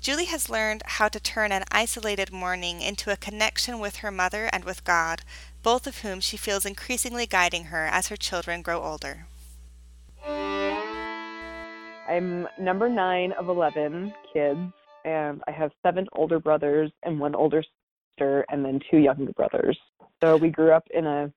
Julie 0.00 0.26
has 0.26 0.48
learned 0.48 0.82
how 0.86 1.08
to 1.08 1.18
turn 1.20 1.50
an 1.50 1.64
isolated 1.72 2.32
mourning 2.32 2.80
into 2.80 3.12
a 3.12 3.16
connection 3.16 3.80
with 3.80 3.96
her 3.96 4.12
mother 4.12 4.48
and 4.52 4.64
with 4.64 4.84
God, 4.84 5.22
both 5.62 5.86
of 5.86 5.98
whom 5.98 6.20
she 6.20 6.36
feels 6.36 6.64
increasingly 6.64 7.26
guiding 7.26 7.64
her 7.64 7.86
as 7.86 8.08
her 8.08 8.16
children 8.16 8.62
grow 8.62 8.80
older. 8.80 9.26
I'm 12.08 12.46
number 12.58 12.88
nine 12.88 13.32
of 13.32 13.48
11 13.48 14.14
kids, 14.32 14.60
and 15.04 15.42
I 15.46 15.50
have 15.50 15.72
seven 15.82 16.06
older 16.12 16.38
brothers 16.38 16.90
and 17.02 17.18
one 17.18 17.34
older 17.34 17.62
sister, 18.16 18.46
and 18.50 18.64
then 18.64 18.80
two 18.90 18.98
younger 18.98 19.32
brothers. 19.32 19.76
So 20.22 20.36
we 20.36 20.48
grew 20.48 20.72
up 20.72 20.86
in 20.94 21.06
a 21.06 21.32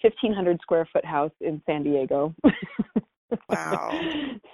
1,500 0.00 0.60
square 0.62 0.88
foot 0.92 1.04
house 1.04 1.32
in 1.40 1.60
San 1.66 1.82
Diego. 1.82 2.34
Wow. 3.50 4.00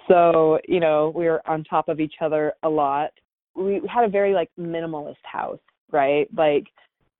so, 0.09 0.59
you 0.67 0.81
know, 0.81 1.13
we 1.15 1.25
were 1.25 1.41
on 1.47 1.63
top 1.63 1.87
of 1.87 2.01
each 2.01 2.15
other 2.21 2.51
a 2.63 2.69
lot. 2.69 3.11
We 3.55 3.81
had 3.91 4.05
a 4.05 4.09
very 4.09 4.33
like 4.33 4.49
minimalist 4.59 5.15
house, 5.23 5.59
right? 5.91 6.27
Like 6.35 6.65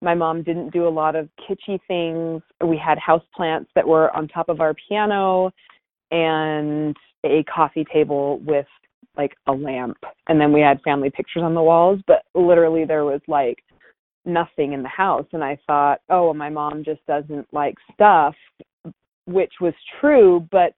my 0.02 0.14
mom 0.14 0.44
didn't 0.44 0.72
do 0.72 0.88
a 0.88 0.90
lot 0.90 1.16
of 1.16 1.30
kitschy 1.40 1.80
things. 1.88 2.42
We 2.66 2.78
had 2.78 2.98
house 3.00 3.24
plants 3.36 3.72
that 3.76 3.88
were 3.88 4.16
on 4.16 4.28
top 4.28 4.50
of 4.50 4.60
our 4.62 4.76
piano 4.88 5.52
and 6.12 6.96
a 7.26 7.44
coffee 7.44 7.86
table 7.92 8.40
with 8.46 8.68
like 9.18 9.36
a 9.48 9.52
lamp. 9.52 9.98
And 10.28 10.40
then 10.40 10.52
we 10.52 10.60
had 10.60 10.82
family 10.82 11.10
pictures 11.10 11.44
on 11.44 11.56
the 11.56 11.64
walls, 11.64 12.02
but 12.06 12.24
literally 12.36 12.86
there 12.86 13.06
was 13.06 13.22
like 13.28 13.64
nothing 14.26 14.74
in 14.74 14.82
the 14.82 14.90
house 14.90 15.26
and 15.34 15.44
i 15.44 15.58
thought 15.68 16.02
oh 16.10 16.34
my 16.34 16.50
mom 16.50 16.84
just 16.84 17.06
doesn't 17.06 17.48
like 17.54 17.76
stuff 17.94 18.34
which 19.26 19.54
was 19.62 19.74
true 20.00 20.48
but 20.52 20.74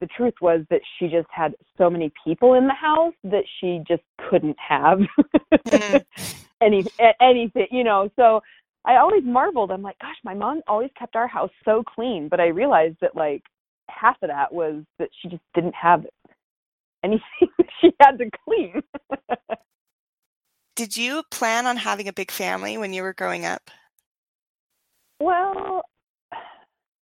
the 0.00 0.06
truth 0.06 0.34
was 0.40 0.62
that 0.70 0.80
she 0.98 1.08
just 1.08 1.28
had 1.30 1.54
so 1.76 1.90
many 1.90 2.12
people 2.24 2.54
in 2.54 2.66
the 2.66 2.74
house 2.74 3.14
that 3.24 3.44
she 3.60 3.80
just 3.86 4.02
couldn't 4.30 4.56
have 4.58 5.00
mm. 5.52 6.04
any 6.62 6.84
anything 7.20 7.66
you 7.70 7.84
know 7.84 8.08
so 8.16 8.40
i 8.84 8.96
always 8.96 9.22
marveled 9.24 9.70
i'm 9.70 9.82
like 9.82 9.98
gosh 10.00 10.16
my 10.24 10.34
mom 10.34 10.60
always 10.66 10.90
kept 10.98 11.16
our 11.16 11.28
house 11.28 11.50
so 11.64 11.82
clean 11.82 12.28
but 12.28 12.40
i 12.40 12.46
realized 12.46 12.96
that 13.00 13.16
like 13.16 13.42
half 13.88 14.16
of 14.22 14.28
that 14.28 14.52
was 14.52 14.82
that 14.98 15.08
she 15.20 15.28
just 15.28 15.42
didn't 15.54 15.74
have 15.74 16.04
anything 17.04 17.22
she 17.80 17.90
had 18.00 18.16
to 18.18 18.28
clean 18.44 18.82
did 20.78 20.96
you 20.96 21.24
plan 21.32 21.66
on 21.66 21.76
having 21.76 22.06
a 22.06 22.12
big 22.12 22.30
family 22.30 22.78
when 22.78 22.92
you 22.92 23.02
were 23.02 23.12
growing 23.12 23.44
up? 23.44 23.68
Well, 25.18 25.82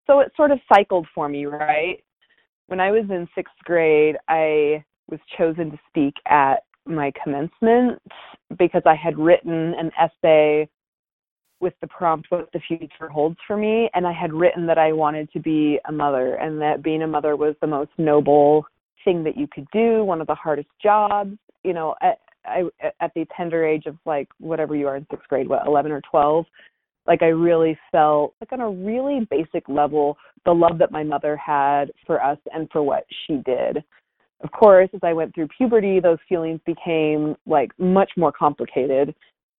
so 0.07 0.19
it 0.21 0.31
sort 0.35 0.49
of 0.49 0.57
cycled 0.67 1.05
for 1.13 1.29
me, 1.29 1.45
right? 1.45 2.03
When 2.67 2.79
I 2.79 2.91
was 2.91 3.05
in 3.09 3.27
sixth 3.33 3.55
grade, 3.63 4.17
I 4.27 4.83
was 5.09 5.19
chosen 5.37 5.71
to 5.71 5.79
speak 5.87 6.13
at 6.27 6.63
my 6.85 7.11
commencement 7.21 8.01
because 8.57 8.83
I 8.85 8.95
had 8.95 9.17
written 9.17 9.73
an 9.77 9.91
essay 9.99 10.69
with 11.59 11.73
the 11.81 11.87
prompt 11.87 12.27
what 12.29 12.49
the 12.53 12.59
future 12.67 13.09
holds 13.09 13.37
for 13.47 13.57
me 13.57 13.89
and 13.93 14.05
I 14.05 14.13
had 14.13 14.31
written 14.31 14.67
that 14.67 14.77
I 14.77 14.93
wanted 14.93 15.31
to 15.31 15.39
be 15.39 15.79
a 15.87 15.91
mother 15.91 16.35
and 16.35 16.61
that 16.61 16.83
being 16.83 17.01
a 17.01 17.07
mother 17.07 17.35
was 17.35 17.55
the 17.61 17.67
most 17.67 17.89
noble 17.97 18.65
thing 19.03 19.23
that 19.23 19.37
you 19.37 19.47
could 19.47 19.67
do, 19.71 20.03
one 20.03 20.21
of 20.21 20.27
the 20.27 20.35
hardest 20.35 20.69
jobs. 20.81 21.35
You 21.63 21.73
know, 21.73 21.95
I 22.01 22.63
at 23.01 23.11
the 23.13 23.25
tender 23.35 23.65
age 23.65 23.85
of 23.87 23.97
like 24.05 24.29
whatever 24.39 24.75
you 24.75 24.87
are 24.87 24.95
in 24.95 25.07
sixth 25.09 25.27
grade, 25.27 25.49
what 25.49 25.65
eleven 25.65 25.91
or 25.91 26.01
twelve, 26.01 26.45
like 27.07 27.21
I 27.21 27.27
really 27.27 27.77
felt 27.91 28.33
like 28.41 28.51
on 28.51 28.61
a 28.61 28.69
really 28.69 29.27
basic 29.29 29.67
level 29.67 30.17
the 30.45 30.53
love 30.53 30.77
that 30.77 30.91
my 30.91 31.03
mother 31.03 31.35
had 31.37 31.91
for 32.05 32.23
us 32.23 32.37
and 32.53 32.69
for 32.71 32.81
what 32.81 33.05
she 33.25 33.41
did. 33.45 33.83
Of 34.41 34.51
course, 34.51 34.89
as 34.93 34.99
I 35.03 35.13
went 35.13 35.33
through 35.33 35.47
puberty, 35.57 35.99
those 35.99 36.19
feelings 36.29 36.59
became 36.65 37.35
like 37.45 37.71
much 37.79 38.11
more 38.17 38.31
complicated. 38.31 39.15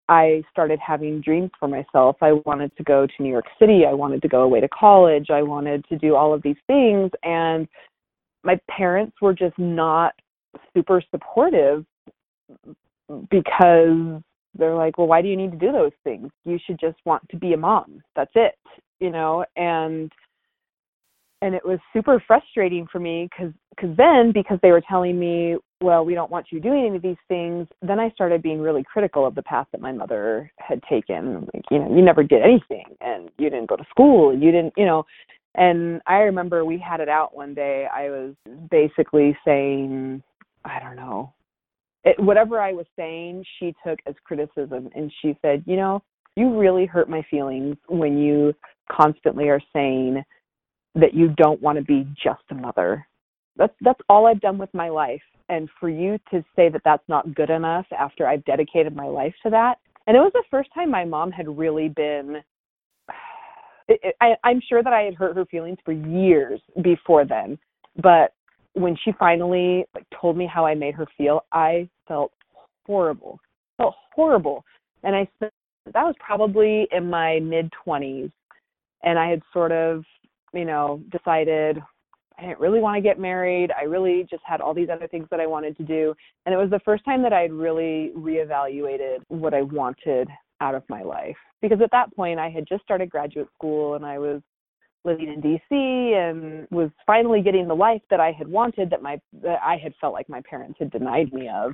I 0.09 0.43
started 0.51 0.79
having 0.79 1.21
dreams 1.21 1.51
for 1.59 1.69
myself. 1.69 2.17
I 2.23 2.33
wanted 2.47 2.75
to 2.77 2.85
go 2.85 3.07
to 3.07 3.23
New 3.23 3.31
York 3.31 3.45
City. 3.59 3.83
I 3.87 3.93
wanted 3.93 4.23
to 4.23 4.29
go 4.29 4.43
away 4.43 4.61
to 4.61 4.69
college. 4.69 5.29
I 5.31 5.43
wanted 5.43 5.85
to 5.89 5.99
do 5.99 6.15
all 6.15 6.33
of 6.33 6.43
these 6.43 6.57
things. 6.67 7.11
And 7.25 7.69
my 8.45 8.59
parents 8.71 9.17
were 9.21 9.35
just 9.35 9.59
not 9.59 10.15
super 10.75 11.03
supportive 11.11 11.85
because 13.31 14.23
they're 14.59 14.75
like, 14.75 14.99
well, 14.99 15.07
why 15.07 15.23
do 15.23 15.29
you 15.29 15.37
need 15.37 15.53
to 15.53 15.59
do 15.59 15.73
those 15.73 15.93
things? 16.05 16.31
You 16.45 16.59
should 16.67 16.79
just 16.79 16.99
want 17.05 17.27
to 17.31 17.37
be 17.37 17.53
a 17.53 17.57
mom. 17.57 18.03
That's 18.17 18.33
it, 18.35 18.55
you 19.01 19.11
know. 19.11 19.45
And 19.57 20.13
and 21.41 21.55
it 21.55 21.65
was 21.65 21.79
super 21.93 22.23
frustrating 22.27 22.87
for 22.91 22.99
me 22.99 23.29
because 23.31 23.53
because 23.71 23.97
then 23.97 24.33
because 24.33 24.59
they 24.63 24.73
were 24.73 24.83
telling 24.89 25.19
me, 25.19 25.57
well, 25.81 26.05
we 26.05 26.15
don't 26.15 26.31
want 26.31 26.47
you 26.51 26.61
doing 26.61 26.87
any 26.87 26.97
of 26.97 27.03
these 27.03 27.17
things. 27.29 27.69
Then 27.81 28.01
I 28.01 28.11
started 28.11 28.43
being 28.43 28.61
really 28.61 28.85
critical 28.93 29.25
of 29.25 29.35
the 29.35 29.43
path 29.43 29.69
that 29.73 29.81
my 29.81 29.93
mother 29.93 30.51
had 30.59 30.83
taken. 30.91 31.49
Like, 31.55 31.65
you 31.71 31.79
know, 31.79 31.95
you 31.95 32.03
never 32.03 32.25
did 32.25 32.43
anything, 32.43 32.85
and 33.01 33.31
you 33.39 33.51
didn't 33.51 33.69
go 33.69 33.77
to 33.77 33.85
school, 33.91 34.31
and 34.31 34.43
you 34.43 34.51
didn't, 34.51 34.75
you 34.77 34.85
know. 34.85 35.05
And 35.55 36.01
I 36.07 36.19
remember 36.19 36.65
we 36.65 36.79
had 36.79 37.01
it 37.01 37.09
out 37.09 37.37
one 37.37 37.55
day. 37.55 37.87
I 37.93 38.11
was 38.11 38.35
basically 38.71 39.37
saying, 39.45 40.23
I 40.65 40.81
don't 40.81 40.97
know, 40.97 41.33
it, 42.05 42.19
whatever 42.21 42.61
I 42.61 42.73
was 42.73 42.87
saying, 42.97 43.45
she 43.59 43.75
took 43.87 43.99
as 44.07 44.15
criticism, 44.25 44.89
and 44.95 45.13
she 45.21 45.37
said, 45.43 45.65
"You 45.67 45.77
know, 45.77 46.03
you 46.37 46.57
really 46.59 46.87
hurt 46.87 47.09
my 47.09 47.23
feelings 47.31 47.77
when 47.89 48.19
you 48.19 48.55
constantly 48.91 49.49
are 49.49 49.61
saying 49.73 50.23
that 50.95 51.15
you 51.15 51.29
don't 51.37 51.61
want 51.61 51.79
to 51.79 51.85
be 51.85 52.07
just 52.23 52.43
a 52.51 52.55
mother. 52.55 53.07
That's 53.57 53.75
that's 53.81 54.01
all 54.09 54.27
I've 54.27 54.41
done 54.41 54.59
with 54.59 54.73
my 54.73 54.89
life, 54.89 55.23
and 55.49 55.69
for 55.81 55.89
you 55.89 56.19
to 56.31 56.45
say 56.55 56.69
that 56.69 56.83
that's 56.85 57.09
not 57.09 57.35
good 57.35 57.51
enough 57.51 57.87
after 57.97 58.27
I've 58.27 58.45
dedicated 58.45 58.95
my 58.95 59.07
life 59.07 59.35
to 59.43 59.51
that." 59.51 59.79
And 60.07 60.17
it 60.17 60.21
was 60.21 60.33
the 60.33 60.45
first 60.51 60.71
time 60.75 60.91
my 60.91 61.05
mom 61.05 61.31
had 61.31 61.59
really 61.59 61.89
been. 61.89 62.43
It, 63.91 64.01
it, 64.03 64.17
I, 64.21 64.35
I'm 64.45 64.61
sure 64.69 64.83
that 64.83 64.93
I 64.93 65.01
had 65.01 65.15
hurt 65.15 65.35
her 65.35 65.47
feelings 65.47 65.79
for 65.83 65.93
years 65.93 66.61
before 66.83 67.25
then, 67.25 67.59
but 68.03 68.35
when 68.79 68.97
she 69.05 69.13
finally 69.19 69.85
like 69.95 70.07
told 70.21 70.37
me 70.37 70.47
how 70.47 70.65
I 70.65 70.75
made 70.75 70.95
her 70.95 71.07
feel, 71.17 71.45
I 71.53 71.89
felt 72.07 72.33
horrible. 72.87 73.41
Felt 73.77 73.95
horrible. 74.15 74.65
And 75.03 75.15
I 75.15 75.29
spent 75.37 75.53
that 75.95 76.05
was 76.05 76.15
probably 76.21 76.87
in 76.93 77.09
my 77.09 77.41
mid 77.41 77.73
20s 77.87 78.31
and 79.03 79.19
I 79.19 79.29
had 79.29 79.43
sort 79.53 79.73
of, 79.73 80.05
you 80.53 80.65
know, 80.65 81.01
decided 81.11 81.79
I 82.39 82.43
didn't 82.43 82.61
really 82.61 82.81
want 82.81 82.97
to 82.97 83.01
get 83.01 83.19
married. 83.19 83.71
I 83.77 83.85
really 83.85 84.27
just 84.31 84.43
had 84.45 84.61
all 84.61 84.75
these 84.75 84.89
other 84.93 85.09
things 85.09 85.27
that 85.31 85.41
I 85.41 85.47
wanted 85.47 85.77
to 85.79 85.83
do. 85.83 86.15
And 86.47 86.55
it 86.55 86.59
was 86.59 86.71
the 86.71 86.81
first 86.85 87.05
time 87.05 87.23
that 87.23 87.33
I 87.33 87.41
had 87.41 87.53
really 87.53 88.13
reevaluated 88.17 89.19
what 89.29 89.55
I 89.55 89.63
wanted 89.63 90.29
out 90.61 90.75
of 90.75 90.83
my 90.89 91.03
life. 91.03 91.37
Because 91.63 91.81
at 91.83 91.91
that 91.91 92.15
point, 92.15 92.39
I 92.39 92.49
had 92.49 92.67
just 92.69 92.85
started 92.85 93.11
graduate 93.11 93.49
school 93.55 93.95
and 93.95 94.07
I 94.07 94.19
was 94.19 94.41
living 95.05 95.29
in 95.29 95.41
DC 95.41 96.15
and 96.15 96.67
was 96.71 96.91
finally 97.07 97.41
getting 97.41 97.69
the 97.69 97.75
life 97.75 98.03
that 98.11 98.21
I 98.21 98.33
had 98.33 98.49
wanted 98.49 98.91
that 98.91 99.03
my 99.03 99.21
that 99.43 99.61
I 99.65 99.77
had 99.77 99.95
felt 100.01 100.13
like 100.13 100.29
my 100.29 100.43
parents 100.49 100.79
had 100.79 100.91
denied 100.91 101.33
me 101.33 101.49
of. 101.49 101.73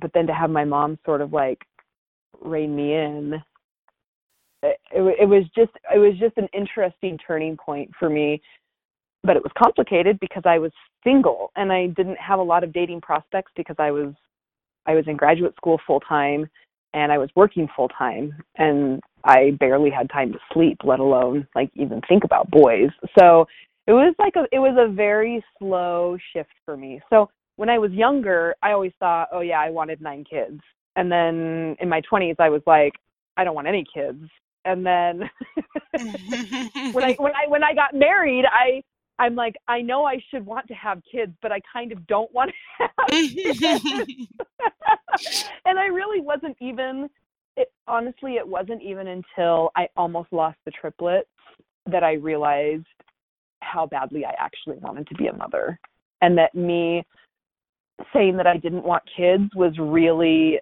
But 0.00 0.12
then 0.14 0.26
to 0.26 0.34
have 0.34 0.50
my 0.50 0.64
mom 0.64 0.98
sort 1.04 1.20
of 1.20 1.32
like 1.32 1.58
rein 2.40 2.74
me 2.74 2.94
in 2.94 3.42
it, 4.62 4.78
it 4.92 5.28
was 5.28 5.44
just 5.56 5.72
it 5.94 5.98
was 5.98 6.14
just 6.18 6.36
an 6.36 6.48
interesting 6.52 7.18
turning 7.26 7.56
point 7.56 7.90
for 7.98 8.08
me 8.08 8.40
but 9.24 9.36
it 9.36 9.42
was 9.42 9.52
complicated 9.58 10.18
because 10.20 10.42
I 10.46 10.58
was 10.58 10.72
single 11.04 11.50
and 11.56 11.72
I 11.72 11.88
didn't 11.88 12.18
have 12.18 12.38
a 12.38 12.42
lot 12.42 12.64
of 12.64 12.72
dating 12.72 13.00
prospects 13.00 13.52
because 13.56 13.76
I 13.78 13.90
was 13.90 14.14
I 14.86 14.94
was 14.94 15.04
in 15.06 15.16
graduate 15.16 15.54
school 15.56 15.80
full 15.86 16.00
time 16.00 16.48
and 16.94 17.12
I 17.12 17.18
was 17.18 17.28
working 17.36 17.68
full 17.76 17.88
time 17.88 18.34
and 18.56 19.00
I 19.28 19.50
barely 19.60 19.90
had 19.90 20.08
time 20.08 20.32
to 20.32 20.38
sleep, 20.54 20.78
let 20.84 21.00
alone 21.00 21.46
like 21.54 21.70
even 21.74 22.00
think 22.08 22.24
about 22.24 22.50
boys. 22.50 22.88
So 23.18 23.46
it 23.86 23.92
was 23.92 24.14
like 24.18 24.34
a 24.36 24.44
it 24.50 24.58
was 24.58 24.74
a 24.78 24.90
very 24.90 25.44
slow 25.58 26.16
shift 26.32 26.50
for 26.64 26.78
me. 26.78 27.00
So 27.10 27.28
when 27.56 27.68
I 27.68 27.78
was 27.78 27.92
younger, 27.92 28.56
I 28.62 28.72
always 28.72 28.92
thought, 28.98 29.28
oh 29.30 29.40
yeah, 29.40 29.60
I 29.60 29.68
wanted 29.68 30.00
nine 30.00 30.24
kids. 30.24 30.60
And 30.96 31.12
then 31.12 31.76
in 31.78 31.88
my 31.90 32.00
20s, 32.10 32.36
I 32.38 32.48
was 32.48 32.62
like, 32.66 32.94
I 33.36 33.44
don't 33.44 33.54
want 33.54 33.68
any 33.68 33.84
kids. 33.92 34.24
And 34.64 34.84
then 34.84 35.30
when 36.92 37.04
I 37.04 37.14
when 37.18 37.34
I 37.34 37.46
when 37.48 37.62
I 37.62 37.74
got 37.74 37.94
married, 37.94 38.46
I 38.50 38.82
I'm 39.18 39.34
like, 39.34 39.56
I 39.68 39.82
know 39.82 40.06
I 40.06 40.22
should 40.30 40.46
want 40.46 40.68
to 40.68 40.74
have 40.74 41.02
kids, 41.10 41.32
but 41.42 41.52
I 41.52 41.60
kind 41.70 41.92
of 41.92 42.06
don't 42.06 42.32
want 42.32 42.50
to 42.50 42.88
have 42.96 43.08
kids. 43.10 43.60
and 45.66 45.78
I 45.78 45.86
really 45.86 46.22
wasn't 46.22 46.56
even 46.60 47.10
it 47.58 47.72
honestly 47.86 48.34
it 48.34 48.46
wasn't 48.46 48.82
even 48.82 49.08
until 49.08 49.70
I 49.76 49.88
almost 49.96 50.32
lost 50.32 50.58
the 50.64 50.70
triplets 50.70 51.28
that 51.86 52.02
I 52.02 52.14
realized 52.14 52.86
how 53.60 53.86
badly 53.86 54.24
I 54.24 54.34
actually 54.38 54.78
wanted 54.78 55.06
to 55.08 55.14
be 55.16 55.26
a 55.26 55.32
mother. 55.32 55.78
And 56.22 56.38
that 56.38 56.54
me 56.54 57.04
saying 58.12 58.36
that 58.36 58.46
I 58.46 58.56
didn't 58.56 58.84
want 58.84 59.02
kids 59.16 59.50
was 59.54 59.72
really 59.78 60.60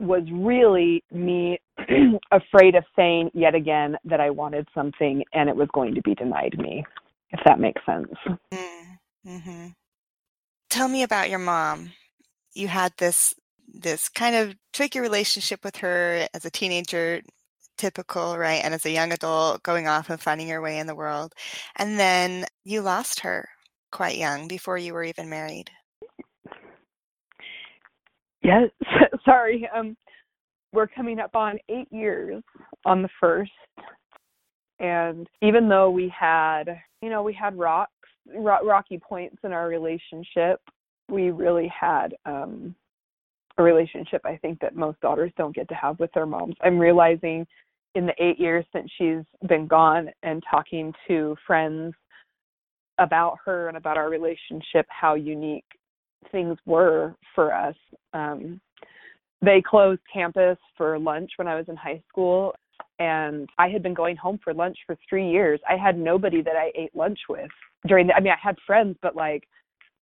was 0.00 0.24
really 0.32 1.04
me 1.12 1.60
afraid 2.32 2.74
of 2.74 2.84
saying 2.96 3.30
yet 3.34 3.54
again 3.54 3.96
that 4.04 4.20
I 4.20 4.30
wanted 4.30 4.66
something 4.74 5.22
and 5.32 5.48
it 5.48 5.54
was 5.54 5.68
going 5.72 5.94
to 5.94 6.02
be 6.02 6.14
denied 6.14 6.56
me, 6.58 6.84
if 7.30 7.40
that 7.44 7.60
makes 7.60 7.80
sense. 7.86 8.12
Mm-hmm. 9.26 9.68
Tell 10.70 10.88
me 10.88 11.02
about 11.02 11.30
your 11.30 11.38
mom. 11.38 11.92
You 12.54 12.66
had 12.66 12.94
this 12.96 13.34
this 13.72 14.08
kind 14.08 14.36
of 14.36 14.54
tricky 14.72 15.00
relationship 15.00 15.64
with 15.64 15.76
her 15.76 16.28
as 16.34 16.44
a 16.44 16.50
teenager, 16.50 17.22
typical, 17.78 18.38
right? 18.38 18.62
And 18.64 18.74
as 18.74 18.84
a 18.86 18.90
young 18.90 19.12
adult, 19.12 19.62
going 19.62 19.88
off 19.88 20.10
and 20.10 20.20
finding 20.20 20.48
your 20.48 20.60
way 20.60 20.78
in 20.78 20.86
the 20.86 20.94
world. 20.94 21.34
And 21.76 21.98
then 21.98 22.46
you 22.64 22.82
lost 22.82 23.20
her 23.20 23.48
quite 23.90 24.16
young 24.16 24.48
before 24.48 24.78
you 24.78 24.94
were 24.94 25.04
even 25.04 25.28
married. 25.28 25.70
Yes, 28.42 28.70
sorry. 29.24 29.68
Um, 29.74 29.96
we're 30.72 30.88
coming 30.88 31.20
up 31.20 31.36
on 31.36 31.58
eight 31.68 31.88
years 31.90 32.42
on 32.84 33.02
the 33.02 33.08
first, 33.20 33.50
and 34.80 35.28
even 35.42 35.68
though 35.68 35.90
we 35.90 36.12
had, 36.18 36.64
you 37.02 37.10
know, 37.10 37.22
we 37.22 37.32
had 37.32 37.56
rocks, 37.56 37.92
rocky 38.34 38.98
points 38.98 39.36
in 39.44 39.52
our 39.52 39.68
relationship, 39.68 40.60
we 41.08 41.30
really 41.30 41.70
had 41.78 42.14
um, 42.24 42.74
a 43.58 43.62
relationship. 43.62 44.22
I 44.24 44.36
think 44.36 44.60
that 44.60 44.74
most 44.76 45.00
daughters 45.00 45.32
don't 45.36 45.54
get 45.54 45.68
to 45.68 45.74
have 45.74 45.98
with 45.98 46.12
their 46.12 46.26
moms. 46.26 46.54
I'm 46.62 46.78
realizing 46.78 47.46
in 47.94 48.06
the 48.06 48.14
eight 48.18 48.40
years 48.40 48.64
since 48.72 48.90
she's 48.96 49.24
been 49.48 49.66
gone 49.66 50.08
and 50.22 50.42
talking 50.50 50.92
to 51.08 51.36
friends 51.46 51.94
about 52.98 53.38
her 53.44 53.68
and 53.68 53.76
about 53.76 53.96
our 53.96 54.08
relationship, 54.08 54.86
how 54.88 55.14
unique 55.14 55.64
things 56.30 56.56
were 56.66 57.14
for 57.34 57.52
us. 57.54 57.76
Um, 58.14 58.60
they 59.42 59.60
closed 59.60 60.00
campus 60.12 60.58
for 60.76 60.98
lunch 60.98 61.32
when 61.36 61.48
I 61.48 61.56
was 61.56 61.66
in 61.68 61.76
high 61.76 62.00
school, 62.08 62.54
and 62.98 63.48
I 63.58 63.68
had 63.68 63.82
been 63.82 63.94
going 63.94 64.16
home 64.16 64.38
for 64.42 64.54
lunch 64.54 64.76
for 64.86 64.96
three 65.08 65.28
years. 65.28 65.60
I 65.68 65.76
had 65.76 65.98
nobody 65.98 66.42
that 66.42 66.56
I 66.56 66.70
ate 66.76 66.94
lunch 66.94 67.18
with 67.28 67.50
during 67.86 68.06
the. 68.06 68.14
I 68.14 68.20
mean, 68.20 68.32
I 68.32 68.36
had 68.40 68.56
friends, 68.66 68.96
but 69.02 69.16
like, 69.16 69.44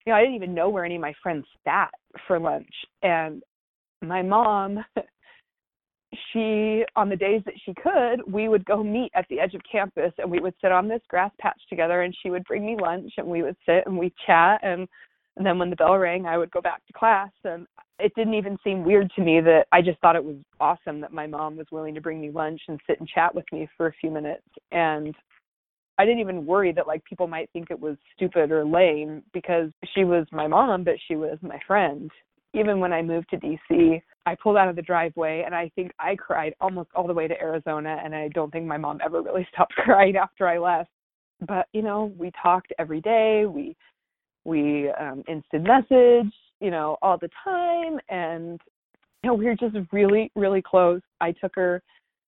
you 0.07 0.13
know, 0.13 0.17
I 0.19 0.21
didn't 0.21 0.37
even 0.37 0.55
know 0.55 0.69
where 0.69 0.85
any 0.85 0.97
of 0.97 1.01
my 1.03 1.15
friends 1.23 1.45
sat 1.65 1.91
for 2.27 2.39
lunch. 2.39 2.73
And 3.03 3.43
my 4.03 4.23
mom, 4.23 4.85
she 6.33 6.85
on 6.97 7.09
the 7.09 7.17
days 7.17 7.43
that 7.45 7.55
she 7.65 7.75
could, 7.75 8.33
we 8.33 8.49
would 8.49 8.65
go 8.65 8.83
meet 8.83 9.11
at 9.15 9.27
the 9.29 9.41
edge 9.41 9.55
of 9.55 9.61
campus, 9.71 10.13
and 10.19 10.31
we 10.31 10.41
would 10.41 10.55
sit 10.61 10.73
on 10.73 10.89
this 10.89 11.03
grass 11.09 11.33
patch 11.41 11.61
together, 11.69 12.03
and 12.03 12.15
she 12.23 12.31
would 12.31 12.45
bring 12.45 12.65
me 12.65 12.77
lunch, 12.81 13.13
and 13.17 13.27
we 13.27 13.43
would 13.43 13.57
sit 13.67 13.85
and 13.87 13.97
we'd 13.97 14.15
chat 14.27 14.61
and 14.63 14.89
and 15.37 15.47
then 15.47 15.59
when 15.59 15.71
the 15.71 15.77
bell 15.77 15.97
rang, 15.97 16.27
I 16.27 16.37
would 16.37 16.51
go 16.51 16.61
back 16.61 16.87
to 16.87 16.93
class. 16.93 17.31
And 17.45 17.67
it 17.99 18.13
didn't 18.15 18.35
even 18.35 18.59
seem 18.65 18.85
weird 18.85 19.11
to 19.17 19.23
me 19.23 19.41
that 19.41 19.67
I 19.73 19.81
just 19.81 19.99
thought 20.01 20.17
it 20.17 20.25
was 20.25 20.37
awesome 20.61 21.01
that 21.01 21.13
my 21.13 21.27
mom 21.27 21.57
was 21.57 21.67
willing 21.71 21.95
to 21.95 22.01
bring 22.01 22.21
me 22.21 22.31
lunch 22.31 22.61
and 22.69 22.81
sit 22.87 22.99
and 23.01 23.09
chat 23.09 23.35
with 23.35 23.45
me 23.53 23.69
for 23.77 23.87
a 23.87 23.93
few 24.01 24.11
minutes. 24.11 24.47
And 24.73 25.15
I 26.01 26.07
didn't 26.07 26.21
even 26.21 26.47
worry 26.47 26.73
that 26.73 26.87
like 26.87 27.05
people 27.05 27.27
might 27.27 27.51
think 27.53 27.71
it 27.71 27.79
was 27.79 27.97
stupid 28.17 28.51
or 28.51 28.65
lame 28.65 29.23
because 29.35 29.71
she 29.95 30.05
was 30.05 30.27
my 30.33 30.47
mom, 30.47 30.83
but 30.83 30.95
she 31.07 31.15
was 31.15 31.37
my 31.43 31.61
friend. 31.67 32.11
Even 32.55 32.81
when 32.81 32.91
I 32.91 33.03
moved 33.03 33.29
to 33.31 33.37
DC, 33.37 34.01
I 34.25 34.35
pulled 34.35 34.57
out 34.57 34.69
of 34.69 34.77
the 34.77 34.83
driveway 34.83 35.43
and 35.45 35.55
I 35.55 35.71
think 35.77 35.93
I 35.99 36.17
cried 36.17 36.55
almost 36.59 36.89
all 36.95 37.07
the 37.07 37.13
way 37.13 37.29
to 37.29 37.39
Arizona. 37.39 38.01
And 38.03 38.15
I 38.15 38.29
don't 38.29 38.51
think 38.51 38.65
my 38.65 38.79
mom 38.79 39.01
ever 39.05 39.21
really 39.21 39.47
stopped 39.53 39.75
crying 39.75 40.17
after 40.17 40.49
I 40.49 40.57
left. 40.57 40.89
But, 41.47 41.67
you 41.75 41.83
know, 41.83 42.15
we 42.19 42.33
talked 42.43 42.73
every 42.79 43.03
day. 43.03 43.45
We 43.47 43.77
we 44.47 44.91
um, 44.99 45.23
instant 45.29 45.65
message, 45.65 46.33
you 46.61 46.71
know, 46.71 46.97
all 47.03 47.19
the 47.19 47.29
time, 47.45 47.99
and 48.09 48.59
you 49.23 49.29
know, 49.29 49.35
we 49.35 49.45
were 49.45 49.55
just 49.55 49.77
really, 49.93 50.33
really 50.35 50.63
close. 50.63 51.03
I 51.21 51.33
took 51.33 51.55
her 51.57 51.83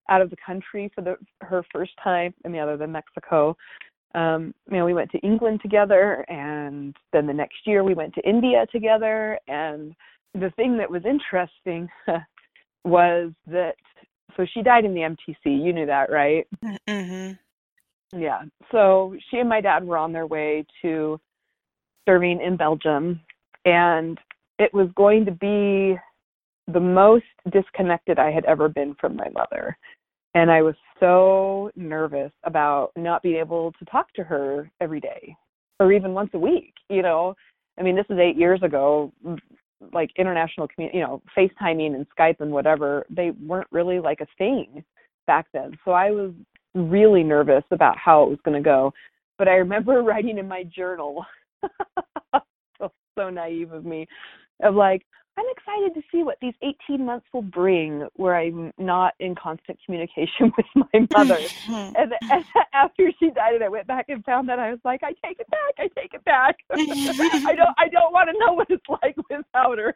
out 0.08 0.20
of 0.20 0.30
the 0.30 0.36
country 0.44 0.90
for 0.94 1.02
the 1.02 1.16
her 1.40 1.62
first 1.72 1.92
time. 2.02 2.34
I 2.44 2.48
mean, 2.48 2.60
other 2.60 2.76
than 2.76 2.92
Mexico. 2.92 3.56
Um, 4.14 4.54
you 4.70 4.76
know, 4.76 4.84
we 4.84 4.92
went 4.92 5.10
to 5.12 5.18
England 5.20 5.60
together, 5.62 6.24
and 6.28 6.94
then 7.14 7.26
the 7.26 7.32
next 7.32 7.66
year 7.66 7.82
we 7.82 7.94
went 7.94 8.14
to 8.14 8.28
India 8.28 8.66
together. 8.70 9.38
And 9.48 9.94
the 10.34 10.50
thing 10.56 10.76
that 10.78 10.90
was 10.90 11.02
interesting 11.06 11.88
was 12.84 13.32
that 13.46 13.76
so 14.36 14.46
she 14.52 14.62
died 14.62 14.84
in 14.84 14.94
the 14.94 15.00
MTC. 15.00 15.44
You 15.44 15.72
knew 15.72 15.86
that, 15.86 16.10
right? 16.10 16.46
Mm-hmm. 16.88 17.32
Yeah. 18.18 18.42
So 18.70 19.16
she 19.30 19.38
and 19.38 19.48
my 19.48 19.60
dad 19.60 19.84
were 19.84 19.96
on 19.96 20.12
their 20.12 20.26
way 20.26 20.64
to 20.82 21.18
serving 22.06 22.40
in 22.40 22.56
Belgium, 22.56 23.20
and 23.64 24.18
it 24.58 24.72
was 24.74 24.88
going 24.96 25.24
to 25.24 25.32
be 25.32 25.98
the 26.72 26.80
most 26.80 27.24
disconnected 27.50 28.18
I 28.18 28.30
had 28.30 28.44
ever 28.44 28.68
been 28.68 28.94
from 29.00 29.16
my 29.16 29.28
mother. 29.30 29.76
And 30.34 30.50
I 30.50 30.62
was 30.62 30.74
so 30.98 31.70
nervous 31.76 32.32
about 32.44 32.92
not 32.96 33.22
being 33.22 33.36
able 33.36 33.72
to 33.72 33.84
talk 33.86 34.12
to 34.14 34.24
her 34.24 34.70
every 34.80 35.00
day 35.00 35.36
or 35.78 35.92
even 35.92 36.14
once 36.14 36.30
a 36.34 36.38
week, 36.38 36.74
you 36.88 37.02
know. 37.02 37.34
I 37.78 37.82
mean, 37.82 37.96
this 37.96 38.06
is 38.08 38.18
8 38.18 38.36
years 38.36 38.62
ago 38.62 39.12
like 39.92 40.10
international 40.16 40.68
community, 40.68 40.98
you 40.98 41.04
know, 41.04 41.22
FaceTiming 41.36 41.94
and 41.94 42.06
Skype 42.16 42.40
and 42.40 42.52
whatever, 42.52 43.04
they 43.10 43.32
weren't 43.44 43.66
really 43.70 43.98
like 43.98 44.20
a 44.20 44.26
thing 44.38 44.84
back 45.26 45.46
then. 45.52 45.76
So 45.84 45.92
I 45.92 46.10
was 46.10 46.32
really 46.74 47.22
nervous 47.22 47.64
about 47.70 47.98
how 47.98 48.22
it 48.22 48.30
was 48.30 48.38
going 48.44 48.56
to 48.56 48.64
go. 48.64 48.92
But 49.38 49.48
I 49.48 49.54
remember 49.54 50.02
writing 50.02 50.38
in 50.38 50.46
my 50.46 50.64
journal 50.64 51.24
so, 52.80 52.92
so 53.16 53.30
naive 53.30 53.72
of 53.72 53.84
me 53.84 54.06
of 54.62 54.74
like 54.74 55.02
i'm 55.38 55.44
excited 55.56 55.94
to 55.94 56.02
see 56.10 56.22
what 56.22 56.36
these 56.40 56.54
18 56.88 57.04
months 57.04 57.26
will 57.32 57.42
bring 57.42 58.06
where 58.14 58.36
i'm 58.36 58.72
not 58.78 59.14
in 59.20 59.34
constant 59.34 59.78
communication 59.84 60.52
with 60.56 60.66
my 60.74 61.06
mother. 61.12 61.38
And, 61.68 62.12
and 62.30 62.44
after 62.72 63.10
she 63.18 63.30
died 63.30 63.54
and 63.54 63.64
i 63.64 63.68
went 63.68 63.86
back 63.86 64.06
and 64.08 64.24
found 64.24 64.48
that 64.48 64.58
i 64.58 64.70
was 64.70 64.80
like 64.84 65.02
i 65.02 65.12
take 65.24 65.38
it 65.40 65.48
back 65.50 65.74
i 65.78 65.88
take 66.00 66.14
it 66.14 66.24
back. 66.24 66.56
I 66.72 67.54
don't 67.54 67.74
i 67.78 67.88
don't 67.88 68.12
want 68.12 68.28
to 68.30 68.38
know 68.38 68.52
what 68.54 68.68
it's 68.70 68.84
like 68.88 69.16
without 69.28 69.78
her. 69.78 69.94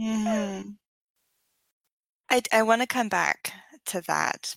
Mm-hmm. 0.00 0.70
i 2.30 2.42
i 2.52 2.62
want 2.62 2.80
to 2.82 2.86
come 2.86 3.08
back 3.08 3.52
to 3.86 4.00
that 4.06 4.56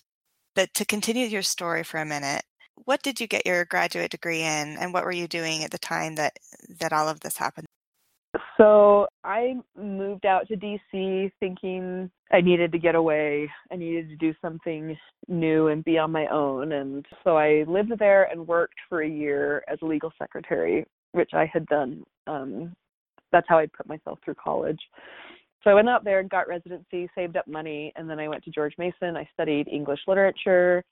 but 0.54 0.72
to 0.74 0.84
continue 0.84 1.26
your 1.26 1.42
story 1.42 1.82
for 1.82 1.98
a 1.98 2.06
minute 2.06 2.42
what 2.84 3.02
did 3.02 3.20
you 3.20 3.26
get 3.26 3.46
your 3.46 3.64
graduate 3.64 4.10
degree 4.10 4.42
in 4.42 4.76
and 4.78 4.92
what 4.92 5.04
were 5.04 5.12
you 5.12 5.28
doing 5.28 5.64
at 5.64 5.70
the 5.70 5.78
time 5.78 6.14
that 6.16 6.36
that 6.80 6.92
all 6.92 7.08
of 7.08 7.20
this 7.20 7.36
happened 7.36 7.65
so 8.56 9.06
i 9.24 9.54
moved 9.76 10.26
out 10.26 10.46
to 10.48 10.56
dc 10.56 11.30
thinking 11.40 12.10
i 12.32 12.40
needed 12.40 12.72
to 12.72 12.78
get 12.78 12.94
away 12.94 13.50
i 13.72 13.76
needed 13.76 14.08
to 14.08 14.16
do 14.16 14.34
something 14.40 14.96
new 15.28 15.68
and 15.68 15.84
be 15.84 15.98
on 15.98 16.10
my 16.10 16.26
own 16.26 16.72
and 16.72 17.06
so 17.24 17.36
i 17.36 17.64
lived 17.66 17.92
there 17.98 18.24
and 18.24 18.46
worked 18.46 18.78
for 18.88 19.02
a 19.02 19.08
year 19.08 19.62
as 19.68 19.78
a 19.82 19.86
legal 19.86 20.12
secretary 20.18 20.84
which 21.12 21.30
i 21.34 21.48
had 21.52 21.66
done 21.66 22.02
um 22.26 22.74
that's 23.32 23.46
how 23.48 23.58
i 23.58 23.66
put 23.66 23.88
myself 23.88 24.18
through 24.24 24.34
college 24.34 24.80
so 25.64 25.70
I 25.70 25.74
went 25.74 25.88
out 25.88 26.04
there 26.04 26.20
and 26.20 26.30
got 26.30 26.46
residency, 26.46 27.10
saved 27.12 27.36
up 27.36 27.48
money, 27.48 27.92
and 27.96 28.08
then 28.08 28.20
I 28.20 28.28
went 28.28 28.44
to 28.44 28.52
George 28.52 28.74
Mason. 28.78 29.16
I 29.16 29.28
studied 29.34 29.66
English 29.66 29.98
literature, 30.06 30.84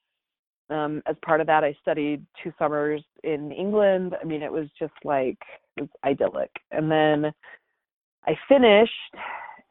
um, 0.70 1.02
as 1.06 1.16
part 1.24 1.40
of 1.40 1.46
that, 1.46 1.64
I 1.64 1.76
studied 1.82 2.24
two 2.42 2.52
summers 2.58 3.02
in 3.22 3.52
England. 3.52 4.16
I 4.20 4.24
mean, 4.24 4.42
it 4.42 4.50
was 4.50 4.68
just 4.78 4.94
like 5.04 5.38
was 5.78 5.88
idyllic. 6.04 6.50
And 6.70 6.90
then 6.90 7.32
I 8.26 8.36
finished, 8.48 8.92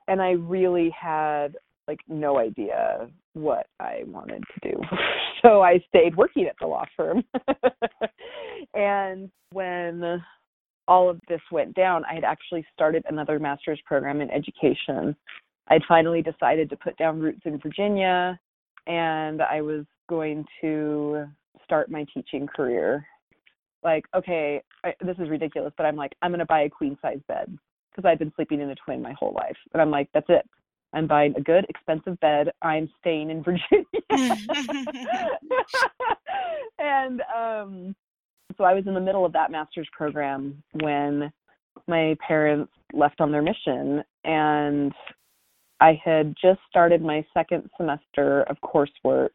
and 0.08 0.22
I 0.22 0.32
really 0.32 0.90
had 0.90 1.56
like 1.88 2.00
no 2.08 2.40
idea 2.40 3.10
what 3.34 3.68
I 3.80 4.04
wanted 4.06 4.44
to 4.44 4.72
do. 4.72 4.82
so 5.42 5.62
I 5.62 5.84
stayed 5.90 6.16
working 6.16 6.46
at 6.46 6.56
the 6.60 6.68
law 6.68 6.86
firm. 6.96 7.24
and 8.74 9.30
when 9.52 10.22
all 10.88 11.10
of 11.10 11.20
this 11.28 11.42
went 11.52 11.74
down, 11.76 12.04
I 12.10 12.14
had 12.16 12.24
actually 12.24 12.66
started 12.74 13.04
another 13.10 13.40
master's 13.40 13.82
program 13.86 14.22
in 14.22 14.30
education. 14.32 15.16
I'd 15.68 15.82
finally 15.88 16.22
decided 16.22 16.70
to 16.70 16.78
put 16.78 16.98
down 16.98 17.20
roots 17.20 17.42
in 17.46 17.58
Virginia 17.60 18.40
and 18.88 19.42
I 19.42 19.62
was 19.62 19.86
going 20.10 20.46
to 20.62 21.26
start 21.64 21.90
my 21.90 22.06
teaching 22.14 22.48
career. 22.48 23.06
Like, 23.84 24.06
okay, 24.16 24.62
I, 24.84 24.94
this 25.02 25.18
is 25.20 25.30
ridiculous, 25.30 25.74
but 25.78 25.86
I'm 25.86 25.96
like, 25.96 26.14
I'm 26.22 26.32
going 26.32 26.40
to 26.40 26.46
buy 26.46 26.62
a 26.62 26.70
queen 26.70 26.98
size 27.02 27.20
bed 27.28 27.58
because 27.92 28.08
I've 28.08 28.20
been 28.20 28.34
sleeping 28.36 28.62
in 28.62 28.70
a 28.70 28.76
twin 28.76 29.02
my 29.02 29.14
whole 29.14 29.34
life. 29.34 29.58
And 29.74 29.82
I'm 29.82 29.92
like, 29.92 30.10
that's 30.14 30.26
it. 30.30 30.48
I'm 30.94 31.08
buying 31.08 31.34
a 31.36 31.42
good, 31.42 31.66
expensive 31.70 32.20
bed. 32.20 32.50
I'm 32.62 32.90
staying 33.00 33.30
in 33.30 33.44
Virginia. 33.44 33.86
and 36.80 37.22
um, 37.36 37.96
so 38.58 38.64
I 38.64 38.74
was 38.74 38.86
in 38.88 38.94
the 38.94 39.02
middle 39.02 39.26
of 39.26 39.34
that 39.34 39.52
master's 39.52 39.90
program 39.92 40.62
when 40.82 41.32
my 41.88 42.16
parents 42.26 42.72
left 42.94 43.22
on 43.22 43.32
their 43.32 43.42
mission. 43.42 44.04
And 44.24 44.94
I 45.80 46.00
had 46.04 46.36
just 46.42 46.60
started 46.70 47.02
my 47.02 47.26
second 47.34 47.70
semester 47.78 48.44
of 48.44 48.58
coursework 48.64 49.32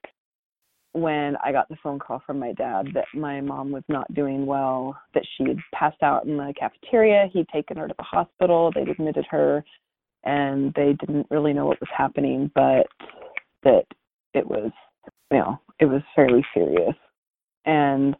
when 0.92 1.37
I 1.45 1.52
got 1.52 1.68
the 1.68 1.76
phone 1.83 1.99
call 1.99 2.23
from 2.26 2.38
my 2.38 2.52
dad 2.52 2.88
that 2.95 3.04
my 3.14 3.40
mom 3.40 3.71
was 3.71 3.85
not 3.88 4.12
doing 4.14 4.47
well, 4.47 4.99
that 5.14 5.25
she 5.37 5.45
had 5.45 5.59
passed 5.75 6.02
out 6.02 6.25
in 6.25 6.37
the 6.37 6.52
cafeteria. 6.59 7.28
He'd 7.33 7.49
taken 7.49 7.76
her 7.76 7.88
to 7.88 7.95
the 7.97 8.04
hospital. 8.04 8.73
They'd 8.75 8.88
admitted 8.88 9.26
her 9.30 9.64
and 10.25 10.73
they 10.75 10.95
didn't 11.00 11.26
really 11.30 11.52
know 11.52 11.66
what 11.66 11.80
was 11.80 11.90
happening, 11.97 12.50
but 12.54 12.87
that 13.62 13.85
it 14.35 14.47
was, 14.47 14.71
you 15.30 15.38
know, 15.38 15.59
it 15.78 15.87
was 15.87 16.02
fairly 16.14 16.45
serious. 16.54 16.95
And 17.64 18.16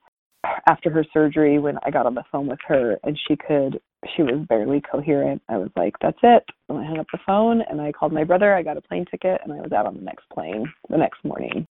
after 0.69 0.91
her 0.91 1.05
surgery, 1.13 1.59
when 1.59 1.79
I 1.85 1.91
got 1.91 2.07
on 2.07 2.15
the 2.15 2.25
phone 2.31 2.47
with 2.47 2.61
her 2.67 2.99
and 3.03 3.19
she 3.27 3.37
could, 3.37 3.81
she 4.15 4.23
was 4.23 4.47
barely 4.49 4.81
coherent, 4.81 5.43
I 5.49 5.57
was 5.57 5.71
like, 5.77 5.95
that's 6.01 6.19
it. 6.23 6.45
And 6.69 6.79
I 6.79 6.85
hung 6.85 6.99
up 6.99 7.07
the 7.13 7.19
phone 7.27 7.63
and 7.69 7.81
I 7.81 7.93
called 7.93 8.13
my 8.13 8.25
brother. 8.25 8.55
I 8.55 8.63
got 8.63 8.77
a 8.77 8.83
plane 8.83 9.05
ticket 9.11 9.41
and 9.43 9.53
I 9.53 9.57
was 9.57 9.73
out 9.73 9.87
on 9.87 9.95
the 9.95 10.03
next 10.03 10.29
plane 10.33 10.65
the 10.89 10.97
next 10.97 11.25
morning. 11.25 11.67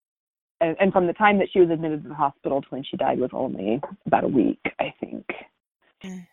And, 0.59 0.75
and 0.79 0.91
from 0.91 1.07
the 1.07 1.13
time 1.13 1.37
that 1.39 1.49
she 1.51 1.59
was 1.59 1.69
admitted 1.69 2.03
to 2.03 2.09
the 2.09 2.15
hospital 2.15 2.61
to 2.61 2.67
when 2.69 2.83
she 2.83 2.97
died 2.97 3.19
was 3.19 3.29
only 3.33 3.79
about 4.05 4.23
a 4.23 4.27
week, 4.27 4.59
I 4.79 4.93
think. 4.99 5.25
Mm. 6.03 6.27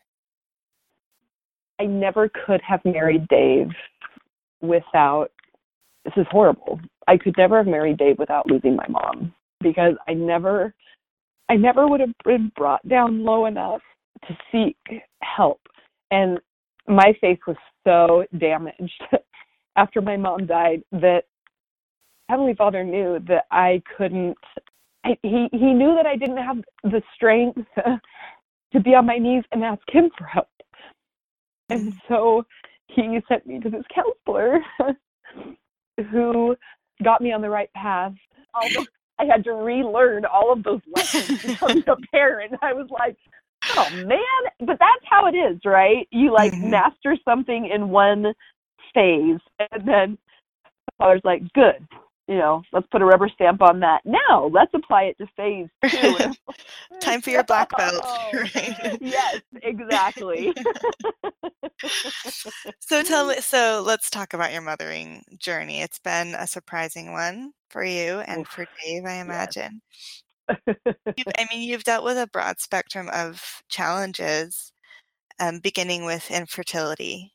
I 1.81 1.85
never 1.85 2.31
could 2.47 2.61
have 2.67 2.81
married 2.85 3.29
Dave 3.29 3.69
without 4.61 5.31
this 6.05 6.15
is 6.17 6.27
horrible. 6.31 6.81
I 7.09 7.17
could 7.17 7.35
never 7.39 7.59
have 7.59 7.67
married 7.67 7.99
Dave 7.99 8.19
without 8.19 8.47
losing 8.47 8.77
my 8.77 8.87
mom 8.89 9.35
because 9.61 9.95
I 10.07 10.15
never 10.15 10.75
I 11.49 11.57
never 11.57 11.87
would 11.89 12.01
have 12.01 12.15
been 12.25 12.51
brought 12.57 12.87
down 12.89 13.25
low 13.25 13.47
enough 13.47 13.83
to 14.27 14.37
seek 14.51 15.03
help. 15.23 15.61
And 16.11 16.39
my 16.89 17.15
faith 17.21 17.41
was 17.47 17.57
so 17.85 18.25
damaged 18.39 19.03
after 19.77 20.01
my 20.01 20.17
mom 20.17 20.47
died 20.47 20.83
that 20.93 21.25
Heavenly 22.29 22.55
Father 22.55 22.85
knew 22.85 23.19
that 23.29 23.45
I 23.51 23.83
couldn't 23.97 24.39
I, 25.05 25.19
he 25.23 25.49
he 25.53 25.73
knew 25.73 25.95
that 25.95 26.07
I 26.07 26.17
didn't 26.17 26.39
have 26.39 26.59
the 26.83 27.03
strength 27.15 27.61
to 28.73 28.81
be 28.81 28.95
on 28.95 29.07
my 29.07 29.19
knees 29.19 29.45
and 29.53 29.63
ask 29.63 29.83
him 29.89 30.11
for 30.17 30.25
help. 30.25 30.49
And 31.69 31.93
mm-hmm. 31.93 31.99
so 32.09 32.45
he 32.89 33.19
sent 33.29 33.47
me 33.47 33.61
to 33.61 33.71
this 33.71 33.85
counselor 33.95 34.61
who 36.11 36.57
got 37.03 37.21
me 37.21 37.33
on 37.33 37.43
the 37.43 37.51
right 37.51 37.73
path. 37.75 38.13
Although 38.55 38.87
I 39.19 39.25
had 39.25 39.45
to 39.45 39.53
relearn 39.53 40.25
all 40.25 40.53
of 40.53 40.63
those 40.63 40.81
lessons 40.95 41.43
becoming 41.47 41.85
a 41.87 41.97
parent. 42.13 42.55
I 42.63 42.73
was 42.73 42.89
like, 42.91 43.17
oh 43.77 43.91
man, 44.07 44.19
but 44.61 44.79
that's 44.79 45.05
how 45.09 45.27
it 45.27 45.35
is, 45.35 45.61
right? 45.65 46.09
You 46.11 46.33
like 46.33 46.53
mm-hmm. 46.53 46.71
master 46.71 47.17
something 47.25 47.71
in 47.73 47.91
one 47.91 48.35
phase, 48.95 49.41
and 49.59 49.87
then 49.87 50.19
father's 50.99 51.21
like, 51.25 51.43
good, 51.55 51.87
you 52.27 52.37
know, 52.37 52.63
let's 52.73 52.87
put 52.91 53.03
a 53.03 53.05
rubber 53.05 53.29
stamp 53.29 53.61
on 53.61 53.81
that. 53.81 54.01
Now 54.05 54.51
let's 54.53 54.73
apply 54.75 55.05
it 55.05 55.19
to 55.19 55.27
phase 55.37 55.69
two. 55.87 56.17
Time 57.01 57.21
for 57.21 57.31
your 57.31 57.45
black 57.45 57.71
belt. 57.77 58.05
right? 58.33 58.99
Yes, 59.01 59.41
exactly. 59.63 60.55
so 62.81 63.03
tell 63.03 63.27
me 63.27 63.37
so 63.41 63.83
let's 63.85 64.09
talk 64.09 64.33
about 64.33 64.53
your 64.53 64.63
mothering 64.63 65.23
journey. 65.39 65.83
It's 65.83 65.99
been 65.99 66.35
a 66.35 66.47
surprising 66.47 67.13
one 67.13 67.53
for 67.69 67.85
you 67.85 68.21
and 68.21 68.47
for 68.47 68.67
Dave, 68.83 69.05
I 69.05 69.15
imagine. 69.15 69.83
Yes. 70.49 70.77
I 71.39 71.47
mean, 71.51 71.63
you've 71.63 71.85
dealt 71.85 72.05
with 72.05 72.19
a 72.19 72.27
broad 72.27 72.61
spectrum 72.61 73.09
of 73.13 73.63
challenges, 73.69 74.73
um, 75.41 75.59
beginning 75.59 76.05
with 76.05 76.31
infertility 76.31 77.34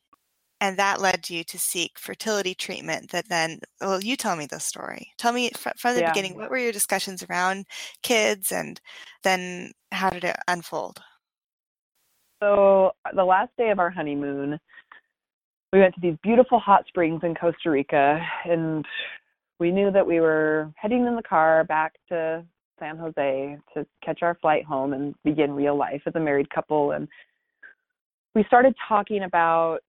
and 0.62 0.78
that 0.78 1.00
led 1.00 1.30
you 1.30 1.44
to 1.44 1.58
seek 1.58 1.98
fertility 1.98 2.54
treatment 2.54 3.12
that 3.12 3.28
then 3.30 3.60
well 3.82 4.02
you 4.02 4.16
tell 4.16 4.36
me 4.36 4.46
the 4.46 4.60
story 4.60 5.12
tell 5.18 5.34
me 5.34 5.50
from, 5.56 5.74
from 5.78 5.96
the 5.96 6.02
yeah. 6.02 6.12
beginning 6.12 6.36
what 6.36 6.50
were 6.50 6.58
your 6.58 6.72
discussions 6.72 7.24
around 7.30 7.66
kids 8.04 8.52
and 8.52 8.80
then 9.24 9.72
how 9.92 10.10
did 10.10 10.24
it 10.24 10.38
unfold 10.48 11.00
so 12.42 12.92
uh, 13.06 13.10
the 13.16 13.24
last 13.24 13.52
day 13.58 13.70
of 13.70 13.80
our 13.80 13.90
honeymoon 13.90 14.60
we 15.72 15.80
went 15.80 15.94
to 15.94 16.02
these 16.02 16.16
beautiful 16.24 16.60
hot 16.60 16.86
springs 16.88 17.22
in 17.24 17.36
costa 17.36 17.70
rica 17.70 18.22
and 18.46 18.86
we 19.60 19.72
knew 19.72 19.92
that 19.92 20.06
we 20.06 20.20
were 20.20 20.72
heading 20.76 21.06
in 21.06 21.16
the 21.16 21.24
car 21.24 21.64
back 21.64 21.94
to 22.08 22.44
san 22.80 22.98
jose 22.98 23.58
to 23.74 23.86
catch 24.04 24.22
our 24.22 24.38
flight 24.42 24.66
home 24.66 24.94
and 24.94 25.16
begin 25.24 25.52
real 25.52 25.76
life 25.78 26.02
as 26.06 26.16
a 26.16 26.20
married 26.20 26.50
couple 26.50 26.92
and 26.92 27.08
we 28.36 28.44
started 28.46 28.76
talking 28.88 29.24
about 29.24 29.80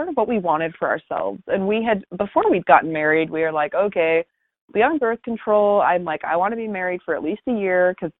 sort 0.00 0.08
of 0.08 0.16
what 0.16 0.28
we 0.28 0.38
wanted 0.38 0.74
for 0.78 0.88
ourselves. 0.88 1.42
And 1.46 1.68
we 1.68 1.84
had 1.84 2.04
before 2.16 2.50
we'd 2.50 2.64
gotten 2.64 2.90
married, 2.90 3.28
we 3.28 3.42
were 3.42 3.52
like, 3.52 3.74
okay, 3.74 4.24
be 4.72 4.80
on 4.80 4.96
birth 4.96 5.22
control. 5.22 5.82
I'm 5.82 6.04
like, 6.04 6.24
I 6.24 6.36
want 6.36 6.52
to 6.52 6.56
be 6.56 6.68
married 6.68 7.00
for 7.04 7.14
at 7.14 7.22
least 7.22 7.42
a 7.48 7.52
year 7.52 7.94
because 7.94 8.12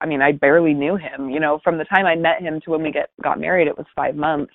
I 0.00 0.06
mean, 0.06 0.22
I 0.22 0.32
barely 0.32 0.72
knew 0.72 0.96
him. 0.96 1.28
You 1.28 1.40
know, 1.40 1.58
from 1.64 1.78
the 1.78 1.84
time 1.84 2.06
I 2.06 2.14
met 2.14 2.40
him 2.40 2.60
to 2.60 2.70
when 2.70 2.82
we 2.82 2.92
get 2.92 3.10
got 3.24 3.40
married, 3.40 3.66
it 3.66 3.76
was 3.76 3.86
five 3.96 4.14
months. 4.14 4.52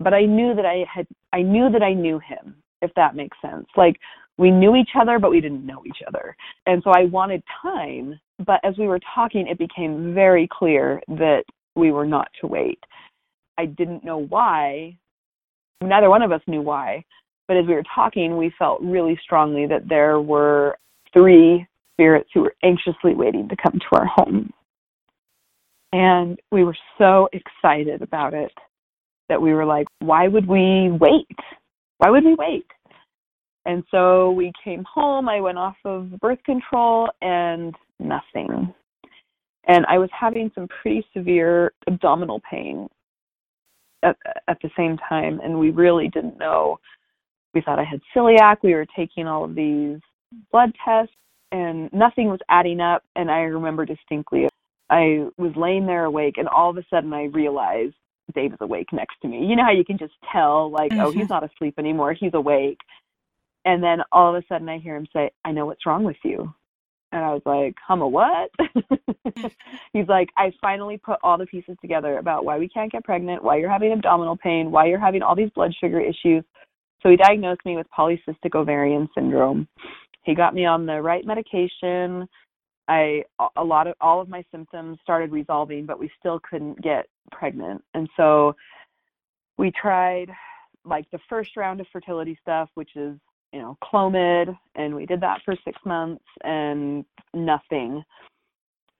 But 0.00 0.14
I 0.14 0.24
knew 0.24 0.52
that 0.56 0.66
I 0.66 0.84
had, 0.92 1.06
I 1.32 1.42
knew 1.42 1.70
that 1.70 1.82
I 1.82 1.92
knew 1.92 2.18
him, 2.18 2.56
if 2.80 2.90
that 2.96 3.14
makes 3.14 3.36
sense. 3.40 3.66
Like 3.76 4.00
we 4.38 4.50
knew 4.50 4.74
each 4.74 4.90
other, 5.00 5.20
but 5.20 5.30
we 5.30 5.40
didn't 5.40 5.64
know 5.64 5.84
each 5.86 6.02
other. 6.08 6.34
And 6.66 6.82
so 6.82 6.90
I 6.90 7.04
wanted 7.04 7.44
time. 7.62 8.18
But 8.44 8.58
as 8.64 8.76
we 8.78 8.88
were 8.88 9.00
talking, 9.14 9.46
it 9.46 9.58
became 9.58 10.12
very 10.12 10.48
clear 10.50 11.00
that 11.06 11.44
we 11.76 11.92
were 11.92 12.06
not 12.06 12.28
to 12.40 12.48
wait. 12.48 12.80
I 13.58 13.66
didn't 13.66 14.04
know 14.04 14.18
why, 14.18 14.96
neither 15.88 16.10
one 16.10 16.22
of 16.22 16.32
us 16.32 16.40
knew 16.46 16.62
why. 16.62 17.04
But 17.48 17.56
as 17.56 17.66
we 17.66 17.74
were 17.74 17.84
talking, 17.94 18.36
we 18.36 18.52
felt 18.58 18.80
really 18.82 19.18
strongly 19.22 19.66
that 19.66 19.88
there 19.88 20.20
were 20.20 20.78
three 21.12 21.66
spirits 21.92 22.30
who 22.32 22.42
were 22.42 22.54
anxiously 22.62 23.14
waiting 23.14 23.48
to 23.48 23.56
come 23.56 23.78
to 23.78 23.96
our 23.96 24.06
home. 24.06 24.50
And 25.92 26.38
we 26.50 26.64
were 26.64 26.76
so 26.96 27.28
excited 27.32 28.00
about 28.00 28.32
it 28.32 28.52
that 29.28 29.40
we 29.40 29.52
were 29.52 29.66
like, 29.66 29.86
why 29.98 30.28
would 30.28 30.46
we 30.46 30.90
wait? 30.90 31.38
Why 31.98 32.10
would 32.10 32.24
we 32.24 32.34
wait? 32.34 32.66
And 33.64 33.84
so 33.90 34.32
we 34.32 34.52
came 34.64 34.84
home. 34.92 35.28
I 35.28 35.40
went 35.40 35.58
off 35.58 35.76
of 35.84 36.10
birth 36.20 36.42
control 36.44 37.08
and 37.20 37.74
nothing. 38.00 38.74
And 39.68 39.86
I 39.86 39.98
was 39.98 40.10
having 40.18 40.50
some 40.54 40.66
pretty 40.80 41.06
severe 41.14 41.72
abdominal 41.86 42.40
pain 42.50 42.88
at, 44.02 44.16
at 44.48 44.58
the 44.62 44.70
same 44.76 44.98
time, 45.08 45.40
and 45.42 45.58
we 45.58 45.70
really 45.70 46.08
didn't 46.08 46.38
know. 46.38 46.78
We 47.54 47.60
thought 47.60 47.78
I 47.78 47.84
had 47.84 48.00
celiac. 48.14 48.56
We 48.62 48.74
were 48.74 48.86
taking 48.96 49.26
all 49.26 49.44
of 49.44 49.54
these 49.54 49.98
blood 50.50 50.72
tests, 50.84 51.14
and 51.50 51.92
nothing 51.92 52.28
was 52.28 52.40
adding 52.48 52.80
up. 52.80 53.02
And 53.16 53.30
I 53.30 53.40
remember 53.40 53.84
distinctly, 53.84 54.48
I 54.90 55.26
was 55.36 55.52
laying 55.56 55.86
there 55.86 56.04
awake, 56.04 56.38
and 56.38 56.48
all 56.48 56.70
of 56.70 56.76
a 56.76 56.84
sudden 56.90 57.12
I 57.12 57.24
realized 57.24 57.94
Dave 58.34 58.52
is 58.52 58.58
awake 58.60 58.92
next 58.92 59.16
to 59.22 59.28
me. 59.28 59.46
You 59.46 59.56
know 59.56 59.64
how 59.64 59.72
you 59.72 59.84
can 59.84 59.98
just 59.98 60.14
tell, 60.32 60.70
like, 60.70 60.92
mm-hmm. 60.92 61.00
oh, 61.00 61.10
he's 61.10 61.24
mm-hmm. 61.24 61.32
not 61.32 61.44
asleep 61.44 61.74
anymore. 61.78 62.12
He's 62.12 62.34
awake. 62.34 62.78
And 63.64 63.82
then 63.82 63.98
all 64.10 64.34
of 64.34 64.42
a 64.42 64.46
sudden 64.48 64.68
I 64.68 64.78
hear 64.78 64.96
him 64.96 65.06
say, 65.12 65.30
I 65.44 65.52
know 65.52 65.66
what's 65.66 65.86
wrong 65.86 66.04
with 66.04 66.16
you. 66.24 66.52
And 67.12 67.22
I 67.22 67.34
was 67.34 67.42
like, 67.44 67.76
hum 67.86 68.00
a 68.00 68.08
what? 68.08 68.50
He's 69.92 70.08
like, 70.08 70.30
I 70.36 70.50
finally 70.60 70.96
put 70.96 71.18
all 71.22 71.36
the 71.36 71.46
pieces 71.46 71.76
together 71.80 72.18
about 72.18 72.44
why 72.44 72.58
we 72.58 72.68
can't 72.68 72.90
get 72.90 73.04
pregnant, 73.04 73.44
why 73.44 73.58
you're 73.58 73.70
having 73.70 73.92
abdominal 73.92 74.36
pain, 74.36 74.70
why 74.70 74.86
you're 74.86 74.98
having 74.98 75.22
all 75.22 75.36
these 75.36 75.50
blood 75.50 75.74
sugar 75.78 76.00
issues. 76.00 76.42
So 77.02 77.10
he 77.10 77.16
diagnosed 77.16 77.60
me 77.66 77.76
with 77.76 77.86
polycystic 77.96 78.54
ovarian 78.54 79.08
syndrome. 79.14 79.68
He 80.22 80.34
got 80.34 80.54
me 80.54 80.64
on 80.64 80.86
the 80.86 81.02
right 81.02 81.26
medication. 81.26 82.26
I 82.88 83.24
a 83.56 83.62
lot 83.62 83.86
of 83.86 83.94
all 84.00 84.20
of 84.20 84.28
my 84.28 84.44
symptoms 84.50 84.98
started 85.02 85.32
resolving, 85.32 85.86
but 85.86 85.98
we 85.98 86.10
still 86.18 86.40
couldn't 86.48 86.80
get 86.82 87.06
pregnant. 87.30 87.82
And 87.94 88.08
so 88.16 88.54
we 89.58 89.70
tried 89.70 90.30
like 90.84 91.08
the 91.10 91.18
first 91.28 91.56
round 91.56 91.80
of 91.80 91.86
fertility 91.92 92.38
stuff, 92.40 92.70
which 92.74 92.90
is 92.96 93.16
you 93.52 93.60
know, 93.60 93.76
Clomid, 93.82 94.56
and 94.74 94.94
we 94.94 95.06
did 95.06 95.20
that 95.20 95.40
for 95.44 95.54
six 95.64 95.78
months 95.84 96.24
and 96.42 97.04
nothing. 97.34 98.02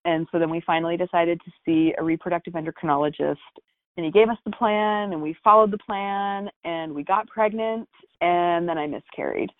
And 0.05 0.27
so 0.33 0.39
then 0.39 0.51
we 0.51 0.61
finally 0.67 0.97
decided 0.97 1.41
to 1.45 1.51
see 1.65 1.95
a 1.99 2.03
reproductive 2.03 2.55
endocrinologist. 2.55 3.37
And 3.97 4.07
he 4.07 4.11
gave 4.11 4.29
us 4.29 4.39
the 4.45 4.53
plan, 4.53 5.13
and 5.13 5.23
we 5.23 5.37
followed 5.45 5.71
the 5.71 5.79
plan, 5.79 6.49
and 6.65 6.95
we 6.95 7.05
got 7.05 7.29
pregnant, 7.29 7.89
and 8.21 8.69
then 8.69 8.79
I 8.79 8.87
miscarried. 8.87 9.51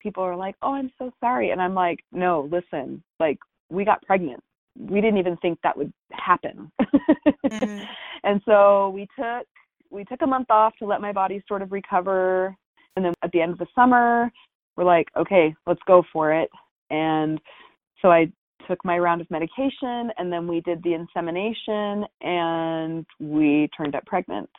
people 0.00 0.22
are 0.24 0.34
like, 0.36 0.56
"Oh, 0.62 0.74
I'm 0.74 0.90
so 0.98 1.12
sorry," 1.20 1.50
and 1.50 1.60
I'm 1.60 1.74
like, 1.74 2.00
"No, 2.10 2.48
listen, 2.50 3.02
like 3.20 3.38
we 3.70 3.84
got 3.84 4.02
pregnant. 4.02 4.42
We 4.76 5.00
didn't 5.00 5.18
even 5.18 5.36
think 5.36 5.60
that 5.62 5.76
would 5.76 5.92
happen." 6.12 6.72
mm-hmm. 6.80 7.84
And 8.24 8.42
so 8.44 8.90
we 8.90 9.06
took 9.18 9.46
we 9.90 10.04
took 10.04 10.22
a 10.22 10.26
month 10.26 10.50
off 10.50 10.74
to 10.78 10.86
let 10.86 11.00
my 11.00 11.12
body 11.12 11.42
sort 11.48 11.62
of 11.62 11.72
recover, 11.72 12.56
and 12.96 13.04
then 13.04 13.14
at 13.22 13.32
the 13.32 13.40
end 13.40 13.52
of 13.52 13.58
the 13.58 13.66
summer, 13.74 14.30
we're 14.76 14.84
like, 14.84 15.08
"Okay, 15.16 15.54
let's 15.66 15.82
go 15.86 16.02
for 16.12 16.32
it." 16.32 16.50
And 16.90 17.40
so 18.02 18.10
I 18.10 18.30
took 18.66 18.84
my 18.84 18.98
round 18.98 19.20
of 19.20 19.30
medication 19.30 20.12
and 20.18 20.32
then 20.32 20.46
we 20.46 20.60
did 20.60 20.82
the 20.82 20.94
insemination 20.94 22.04
and 22.20 23.06
we 23.18 23.68
turned 23.76 23.94
up 23.94 24.04
pregnant. 24.06 24.50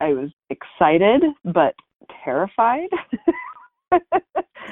I 0.00 0.12
was 0.12 0.30
excited 0.50 1.22
but 1.44 1.74
terrified. 2.24 2.88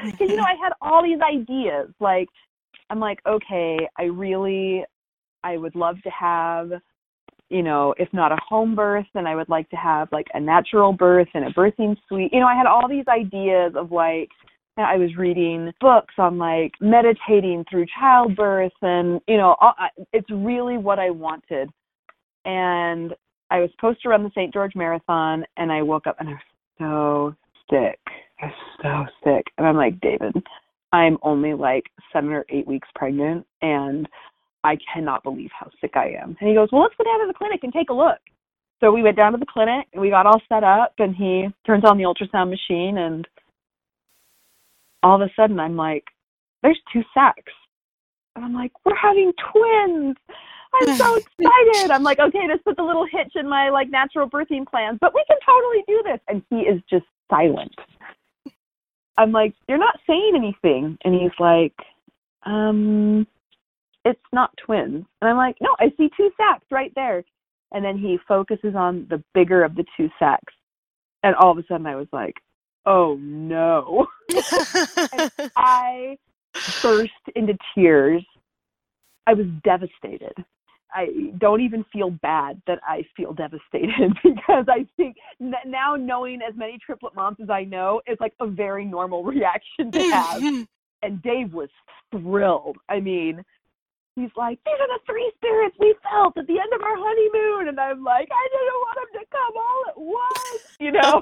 Because, 0.05 0.31
you 0.31 0.37
know, 0.37 0.43
I 0.43 0.57
had 0.61 0.73
all 0.81 1.03
these 1.03 1.21
ideas. 1.21 1.91
Like, 2.01 2.29
I'm 2.91 2.99
like, 2.99 3.21
okay, 3.27 3.79
I 3.99 4.05
really, 4.05 4.85
I 5.45 5.57
would 5.57 5.75
love 5.75 5.97
to 6.03 6.11
have, 6.11 6.73
you 7.53 7.63
know, 7.63 7.95
if 7.99 8.09
not 8.13 8.33
a 8.33 8.39
home 8.49 8.75
birth, 8.75 9.07
then 9.15 9.27
I 9.27 9.37
would 9.37 9.49
like 9.49 9.69
to 9.71 9.77
have 9.77 10.09
like 10.11 10.27
a 10.35 10.41
natural 10.41 10.93
birth 10.93 11.29
and 11.35 11.45
a 11.45 11.51
birthing 11.51 11.97
suite. 12.09 12.33
You 12.33 12.41
know, 12.41 12.47
I 12.47 12.57
had 12.57 12.67
all 12.67 12.89
these 12.89 13.07
ideas 13.09 13.75
of 13.77 13.93
like, 13.93 14.31
I 14.79 14.97
was 14.97 15.17
reading 15.19 15.71
books 15.83 16.15
on 16.17 16.39
like 16.39 16.73
meditating 16.81 17.67
through 17.71 17.85
childbirth 18.01 18.73
and 18.81 19.21
you 19.29 19.37
know 19.37 19.55
it's 20.15 20.31
really 20.31 20.79
what 20.79 20.99
I 20.99 21.11
wanted. 21.11 21.69
And 22.47 23.13
I 23.51 23.61
was 23.61 23.71
supposed 23.73 24.01
to 24.03 24.09
run 24.09 24.25
the 24.25 24.31
St. 24.31 24.51
George 24.51 24.75
Marathon 24.75 25.45
and 25.59 25.71
I 25.71 25.83
woke 25.83 26.07
up 26.07 26.17
and 26.21 26.31
I 26.31 26.33
was 26.33 26.41
so 26.79 27.35
sick. 27.71 28.01
I 28.41 28.47
was 28.47 28.55
so 28.83 29.05
sick. 29.31 29.45
And 29.59 29.67
I'm 29.67 29.77
like, 29.77 30.01
David, 30.01 30.35
I'm 30.93 31.19
only 31.23 31.53
like 31.53 31.85
7 32.13 32.31
or 32.33 32.47
8 32.49 32.67
weeks 32.67 32.89
pregnant 32.95 33.47
and 33.61 34.09
I 34.65 34.79
cannot 34.93 35.23
believe 35.23 35.51
how 35.59 35.71
sick 35.81 35.93
I 35.97 36.11
am. 36.21 36.37
And 36.41 36.49
he 36.49 36.55
goes, 36.55 36.69
"Well, 36.73 36.83
let's 36.83 36.95
go 36.97 37.05
down 37.05 37.21
to 37.21 37.27
the 37.27 37.39
clinic 37.39 37.65
and 37.65 37.73
take 37.73 37.91
a 37.91 37.95
look." 37.95 38.19
So 38.83 38.91
we 38.91 39.03
went 39.03 39.17
down 39.17 39.33
to 39.33 39.39
the 39.39 39.47
clinic 39.47 39.87
and 39.93 40.03
we 40.03 40.11
got 40.11 40.27
all 40.27 40.41
set 40.49 40.65
up 40.65 40.95
and 40.99 41.15
he 41.15 41.47
turns 41.65 41.85
on 41.85 41.99
the 41.99 42.03
ultrasound 42.03 42.51
machine 42.51 42.99
and 42.99 43.27
all 45.05 45.15
of 45.15 45.29
a 45.29 45.33
sudden 45.37 45.61
I'm 45.61 45.77
like, 45.77 46.05
there's 46.63 46.81
two 46.93 47.03
sacs. 47.15 47.53
And 48.35 48.45
I'm 48.45 48.53
like, 48.53 48.73
we're 48.85 48.97
having 48.97 49.33
twins. 49.53 50.17
I'm 50.75 50.97
so 50.97 51.15
excited. 51.39 51.93
I'm 51.93 52.03
like, 52.03 52.19
okay, 52.19 52.49
this 52.49 52.61
puts 52.65 52.81
a 52.81 52.83
little 52.83 53.07
hitch 53.07 53.33
in 53.37 53.49
my 53.49 53.71
like 53.71 53.89
natural 53.89 54.29
birthing 54.29 54.67
plans, 54.67 54.99
but 55.01 55.15
we 55.15 55.25
can 55.29 55.37
totally 55.47 55.85
do 55.87 56.03
this. 56.05 56.21
And 56.29 56.43
he 56.51 56.69
is 56.69 56.83
just 56.91 57.07
silent. 57.31 57.75
I'm 59.17 59.31
like, 59.31 59.55
you're 59.69 59.79
not 59.79 60.01
saying 60.09 60.33
anything. 60.35 60.99
And 61.05 61.15
he's 61.15 61.39
like, 61.39 61.75
um, 62.45 63.29
it's 64.05 64.21
not 64.33 64.57
twins. 64.65 65.05
And 65.21 65.31
I'm 65.31 65.37
like, 65.37 65.57
no, 65.61 65.75
I 65.79 65.93
see 65.97 66.11
two 66.17 66.31
sacs 66.37 66.67
right 66.71 66.93
there. 66.95 67.25
And 67.73 67.85
then 67.85 67.97
he 67.97 68.19
focuses 68.29 68.75
on 68.75 69.07
the 69.09 69.23
bigger 69.35 69.65
of 69.65 69.75
the 69.75 69.85
two 69.97 70.09
sacs. 70.19 70.53
And 71.23 71.35
all 71.37 71.53
of 71.53 71.59
a 71.59 71.65
sudden 71.69 71.87
I 71.87 71.97
was 71.97 72.09
like, 72.13 72.35
oh 72.85 73.17
no. 73.21 74.07
I 75.57 76.17
burst 76.83 77.11
into 77.35 77.57
tears. 77.75 78.25
I 79.27 79.35
was 79.35 79.47
devastated. 79.65 80.35
I 80.95 81.07
don't 81.39 81.63
even 81.63 81.85
feel 81.93 82.11
bad 82.11 82.61
that 82.67 82.79
I 82.87 83.05
feel 83.17 83.33
devastated 83.33 84.13
because 84.23 84.67
I 84.69 84.87
think 84.97 85.17
now 85.65 85.97
knowing 85.97 86.41
as 86.47 86.55
many 86.55 86.79
triplet 86.85 87.15
moms 87.15 87.39
as 87.43 87.49
I 87.49 87.65
know 87.65 88.03
is 88.07 88.19
like 88.21 88.35
a 88.41 88.47
very 88.47 88.85
normal 88.85 89.25
reaction 89.25 89.91
to 89.91 89.99
have. 89.99 90.43
and 91.03 91.23
Dave 91.23 91.55
was 91.55 91.71
thrilled. 92.11 92.77
I 92.89 93.01
mean, 93.01 93.43
he's 94.15 94.31
like, 94.37 94.59
these 94.65 94.75
are 94.81 94.89
the 94.89 95.01
three 95.07 95.31
spirits 95.37 95.77
we 95.79 95.95
felt 96.03 96.37
at 96.37 96.47
the 96.47 96.59
end 96.59 96.73
of 96.75 96.83
our 96.83 96.97
honeymoon. 96.97 97.69
And 97.69 97.81
I'm 97.81 98.03
like, 98.05 98.29
I 98.31 98.49
didn't 98.53 98.81
want 98.81 98.99
them 99.01 99.21
to 99.21 99.27
come 99.31 99.55
all 99.57 99.83
at 99.89 99.99
once, 99.99 100.77
you 100.81 100.93
know? 100.93 101.21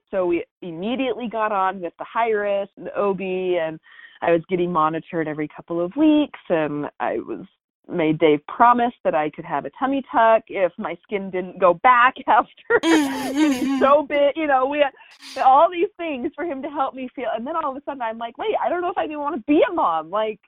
so 0.10 0.26
we 0.26 0.44
immediately 0.62 1.28
got 1.28 1.52
on 1.52 1.80
with 1.80 1.92
the 1.98 2.04
high 2.04 2.30
the 2.30 2.96
OB, 2.96 3.20
and 3.20 3.78
I 4.22 4.32
was 4.32 4.42
getting 4.48 4.72
monitored 4.72 5.28
every 5.28 5.48
couple 5.48 5.80
of 5.80 5.94
weeks. 5.96 6.40
And 6.48 6.86
I 7.00 7.18
was 7.18 7.46
made 7.88 8.18
Dave 8.18 8.40
promise 8.46 8.94
that 9.04 9.14
I 9.14 9.30
could 9.30 9.44
have 9.44 9.66
a 9.66 9.70
tummy 9.78 10.02
tuck 10.10 10.42
if 10.48 10.72
my 10.78 10.96
skin 11.02 11.30
didn't 11.30 11.58
go 11.58 11.74
back 11.74 12.14
after 12.26 12.80
getting 12.82 13.08
mm-hmm. 13.08 13.78
so 13.78 14.02
big. 14.08 14.36
You 14.36 14.46
know, 14.46 14.66
we 14.66 14.78
had 14.78 15.42
all 15.42 15.70
these 15.70 15.88
things 15.96 16.30
for 16.34 16.44
him 16.44 16.62
to 16.62 16.68
help 16.68 16.94
me 16.94 17.08
feel. 17.14 17.28
And 17.34 17.46
then 17.46 17.56
all 17.56 17.70
of 17.70 17.76
a 17.76 17.82
sudden, 17.84 18.02
I'm 18.02 18.18
like, 18.18 18.38
wait, 18.38 18.54
I 18.64 18.68
don't 18.68 18.80
know 18.80 18.90
if 18.90 18.98
I 18.98 19.04
even 19.04 19.18
want 19.18 19.36
to 19.36 19.42
be 19.42 19.62
a 19.68 19.72
mom. 19.72 20.10
Like, 20.10 20.40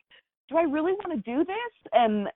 do 0.49 0.57
I 0.57 0.63
really 0.63 0.93
want 0.93 1.13
to 1.13 1.31
do 1.31 1.45
this? 1.45 1.91
And 1.93 2.29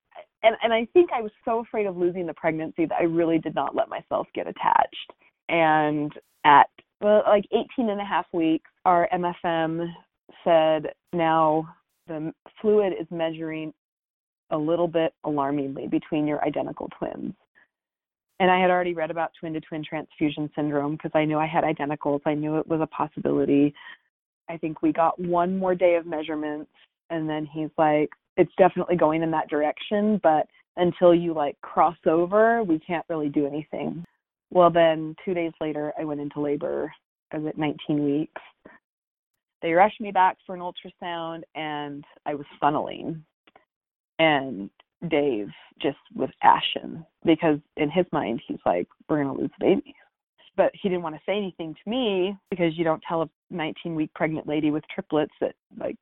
and 0.42 0.57
and 0.62 0.73
I 0.73 0.87
think 0.92 1.11
I 1.12 1.23
was 1.23 1.33
so 1.44 1.61
afraid 1.61 1.87
of 1.87 1.96
losing 1.96 2.27
the 2.27 2.35
pregnancy 2.35 2.87
that 2.87 2.96
I 2.99 3.05
really 3.05 3.38
did 3.38 3.55
not 3.55 3.75
let 3.75 3.88
myself 3.88 4.27
get 4.35 4.46
attached. 4.46 5.12
And 5.49 6.12
at 6.44 6.68
well, 7.01 7.23
like 7.27 7.44
18 7.53 7.88
and 7.88 8.01
a 8.01 8.05
half 8.05 8.27
weeks, 8.33 8.70
our 8.85 9.09
MFM 9.12 9.92
said 10.44 10.92
now 11.12 11.75
the 12.07 12.33
fluid 12.61 12.92
is 12.99 13.07
measuring 13.11 13.73
a 14.51 14.59
little 14.59 14.88
bit 14.88 15.14
alarmingly 15.25 15.87
between 15.87 16.27
your 16.27 16.44
identical 16.44 16.88
twins. 16.99 17.35
And 18.40 18.51
I 18.51 18.59
had 18.59 18.70
already 18.70 18.94
read 18.94 19.11
about 19.11 19.33
twin 19.38 19.53
to 19.53 19.61
twin 19.61 19.85
transfusion 19.85 20.51
syndrome 20.57 20.92
because 20.92 21.12
I 21.14 21.25
knew 21.25 21.38
I 21.38 21.46
had 21.46 21.62
identicals. 21.62 22.20
I 22.25 22.35
knew 22.35 22.59
it 22.59 22.66
was 22.66 22.81
a 22.81 22.87
possibility. 22.87 23.75
I 24.49 24.57
think 24.57 24.83
we 24.83 24.92
got 24.92 25.18
one 25.20 25.59
more 25.59 25.75
day 25.75 25.94
of 25.96 26.07
measurements 26.07 26.70
and 27.11 27.29
then 27.29 27.46
he's 27.46 27.70
like 27.77 28.11
it's 28.37 28.53
definitely 28.57 28.96
going 28.96 29.23
in 29.23 29.31
that 29.31 29.49
direction 29.49 30.18
but 30.23 30.46
until 30.77 31.14
you 31.14 31.35
like 31.35 31.61
cross 31.61 31.96
over 32.07 32.62
we 32.62 32.79
can't 32.79 33.05
really 33.09 33.29
do 33.29 33.46
anything. 33.46 34.05
Well 34.51 34.70
then 34.70 35.14
two 35.25 35.35
days 35.35 35.53
later 35.61 35.92
i 35.99 36.05
went 36.05 36.20
into 36.20 36.40
labor. 36.40 36.92
I 37.33 37.38
was 37.38 37.46
at 37.49 37.59
19 37.59 38.05
weeks. 38.05 38.42
They 39.62 39.73
rushed 39.73 40.01
me 40.01 40.11
back 40.11 40.38
for 40.46 40.55
an 40.55 40.61
ultrasound 40.61 41.42
and 41.55 42.05
i 42.27 42.35
was 42.35 42.46
funneling. 42.62 43.20
And 44.18 44.70
dave 45.09 45.49
just 45.81 45.99
was 46.14 46.29
ashen 46.42 47.05
because 47.25 47.59
in 47.77 47.90
his 47.90 48.05
mind 48.12 48.40
he's 48.46 48.59
like 48.66 48.87
we're 49.09 49.23
going 49.23 49.35
to 49.35 49.40
lose 49.40 49.51
the 49.59 49.66
baby. 49.66 49.94
But 50.57 50.73
he 50.81 50.88
didn't 50.88 51.03
want 51.03 51.14
to 51.14 51.23
say 51.25 51.37
anything 51.37 51.75
to 51.75 51.90
me 51.90 52.37
because 52.51 52.77
you 52.77 52.85
don't 52.85 53.03
tell 53.09 53.23
a 53.23 53.31
19 53.51 53.94
week 53.94 54.12
pregnant 54.14 54.46
lady 54.46 54.70
with 54.70 54.85
triplets 54.94 55.33
that 55.40 55.55
like 55.79 55.96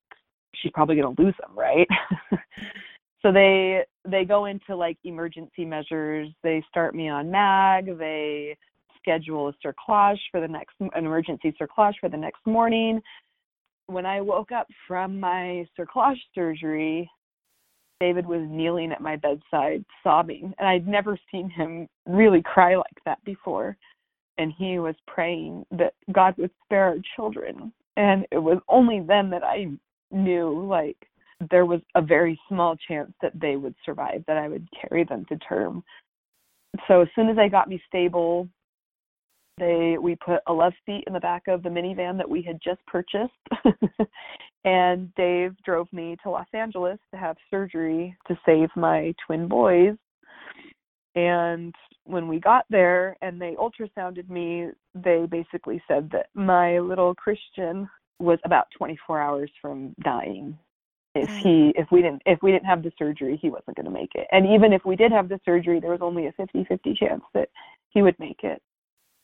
she's 0.54 0.72
probably 0.72 0.96
going 0.96 1.14
to 1.14 1.22
lose 1.22 1.34
them, 1.40 1.56
right? 1.56 1.86
so 3.22 3.32
they 3.32 3.84
they 4.08 4.24
go 4.24 4.46
into 4.46 4.76
like 4.76 4.98
emergency 5.04 5.64
measures. 5.64 6.28
They 6.42 6.62
start 6.68 6.94
me 6.94 7.08
on 7.08 7.30
mag. 7.30 7.98
They 7.98 8.56
schedule 9.00 9.48
a 9.48 9.66
cerclage 9.66 10.18
for 10.30 10.40
the 10.40 10.48
next 10.48 10.74
an 10.80 10.90
emergency 10.94 11.54
cerclage 11.60 11.94
for 12.00 12.08
the 12.08 12.16
next 12.16 12.46
morning. 12.46 13.00
When 13.86 14.04
I 14.04 14.20
woke 14.20 14.52
up 14.52 14.66
from 14.86 15.18
my 15.18 15.66
cerclage 15.78 16.18
surgery, 16.34 17.10
David 18.00 18.26
was 18.26 18.46
kneeling 18.48 18.92
at 18.92 19.00
my 19.00 19.16
bedside 19.16 19.84
sobbing, 20.02 20.52
and 20.58 20.68
I'd 20.68 20.86
never 20.86 21.18
seen 21.32 21.50
him 21.50 21.88
really 22.06 22.42
cry 22.42 22.76
like 22.76 22.98
that 23.04 23.22
before. 23.24 23.76
And 24.36 24.52
he 24.56 24.78
was 24.78 24.94
praying 25.08 25.66
that 25.72 25.94
God 26.12 26.34
would 26.38 26.52
spare 26.64 26.84
our 26.84 26.98
children. 27.16 27.72
And 27.96 28.24
it 28.30 28.38
was 28.38 28.58
only 28.68 29.00
then 29.00 29.30
that 29.30 29.42
I 29.42 29.66
knew 30.10 30.66
like 30.66 30.96
there 31.50 31.66
was 31.66 31.80
a 31.94 32.02
very 32.02 32.38
small 32.48 32.76
chance 32.88 33.12
that 33.22 33.38
they 33.38 33.56
would 33.56 33.74
survive, 33.84 34.24
that 34.26 34.36
I 34.36 34.48
would 34.48 34.66
carry 34.80 35.04
them 35.04 35.24
to 35.28 35.36
term. 35.38 35.84
So 36.86 37.00
as 37.00 37.08
soon 37.14 37.28
as 37.28 37.36
they 37.36 37.48
got 37.48 37.68
me 37.68 37.80
stable, 37.86 38.48
they 39.58 39.96
we 40.00 40.16
put 40.16 40.40
a 40.46 40.52
love 40.52 40.72
seat 40.86 41.04
in 41.06 41.12
the 41.12 41.20
back 41.20 41.48
of 41.48 41.62
the 41.62 41.68
minivan 41.68 42.16
that 42.16 42.28
we 42.28 42.42
had 42.42 42.60
just 42.62 42.84
purchased. 42.86 43.32
and 44.64 45.12
Dave 45.14 45.54
drove 45.64 45.92
me 45.92 46.16
to 46.22 46.30
Los 46.30 46.46
Angeles 46.52 46.98
to 47.12 47.18
have 47.18 47.36
surgery 47.50 48.16
to 48.26 48.38
save 48.46 48.68
my 48.76 49.14
twin 49.26 49.48
boys. 49.48 49.96
And 51.14 51.74
when 52.04 52.28
we 52.28 52.38
got 52.38 52.64
there 52.70 53.16
and 53.22 53.40
they 53.40 53.56
ultrasounded 53.56 54.28
me, 54.28 54.68
they 54.94 55.26
basically 55.28 55.82
said 55.88 56.10
that 56.12 56.26
my 56.34 56.78
little 56.78 57.14
Christian 57.14 57.88
was 58.18 58.38
about 58.44 58.66
24 58.76 59.20
hours 59.20 59.50
from 59.60 59.94
dying. 60.02 60.58
If 61.14 61.28
he 61.30 61.72
if 61.74 61.90
we 61.90 62.02
didn't 62.02 62.22
if 62.26 62.40
we 62.42 62.52
didn't 62.52 62.66
have 62.66 62.82
the 62.82 62.92
surgery 62.96 63.38
he 63.40 63.50
wasn't 63.50 63.76
going 63.76 63.86
to 63.86 63.90
make 63.90 64.12
it. 64.14 64.28
And 64.30 64.46
even 64.46 64.72
if 64.72 64.84
we 64.84 64.94
did 64.94 65.10
have 65.10 65.28
the 65.28 65.40
surgery 65.44 65.80
there 65.80 65.90
was 65.90 66.02
only 66.02 66.26
a 66.26 66.32
50-50 66.32 66.96
chance 66.96 67.22
that 67.34 67.48
he 67.88 68.02
would 68.02 68.16
make 68.20 68.40
it. 68.44 68.62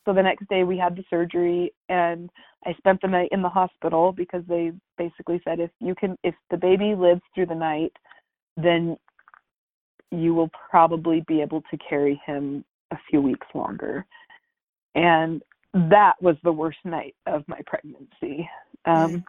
So 0.05 0.13
the 0.13 0.23
next 0.23 0.49
day 0.49 0.65
we 0.65 0.77
had 0.77 0.97
the 0.97 1.05
surgery 1.09 1.73
and 1.89 2.31
i 2.67 2.73
spent 2.75 3.01
the 3.01 3.09
night 3.09 3.29
in 3.31 3.43
the 3.43 3.49
hospital 3.49 4.13
because 4.13 4.43
they 4.49 4.73
basically 4.99 5.41
said 5.45 5.61
if 5.61 5.71
you 5.79 5.95
can 5.95 6.17
if 6.25 6.35
the 6.51 6.57
baby 6.57 6.95
lives 6.97 7.23
through 7.35 7.47
the 7.47 7.55
night 7.55 7.93
then 8.57 8.97
you 10.11 10.35
will 10.35 10.51
probably 10.71 11.25
be 11.27 11.41
able 11.41 11.63
to 11.71 11.79
carry 11.79 12.21
him 12.27 12.65
a 12.93 12.97
few 13.09 13.21
weeks 13.21 13.47
longer. 13.55 14.07
And 14.95 15.43
that 15.75 16.15
was 16.21 16.37
the 16.45 16.53
worst 16.53 16.79
night 16.85 17.15
of 17.27 17.43
my 17.49 17.61
pregnancy. 17.67 18.49
Um. 18.87 19.25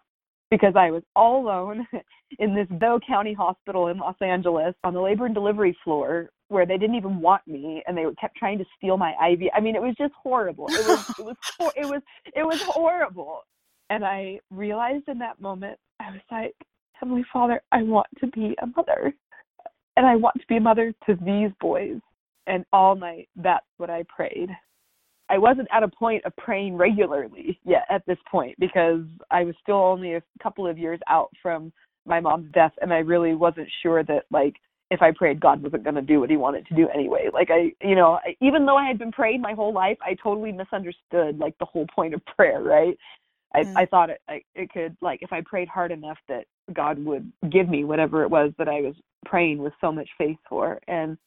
Because 0.51 0.75
I 0.77 0.91
was 0.91 1.03
all 1.15 1.41
alone 1.43 1.87
in 2.39 2.55
this 2.55 2.67
Bow 2.79 2.99
County 3.05 3.33
hospital 3.33 3.87
in 3.87 3.97
Los 3.97 4.15
Angeles 4.21 4.75
on 4.83 4.93
the 4.93 5.01
labor 5.01 5.25
and 5.25 5.35
delivery 5.35 5.77
floor 5.83 6.29
where 6.49 6.65
they 6.65 6.77
didn't 6.77 6.95
even 6.95 7.19
want 7.19 7.41
me 7.47 7.83
and 7.87 7.97
they 7.97 8.05
kept 8.19 8.37
trying 8.37 8.57
to 8.59 8.65
steal 8.77 8.97
my 8.97 9.11
IV. 9.31 9.49
I 9.53 9.59
mean, 9.59 9.75
it 9.75 9.81
was 9.81 9.95
just 9.97 10.13
horrible. 10.21 10.67
It 10.69 10.87
was 10.87 11.05
it 11.19 11.25
was 11.25 11.37
it 11.75 11.85
was 11.85 12.01
it 12.35 12.43
was 12.43 12.61
horrible. 12.61 13.41
And 13.89 14.05
I 14.05 14.39
realized 14.51 15.05
in 15.07 15.19
that 15.19 15.41
moment, 15.41 15.77
I 15.99 16.11
was 16.11 16.21
like, 16.31 16.55
Heavenly 16.93 17.25
Father, 17.31 17.61
I 17.71 17.83
want 17.83 18.07
to 18.19 18.27
be 18.27 18.55
a 18.61 18.67
mother. 18.67 19.13
And 19.97 20.05
I 20.05 20.15
want 20.15 20.35
to 20.39 20.47
be 20.47 20.57
a 20.57 20.61
mother 20.61 20.93
to 21.07 21.15
these 21.15 21.51
boys. 21.59 21.99
And 22.47 22.65
all 22.73 22.95
night, 22.95 23.29
that's 23.35 23.65
what 23.77 23.89
I 23.89 24.03
prayed. 24.15 24.49
I 25.29 25.37
wasn't 25.37 25.67
at 25.71 25.83
a 25.83 25.87
point 25.87 26.23
of 26.25 26.35
praying 26.37 26.75
regularly 26.75 27.59
yet 27.65 27.85
at 27.89 28.05
this 28.05 28.17
point 28.29 28.55
because 28.59 29.01
I 29.31 29.43
was 29.43 29.55
still 29.61 29.77
only 29.77 30.15
a 30.15 30.23
couple 30.41 30.67
of 30.67 30.77
years 30.77 30.99
out 31.07 31.31
from 31.41 31.71
my 32.05 32.19
mom's 32.19 32.51
death 32.53 32.73
and 32.81 32.93
I 32.93 32.97
really 32.97 33.33
wasn't 33.33 33.67
sure 33.81 34.03
that 34.03 34.25
like 34.31 34.55
if 34.91 35.01
I 35.01 35.11
prayed 35.11 35.39
God 35.39 35.63
wasn't 35.63 35.83
going 35.83 35.95
to 35.95 36.01
do 36.01 36.19
what 36.19 36.29
he 36.29 36.37
wanted 36.37 36.67
to 36.67 36.75
do 36.75 36.87
anyway. 36.89 37.29
Like 37.33 37.49
I 37.49 37.71
you 37.81 37.95
know, 37.95 38.19
even 38.41 38.65
though 38.65 38.77
I 38.77 38.87
had 38.87 38.99
been 38.99 39.11
praying 39.11 39.41
my 39.41 39.53
whole 39.53 39.73
life, 39.73 39.97
I 40.01 40.15
totally 40.21 40.51
misunderstood 40.51 41.39
like 41.39 41.57
the 41.57 41.65
whole 41.65 41.87
point 41.95 42.13
of 42.13 42.21
prayer, 42.37 42.61
right? 42.61 42.97
I 43.53 43.63
mm. 43.63 43.73
I 43.75 43.85
thought 43.85 44.11
it 44.11 44.21
I, 44.29 44.41
it 44.53 44.71
could 44.71 44.95
like 45.01 45.19
if 45.23 45.33
I 45.33 45.41
prayed 45.41 45.67
hard 45.67 45.91
enough 45.91 46.17
that 46.27 46.45
God 46.73 47.03
would 47.03 47.31
give 47.51 47.67
me 47.67 47.83
whatever 47.83 48.23
it 48.23 48.29
was 48.29 48.51
that 48.59 48.67
I 48.67 48.81
was 48.81 48.95
praying 49.25 49.57
with 49.57 49.73
so 49.81 49.91
much 49.91 50.09
faith 50.19 50.37
for 50.47 50.79
and 50.87 51.17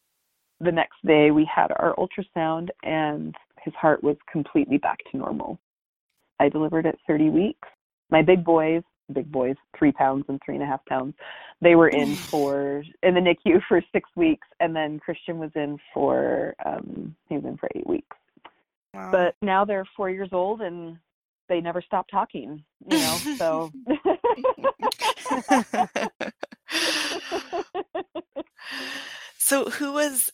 the 0.60 0.72
next 0.72 0.96
day 1.06 1.30
we 1.30 1.48
had 1.52 1.70
our 1.72 1.94
ultrasound 1.96 2.68
and 2.82 3.34
his 3.68 3.74
heart 3.74 4.02
was 4.02 4.16
completely 4.32 4.78
back 4.78 4.98
to 5.10 5.18
normal. 5.18 5.58
I 6.40 6.48
delivered 6.48 6.86
at 6.86 6.96
30 7.06 7.28
weeks. 7.28 7.68
My 8.10 8.22
big 8.22 8.42
boys, 8.42 8.82
big 9.12 9.30
boys, 9.30 9.56
three 9.78 9.92
pounds 9.92 10.24
and 10.28 10.40
three 10.42 10.54
and 10.54 10.64
a 10.64 10.66
half 10.66 10.82
pounds, 10.86 11.14
they 11.60 11.74
were 11.74 11.90
in 11.90 12.14
for 12.14 12.82
in 13.02 13.12
the 13.14 13.20
NICU 13.20 13.60
for 13.68 13.82
six 13.92 14.08
weeks, 14.16 14.48
and 14.60 14.74
then 14.74 14.98
Christian 15.00 15.38
was 15.38 15.50
in 15.54 15.76
for 15.92 16.54
um 16.64 17.14
he 17.28 17.34
was 17.34 17.44
in 17.44 17.58
for 17.58 17.68
eight 17.74 17.86
weeks. 17.86 18.16
Wow. 18.94 19.10
But 19.10 19.34
now 19.42 19.66
they're 19.66 19.84
four 19.94 20.08
years 20.08 20.30
old 20.32 20.62
and 20.62 20.96
they 21.50 21.60
never 21.60 21.82
stop 21.82 22.06
talking, 22.10 22.64
you 22.90 22.98
know. 22.98 23.18
So 23.36 23.70
So 29.36 29.68
who 29.70 29.92
was 29.92 30.32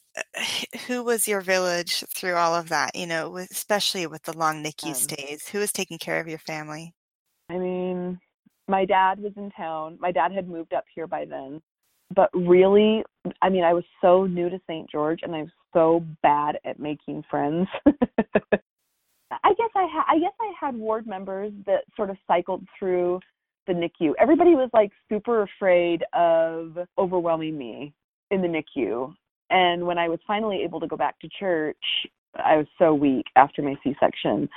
who 0.87 1.03
was 1.03 1.27
your 1.27 1.41
village 1.41 2.05
through 2.15 2.35
all 2.35 2.55
of 2.55 2.69
that? 2.69 2.95
You 2.95 3.07
know, 3.07 3.31
with, 3.31 3.51
especially 3.51 4.07
with 4.07 4.23
the 4.23 4.37
long 4.37 4.63
NICU 4.63 4.89
um, 4.89 4.95
stays. 4.95 5.49
Who 5.49 5.59
was 5.59 5.73
taking 5.73 5.99
care 5.99 6.21
of 6.21 6.29
your 6.29 6.39
family? 6.39 6.95
I 7.51 7.59
mean, 7.59 8.19
my 8.69 8.85
dad 8.85 9.21
was 9.21 9.33
in 9.37 9.51
town. 9.51 9.99
My 10.01 10.13
dad 10.13 10.33
had 10.33 10.49
moved 10.49 10.73
up 10.73 10.85
here 10.95 11.07
by 11.07 11.25
then. 11.25 11.61
But 12.15 12.31
really, 12.35 13.03
I 13.43 13.49
mean, 13.49 13.65
I 13.65 13.75
was 13.75 13.85
so 14.01 14.27
new 14.27 14.49
to 14.49 14.61
St. 14.69 14.89
George 14.91 15.21
and 15.23 15.35
I 15.35 15.43
was 15.43 15.51
so 15.73 16.05
bad 16.23 16.59
at 16.65 16.79
making 16.79 17.25
friends. 17.31 17.67
I 17.87 19.53
guess 19.55 19.71
I 19.75 19.83
had 19.83 20.05
I 20.09 20.19
guess 20.19 20.33
I 20.41 20.53
had 20.61 20.77
ward 20.77 21.07
members 21.07 21.53
that 21.67 21.85
sort 21.97 22.11
of 22.11 22.17
cycled 22.27 22.65
through 22.79 23.21
the 23.67 23.73
NICU. 23.73 24.13
Everybody 24.21 24.55
was 24.55 24.71
like 24.73 24.93
super 25.09 25.43
afraid 25.43 26.05
of 26.13 26.79
overwhelming 26.99 27.59
me 27.59 27.93
in 28.31 28.43
the 28.43 28.49
NICU. 28.49 29.15
And 29.51 29.87
when 29.87 29.99
I 29.99 30.09
was 30.09 30.19
finally 30.27 30.63
able 30.63 30.81
to 30.81 30.87
go 30.87 30.97
back 30.97 31.19
to 31.21 31.29
church, 31.39 31.77
I 32.35 32.57
was 32.57 32.67
so 32.79 32.95
weak 32.95 33.27
after 33.37 33.63
my 33.63 33.75
C 33.83 33.95
section. 34.01 34.49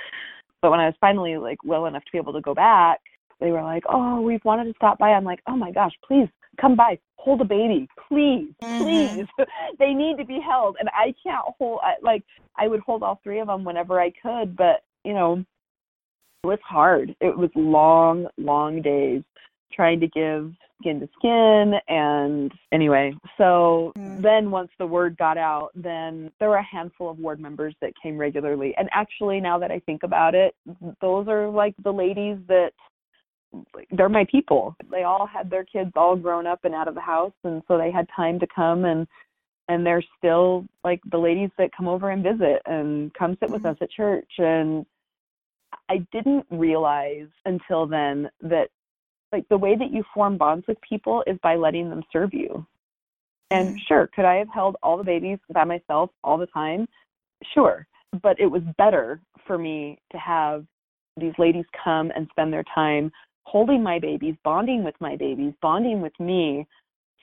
But 0.62 0.70
when 0.70 0.80
I 0.80 0.86
was 0.86 0.94
finally 1.00 1.36
like 1.36 1.58
well 1.64 1.86
enough 1.86 2.04
to 2.04 2.12
be 2.12 2.18
able 2.18 2.32
to 2.32 2.40
go 2.40 2.54
back, 2.54 3.00
they 3.40 3.50
were 3.50 3.62
like, 3.62 3.84
"Oh, 3.88 4.20
we've 4.20 4.44
wanted 4.44 4.64
to 4.64 4.74
stop 4.76 4.98
by." 4.98 5.10
I'm 5.10 5.24
like, 5.24 5.40
"Oh 5.46 5.56
my 5.56 5.70
gosh, 5.70 5.92
please 6.06 6.28
come 6.60 6.74
by, 6.74 6.98
hold 7.16 7.40
a 7.40 7.44
baby, 7.44 7.88
please, 8.08 8.52
mm-hmm. 8.62 8.82
please." 8.82 9.26
they 9.78 9.92
need 9.94 10.16
to 10.18 10.24
be 10.24 10.40
held, 10.40 10.76
and 10.80 10.88
I 10.88 11.14
can't 11.22 11.44
hold. 11.58 11.80
I, 11.82 11.94
like 12.02 12.24
I 12.56 12.66
would 12.66 12.80
hold 12.80 13.02
all 13.02 13.20
three 13.22 13.38
of 13.38 13.46
them 13.46 13.64
whenever 13.64 14.00
I 14.00 14.10
could, 14.20 14.56
but 14.56 14.82
you 15.04 15.14
know, 15.14 15.44
it 16.42 16.46
was 16.46 16.58
hard. 16.64 17.14
It 17.20 17.36
was 17.36 17.50
long, 17.54 18.26
long 18.36 18.82
days 18.82 19.22
trying 19.72 20.00
to 20.00 20.08
give 20.08 20.52
skin 20.80 21.00
to 21.00 21.08
skin 21.18 21.74
and 21.88 22.52
anyway 22.72 23.12
so 23.36 23.92
mm. 23.96 24.22
then 24.22 24.50
once 24.50 24.70
the 24.78 24.86
word 24.86 25.16
got 25.16 25.36
out 25.36 25.70
then 25.74 26.30
there 26.38 26.48
were 26.48 26.56
a 26.56 26.62
handful 26.62 27.10
of 27.10 27.18
ward 27.18 27.40
members 27.40 27.74
that 27.80 27.92
came 28.00 28.16
regularly 28.16 28.74
and 28.78 28.88
actually 28.92 29.40
now 29.40 29.58
that 29.58 29.70
i 29.70 29.78
think 29.80 30.02
about 30.02 30.34
it 30.34 30.54
those 31.00 31.26
are 31.28 31.48
like 31.48 31.74
the 31.82 31.92
ladies 31.92 32.38
that 32.46 32.70
they're 33.92 34.08
my 34.08 34.26
people 34.30 34.76
they 34.90 35.02
all 35.02 35.26
had 35.26 35.50
their 35.50 35.64
kids 35.64 35.90
all 35.96 36.14
grown 36.14 36.46
up 36.46 36.60
and 36.64 36.74
out 36.74 36.88
of 36.88 36.94
the 36.94 37.00
house 37.00 37.32
and 37.44 37.62
so 37.66 37.76
they 37.76 37.90
had 37.90 38.06
time 38.14 38.38
to 38.38 38.46
come 38.54 38.84
and 38.84 39.06
and 39.70 39.84
they're 39.84 40.04
still 40.16 40.64
like 40.84 41.00
the 41.10 41.18
ladies 41.18 41.50
that 41.58 41.70
come 41.76 41.88
over 41.88 42.10
and 42.10 42.22
visit 42.22 42.62
and 42.66 43.12
come 43.14 43.36
sit 43.40 43.50
with 43.50 43.62
mm. 43.62 43.70
us 43.70 43.76
at 43.80 43.90
church 43.90 44.30
and 44.38 44.86
I 45.90 45.98
didn't 46.12 46.46
realize 46.50 47.28
until 47.44 47.86
then 47.86 48.30
that 48.42 48.68
like 49.32 49.48
the 49.48 49.58
way 49.58 49.76
that 49.76 49.92
you 49.92 50.02
form 50.14 50.38
bonds 50.38 50.66
with 50.66 50.78
people 50.80 51.22
is 51.26 51.38
by 51.42 51.56
letting 51.56 51.90
them 51.90 52.02
serve 52.12 52.32
you. 52.32 52.66
And 53.50 53.68
mm-hmm. 53.68 53.76
sure, 53.86 54.08
could 54.14 54.24
I 54.24 54.36
have 54.36 54.48
held 54.52 54.76
all 54.82 54.96
the 54.96 55.04
babies 55.04 55.38
by 55.52 55.64
myself 55.64 56.10
all 56.22 56.38
the 56.38 56.46
time? 56.46 56.86
Sure. 57.54 57.86
But 58.22 58.38
it 58.40 58.46
was 58.46 58.62
better 58.76 59.20
for 59.46 59.58
me 59.58 59.98
to 60.12 60.18
have 60.18 60.64
these 61.16 61.34
ladies 61.38 61.64
come 61.84 62.10
and 62.14 62.28
spend 62.30 62.52
their 62.52 62.64
time 62.74 63.10
holding 63.44 63.82
my 63.82 63.98
babies, 63.98 64.34
bonding 64.44 64.84
with 64.84 64.94
my 65.00 65.16
babies, 65.16 65.52
bonding 65.62 66.00
with 66.00 66.12
me, 66.20 66.66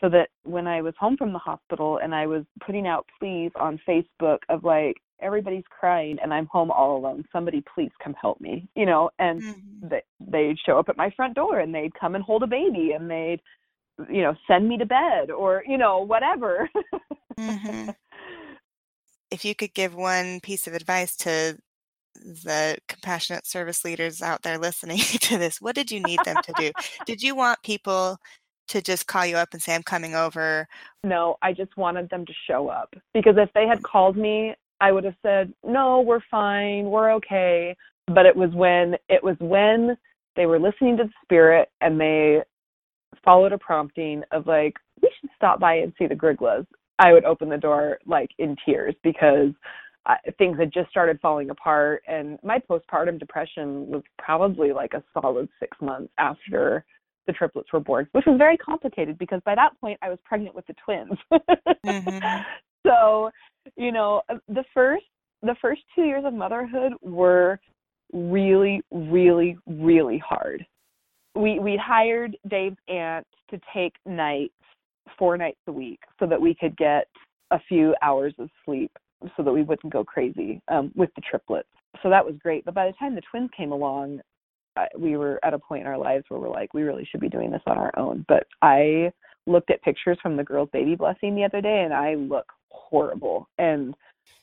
so 0.01 0.09
that 0.09 0.29
when 0.43 0.67
I 0.67 0.81
was 0.81 0.93
home 0.99 1.17
from 1.17 1.33
the 1.33 1.39
hospital 1.39 1.99
and 2.03 2.13
I 2.13 2.27
was 2.27 2.43
putting 2.65 2.87
out 2.87 3.07
pleas 3.19 3.51
on 3.55 3.79
Facebook 3.87 4.39
of 4.49 4.63
like, 4.63 4.97
everybody's 5.21 5.63
crying 5.69 6.17
and 6.21 6.33
I'm 6.33 6.47
home 6.47 6.69
all 6.69 6.97
alone. 6.97 7.23
Somebody 7.31 7.63
please 7.73 7.91
come 8.03 8.13
help 8.19 8.41
me, 8.41 8.67
you 8.75 8.85
know, 8.85 9.09
and 9.17 9.41
mm-hmm. 9.41 9.87
they 9.87 10.01
they'd 10.19 10.57
show 10.65 10.77
up 10.77 10.89
at 10.89 10.97
my 10.97 11.09
front 11.15 11.35
door 11.35 11.59
and 11.59 11.73
they'd 11.73 11.97
come 11.99 12.15
and 12.15 12.23
hold 12.23 12.43
a 12.43 12.47
baby 12.47 12.91
and 12.91 13.09
they'd 13.09 13.39
you 14.09 14.21
know, 14.21 14.35
send 14.47 14.67
me 14.67 14.77
to 14.77 14.85
bed 14.85 15.31
or, 15.31 15.63
you 15.67 15.77
know, 15.77 15.99
whatever. 15.99 16.69
mm-hmm. 17.37 17.91
If 19.31 19.43
you 19.43 19.55
could 19.55 19.73
give 19.73 19.95
one 19.95 20.39
piece 20.39 20.67
of 20.67 20.75
advice 20.75 21.15
to 21.17 21.57
the 22.15 22.77
compassionate 22.87 23.45
service 23.45 23.83
leaders 23.83 24.21
out 24.21 24.43
there 24.43 24.57
listening 24.57 24.99
to 25.21 25.37
this, 25.37 25.59
what 25.59 25.75
did 25.75 25.91
you 25.91 25.99
need 25.99 26.19
them 26.23 26.37
to 26.43 26.53
do? 26.57 26.71
did 27.05 27.21
you 27.21 27.35
want 27.35 27.61
people 27.63 28.17
to 28.67 28.81
just 28.81 29.07
call 29.07 29.25
you 29.25 29.37
up 29.37 29.53
and 29.53 29.61
say, 29.61 29.75
I'm 29.75 29.83
coming 29.83 30.15
over? 30.15 30.67
No, 31.03 31.37
I 31.41 31.53
just 31.53 31.75
wanted 31.77 32.09
them 32.09 32.25
to 32.25 32.33
show 32.47 32.67
up 32.67 32.93
because 33.13 33.35
if 33.37 33.49
they 33.53 33.67
had 33.67 33.83
called 33.83 34.17
me 34.17 34.55
I 34.81 34.91
would 34.91 35.03
have 35.03 35.15
said, 35.21 35.53
"No, 35.63 36.01
we're 36.01 36.21
fine. 36.31 36.85
We're 36.85 37.11
okay." 37.13 37.75
But 38.07 38.25
it 38.25 38.35
was 38.35 38.51
when 38.53 38.95
it 39.09 39.23
was 39.23 39.37
when 39.39 39.97
they 40.35 40.45
were 40.45 40.59
listening 40.59 40.97
to 40.97 41.05
the 41.05 41.13
spirit 41.23 41.69
and 41.81 41.99
they 41.99 42.43
followed 43.23 43.53
a 43.53 43.57
prompting 43.57 44.23
of 44.31 44.47
like, 44.47 44.75
"We 45.01 45.09
should 45.19 45.29
stop 45.35 45.59
by 45.59 45.75
and 45.75 45.93
see 45.97 46.07
the 46.07 46.15
Gryglas." 46.15 46.67
I 46.99 47.13
would 47.13 47.25
open 47.25 47.49
the 47.49 47.57
door 47.57 47.99
like 48.05 48.31
in 48.37 48.55
tears 48.65 48.95
because 49.03 49.51
I, 50.05 50.17
things 50.37 50.57
had 50.57 50.71
just 50.71 50.89
started 50.89 51.19
falling 51.21 51.49
apart 51.49 52.03
and 52.07 52.39
my 52.43 52.59
postpartum 52.59 53.19
depression 53.19 53.87
was 53.87 54.03
probably 54.17 54.71
like 54.71 54.93
a 54.93 55.03
solid 55.13 55.49
6 55.59 55.77
months 55.81 56.13
after 56.17 56.85
the 57.27 57.33
triplets 57.33 57.71
were 57.73 57.79
born, 57.79 58.07
which 58.11 58.25
was 58.25 58.37
very 58.37 58.57
complicated 58.57 59.17
because 59.17 59.41
by 59.45 59.55
that 59.55 59.79
point 59.79 59.99
I 60.01 60.09
was 60.09 60.19
pregnant 60.23 60.55
with 60.55 60.65
the 60.67 60.75
twins. 60.83 61.17
mm-hmm. 61.85 62.41
So 62.85 63.31
you 63.77 63.91
know, 63.91 64.21
the 64.47 64.63
first 64.73 65.05
the 65.41 65.55
first 65.61 65.81
two 65.95 66.03
years 66.03 66.23
of 66.25 66.33
motherhood 66.33 66.93
were 67.01 67.59
really, 68.13 68.81
really, 68.91 69.57
really 69.67 70.17
hard. 70.17 70.65
We 71.35 71.59
we 71.59 71.79
hired 71.83 72.37
Dave's 72.47 72.77
aunt 72.87 73.27
to 73.49 73.59
take 73.73 73.93
nights, 74.05 74.53
four 75.17 75.37
nights 75.37 75.59
a 75.67 75.71
week, 75.71 75.99
so 76.19 76.25
that 76.27 76.39
we 76.39 76.55
could 76.55 76.77
get 76.77 77.07
a 77.51 77.59
few 77.67 77.95
hours 78.01 78.33
of 78.39 78.49
sleep, 78.63 78.91
so 79.35 79.43
that 79.43 79.51
we 79.51 79.63
wouldn't 79.63 79.91
go 79.91 80.03
crazy 80.03 80.61
um, 80.67 80.91
with 80.95 81.09
the 81.15 81.21
triplets. 81.21 81.69
So 82.03 82.09
that 82.09 82.25
was 82.25 82.35
great. 82.41 82.65
But 82.65 82.73
by 82.73 82.87
the 82.87 82.93
time 82.93 83.15
the 83.15 83.21
twins 83.29 83.49
came 83.55 83.71
along, 83.71 84.21
we 84.97 85.17
were 85.17 85.39
at 85.43 85.53
a 85.53 85.59
point 85.59 85.81
in 85.81 85.87
our 85.87 85.97
lives 85.97 86.25
where 86.27 86.39
we're 86.39 86.49
like, 86.49 86.73
we 86.73 86.83
really 86.83 87.07
should 87.09 87.21
be 87.21 87.29
doing 87.29 87.51
this 87.51 87.61
on 87.65 87.77
our 87.77 87.91
own. 87.97 88.25
But 88.27 88.47
I 88.61 89.11
looked 89.47 89.71
at 89.71 89.81
pictures 89.83 90.17
from 90.21 90.37
the 90.37 90.43
girls' 90.43 90.69
baby 90.73 90.95
blessing 90.95 91.35
the 91.35 91.43
other 91.43 91.61
day, 91.61 91.83
and 91.83 91.93
I 91.93 92.15
look 92.15 92.45
horrible. 92.69 93.47
And 93.57 93.95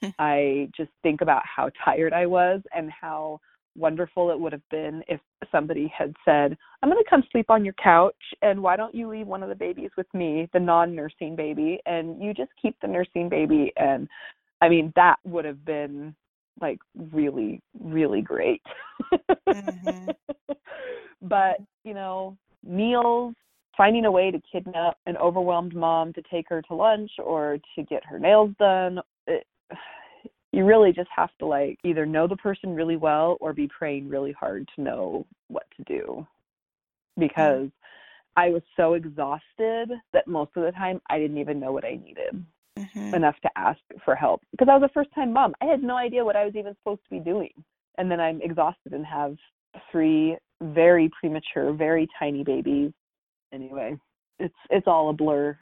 I 0.19 0.69
just 0.77 0.91
think 1.03 1.21
about 1.21 1.43
how 1.45 1.71
tired 1.85 2.13
I 2.13 2.27
was 2.27 2.61
and 2.75 2.91
how 2.91 3.41
wonderful 3.75 4.31
it 4.31 4.39
would 4.39 4.53
have 4.53 4.69
been 4.71 5.03
if 5.09 5.21
somebody 5.51 5.93
had 5.97 6.15
said, 6.25 6.57
I'm 6.83 6.91
going 6.91 7.03
to 7.03 7.11
come 7.11 7.23
sleep 7.33 7.47
on 7.49 7.65
your 7.65 7.75
couch, 7.83 8.15
and 8.43 8.63
why 8.63 8.77
don't 8.77 8.95
you 8.95 9.09
leave 9.09 9.27
one 9.27 9.43
of 9.43 9.49
the 9.49 9.55
babies 9.55 9.91
with 9.97 10.13
me, 10.15 10.49
the 10.53 10.61
non 10.61 10.95
nursing 10.95 11.37
baby, 11.37 11.81
and 11.87 12.23
you 12.23 12.35
just 12.35 12.51
keep 12.61 12.77
the 12.81 12.89
nursing 12.89 13.29
baby. 13.29 13.73
And 13.77 14.09
I 14.61 14.69
mean, 14.69 14.93
that 14.97 15.17
would 15.25 15.45
have 15.45 15.65
been 15.65 16.15
like 16.61 16.79
really, 17.13 17.61
really 17.81 18.23
great. 18.23 18.63
mm-hmm. 19.49 20.11
but, 21.23 21.57
you 21.85 21.95
know, 21.95 22.37
meals, 22.65 23.35
finding 23.77 24.05
a 24.05 24.11
way 24.11 24.31
to 24.31 24.41
kidnap 24.51 24.97
an 25.07 25.17
overwhelmed 25.17 25.75
mom 25.75 26.13
to 26.13 26.23
take 26.31 26.49
her 26.49 26.63
to 26.63 26.75
lunch 26.75 27.11
or 27.19 27.59
to 27.75 27.83
get 27.85 28.05
her 28.05 28.19
nails 28.19 28.51
done. 28.59 29.01
It, 29.27 29.47
you 30.53 30.65
really 30.65 30.93
just 30.93 31.09
have 31.15 31.31
to 31.39 31.47
like 31.47 31.79
either 31.83 32.05
know 32.05 32.27
the 32.27 32.37
person 32.37 32.75
really 32.75 32.97
well 32.97 33.39
or 33.41 33.55
be 33.55 33.69
praying 33.69 34.09
really 34.09 34.33
hard 34.33 34.69
to 34.77 34.83
know 34.83 35.27
what 35.49 35.65
to 35.77 35.83
do 35.85 36.27
because 37.19 37.71
I 38.37 38.51
was 38.51 38.63
so 38.77 38.95
exhausted 38.95 39.91
that 40.13 40.27
most 40.27 40.51
of 40.57 40.65
the 40.65 40.73
time 40.73 41.01
I 41.09 41.19
didn't 41.19 41.39
even 41.39 41.59
know 41.59 41.73
what 41.73 41.85
I 41.85 41.99
needed 42.05 42.45
mm-hmm. 42.79 43.15
enough 43.15 43.37
to 43.43 43.51
ask 43.57 43.81
for 44.05 44.15
help 44.15 44.43
because 44.51 44.69
I 44.71 44.77
was 44.77 44.89
a 44.89 44.93
first 44.93 45.11
time 45.15 45.33
mom. 45.33 45.55
I 45.61 45.67
had 45.67 45.83
no 45.83 45.97
idea 45.97 46.25
what 46.25 46.37
I 46.37 46.45
was 46.45 46.55
even 46.57 46.75
supposed 46.77 47.03
to 47.05 47.11
be 47.11 47.21
doing. 47.21 47.51
And 47.99 48.11
then 48.11 48.21
I'm 48.21 48.41
exhausted 48.41 48.93
and 48.93 49.05
have 49.05 49.37
three 49.91 50.37
very 50.63 51.11
premature, 51.19 51.73
very 51.73 52.09
tiny 52.19 52.45
babies. 52.45 52.93
Anyway, 53.53 53.99
it's 54.39 54.55
it's 54.71 54.87
all 54.87 55.11
a 55.11 55.13
blur. 55.13 55.59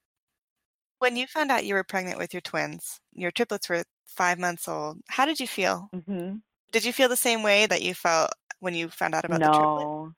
When 1.00 1.16
you 1.16 1.26
found 1.26 1.50
out 1.50 1.64
you 1.64 1.74
were 1.74 1.84
pregnant 1.84 2.18
with 2.18 2.34
your 2.34 2.42
twins, 2.42 3.00
your 3.14 3.30
triplets 3.30 3.68
were 3.68 3.84
five 4.06 4.38
months 4.38 4.68
old. 4.68 4.98
How 5.08 5.24
did 5.24 5.40
you 5.40 5.46
feel? 5.46 5.88
Mm-hmm. 5.94 6.36
Did 6.72 6.84
you 6.84 6.92
feel 6.92 7.08
the 7.08 7.16
same 7.16 7.42
way 7.42 7.66
that 7.66 7.82
you 7.82 7.94
felt 7.94 8.30
when 8.60 8.74
you 8.74 8.88
found 8.90 9.14
out 9.14 9.24
about 9.24 9.40
no. 9.40 9.46
the 9.46 9.52
triplets? 9.52 10.14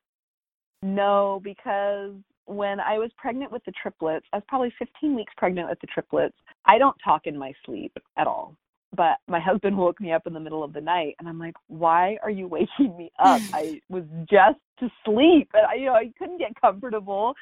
No, 0.83 1.40
because 1.42 2.14
when 2.46 2.81
I 2.81 2.98
was 2.98 3.11
pregnant 3.16 3.52
with 3.52 3.64
the 3.64 3.72
triplets, 3.81 4.26
I 4.33 4.37
was 4.37 4.44
probably 4.48 4.72
15 4.78 5.14
weeks 5.14 5.33
pregnant 5.37 5.68
with 5.68 5.81
the 5.81 5.87
triplets. 5.87 6.37
I 6.66 6.79
don't 6.79 6.96
talk 7.05 7.27
in 7.27 7.37
my 7.37 7.53
sleep 7.64 7.96
at 8.16 8.27
all. 8.27 8.57
But 8.94 9.18
my 9.29 9.40
husband 9.40 9.77
woke 9.79 10.01
me 10.01 10.12
up 10.12 10.27
in 10.27 10.33
the 10.33 10.40
middle 10.40 10.62
of 10.62 10.72
the 10.72 10.81
night 10.81 11.16
and 11.18 11.29
I'm 11.29 11.38
like, 11.38 11.55
"Why 11.68 12.18
are 12.22 12.31
you 12.31 12.46
waking 12.57 12.96
me 12.96 13.11
up? 13.18 13.40
I 13.53 13.81
was 13.88 14.05
just 14.31 14.59
to 14.81 14.90
sleep." 15.05 15.48
And 15.55 15.66
I 15.66 15.75
you 15.75 15.87
know, 15.87 15.94
I 15.94 16.12
couldn't 16.18 16.38
get 16.38 16.61
comfortable. 16.61 17.35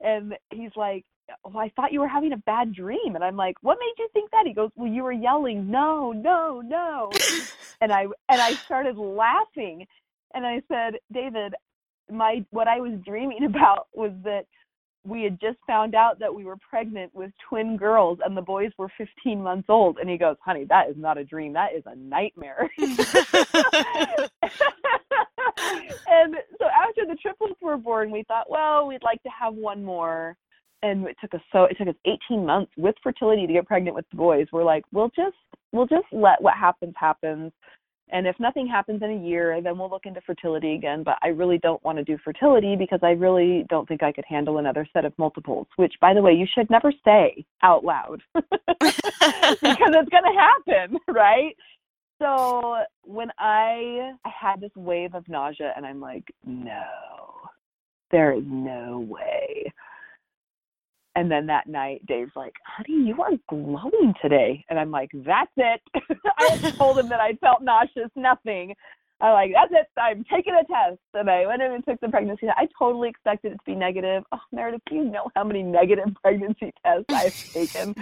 And 0.00 0.34
he's 0.50 0.72
like, 0.76 1.04
"Oh, 1.44 1.56
I 1.56 1.70
thought 1.76 1.92
you 1.92 2.00
were 2.00 2.08
having 2.08 2.32
a 2.32 2.38
bad 2.38 2.74
dream." 2.74 3.14
And 3.14 3.24
I'm 3.24 3.36
like, 3.36 3.56
"What 3.62 3.78
made 3.80 3.94
you 3.98 4.08
think 4.12 4.30
that?" 4.30 4.44
He 4.46 4.54
goes, 4.54 4.70
"Well, 4.76 4.90
you 4.90 5.02
were 5.02 5.12
yelling, 5.12 5.70
"No, 5.70 6.12
no, 6.12 6.60
no." 6.60 7.10
and 7.80 7.92
I 7.92 8.02
and 8.28 8.40
I 8.40 8.54
started 8.64 8.96
laughing. 8.96 9.86
And 10.34 10.46
I 10.46 10.62
said, 10.66 10.98
"David, 11.12 11.54
my 12.10 12.44
what 12.50 12.68
I 12.68 12.80
was 12.80 12.98
dreaming 13.04 13.44
about 13.44 13.88
was 13.92 14.12
that 14.24 14.46
we 15.04 15.22
had 15.24 15.40
just 15.40 15.58
found 15.66 15.94
out 15.94 16.18
that 16.20 16.34
we 16.34 16.44
were 16.44 16.56
pregnant 16.68 17.14
with 17.14 17.30
twin 17.48 17.76
girls 17.76 18.18
and 18.24 18.36
the 18.36 18.42
boys 18.42 18.70
were 18.78 18.90
15 18.96 19.42
months 19.42 19.66
old. 19.68 19.98
And 19.98 20.08
he 20.08 20.16
goes 20.16 20.36
honey 20.44 20.64
that 20.68 20.88
is 20.88 20.96
not 20.96 21.18
a 21.18 21.24
dream. 21.24 21.52
That 21.52 21.74
is 21.76 21.82
a 21.86 21.96
nightmare. 21.96 22.70
And 26.06 26.36
so 26.58 26.66
after 26.66 27.06
the 27.06 27.16
triplets 27.20 27.60
were 27.60 27.76
born 27.76 28.10
we 28.10 28.22
thought 28.24 28.48
well 28.48 28.86
we'd 28.86 29.02
like 29.02 29.22
to 29.22 29.30
have 29.30 29.54
one 29.54 29.82
more. 29.82 30.36
And 30.82 31.06
it 31.06 31.16
took 31.20 31.34
us 31.34 31.40
so 31.52 31.64
it 31.64 31.76
took 31.78 31.88
us 31.88 31.94
18 32.30 32.44
months 32.44 32.72
with 32.76 32.94
fertility 33.02 33.46
to 33.46 33.52
get 33.52 33.66
pregnant 33.66 33.96
with 33.96 34.04
the 34.10 34.16
boys. 34.16 34.46
We're 34.52 34.64
like 34.64 34.84
we'll 34.92 35.10
just 35.16 35.36
we'll 35.72 35.86
just 35.86 36.06
let 36.12 36.40
what 36.42 36.54
happens 36.56 36.94
happen 36.96 37.52
and 38.12 38.26
if 38.26 38.38
nothing 38.38 38.66
happens 38.66 39.02
in 39.02 39.10
a 39.10 39.26
year, 39.26 39.60
then 39.62 39.78
we'll 39.78 39.88
look 39.88 40.04
into 40.04 40.20
fertility 40.20 40.74
again. 40.74 41.02
But 41.02 41.16
I 41.22 41.28
really 41.28 41.56
don't 41.58 41.82
want 41.82 41.96
to 41.96 42.04
do 42.04 42.18
fertility 42.22 42.76
because 42.76 43.00
I 43.02 43.12
really 43.12 43.64
don't 43.70 43.88
think 43.88 44.02
I 44.02 44.12
could 44.12 44.26
handle 44.28 44.58
another 44.58 44.86
set 44.92 45.06
of 45.06 45.14
multiples, 45.18 45.66
which, 45.76 45.94
by 46.00 46.12
the 46.12 46.20
way, 46.20 46.32
you 46.32 46.46
should 46.54 46.68
never 46.68 46.92
say 47.04 47.44
out 47.62 47.84
loud 47.84 48.22
because 48.34 48.50
it's 49.62 50.10
going 50.10 50.24
to 50.24 50.38
happen, 50.68 50.98
right? 51.08 51.56
So 52.20 52.76
when 53.02 53.30
I, 53.38 54.12
I 54.24 54.30
had 54.38 54.60
this 54.60 54.70
wave 54.76 55.14
of 55.14 55.26
nausea, 55.28 55.72
and 55.74 55.86
I'm 55.86 56.00
like, 56.00 56.24
no, 56.44 56.84
there 58.10 58.34
is 58.34 58.44
no 58.46 59.06
way. 59.08 59.72
And 61.14 61.30
then 61.30 61.46
that 61.46 61.66
night, 61.66 62.04
Dave's 62.06 62.32
like, 62.34 62.54
honey, 62.66 63.06
you 63.06 63.20
are 63.22 63.32
glowing 63.48 64.14
today. 64.22 64.64
And 64.70 64.78
I'm 64.78 64.90
like, 64.90 65.10
that's 65.12 65.50
it. 65.56 65.80
I 66.38 66.70
told 66.72 66.98
him 66.98 67.08
that 67.10 67.20
I 67.20 67.34
felt 67.34 67.62
nauseous, 67.62 68.10
nothing. 68.16 68.74
I'm 69.20 69.34
like, 69.34 69.52
that's 69.54 69.72
it. 69.72 70.00
I'm 70.00 70.24
taking 70.24 70.54
a 70.54 70.64
test. 70.64 71.00
And 71.14 71.30
I 71.30 71.46
went 71.46 71.62
in 71.62 71.72
and 71.72 71.84
took 71.84 72.00
the 72.00 72.08
pregnancy 72.08 72.46
test. 72.46 72.58
I 72.58 72.66
totally 72.78 73.08
expected 73.08 73.52
it 73.52 73.56
to 73.56 73.64
be 73.66 73.74
negative. 73.74 74.24
Oh, 74.32 74.40
Meredith, 74.52 74.80
you 74.90 75.04
know 75.04 75.30
how 75.36 75.44
many 75.44 75.62
negative 75.62 76.08
pregnancy 76.22 76.72
tests 76.84 77.04
I've 77.10 77.52
taken. 77.52 77.94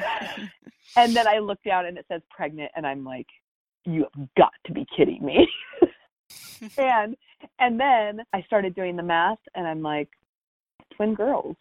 and 0.96 1.14
then 1.14 1.26
I 1.26 1.38
look 1.38 1.62
down 1.64 1.86
and 1.86 1.98
it 1.98 2.06
says 2.10 2.22
pregnant. 2.30 2.70
And 2.76 2.86
I'm 2.86 3.04
like, 3.04 3.26
you 3.84 4.06
have 4.16 4.28
got 4.36 4.52
to 4.66 4.72
be 4.72 4.86
kidding 4.96 5.24
me. 5.24 5.48
and 6.78 7.16
and 7.58 7.80
then 7.80 8.22
I 8.32 8.42
started 8.42 8.74
doing 8.74 8.96
the 8.96 9.02
math 9.02 9.38
and 9.54 9.66
I'm 9.66 9.82
like, 9.82 10.08
twin 10.94 11.14
girls. 11.14 11.56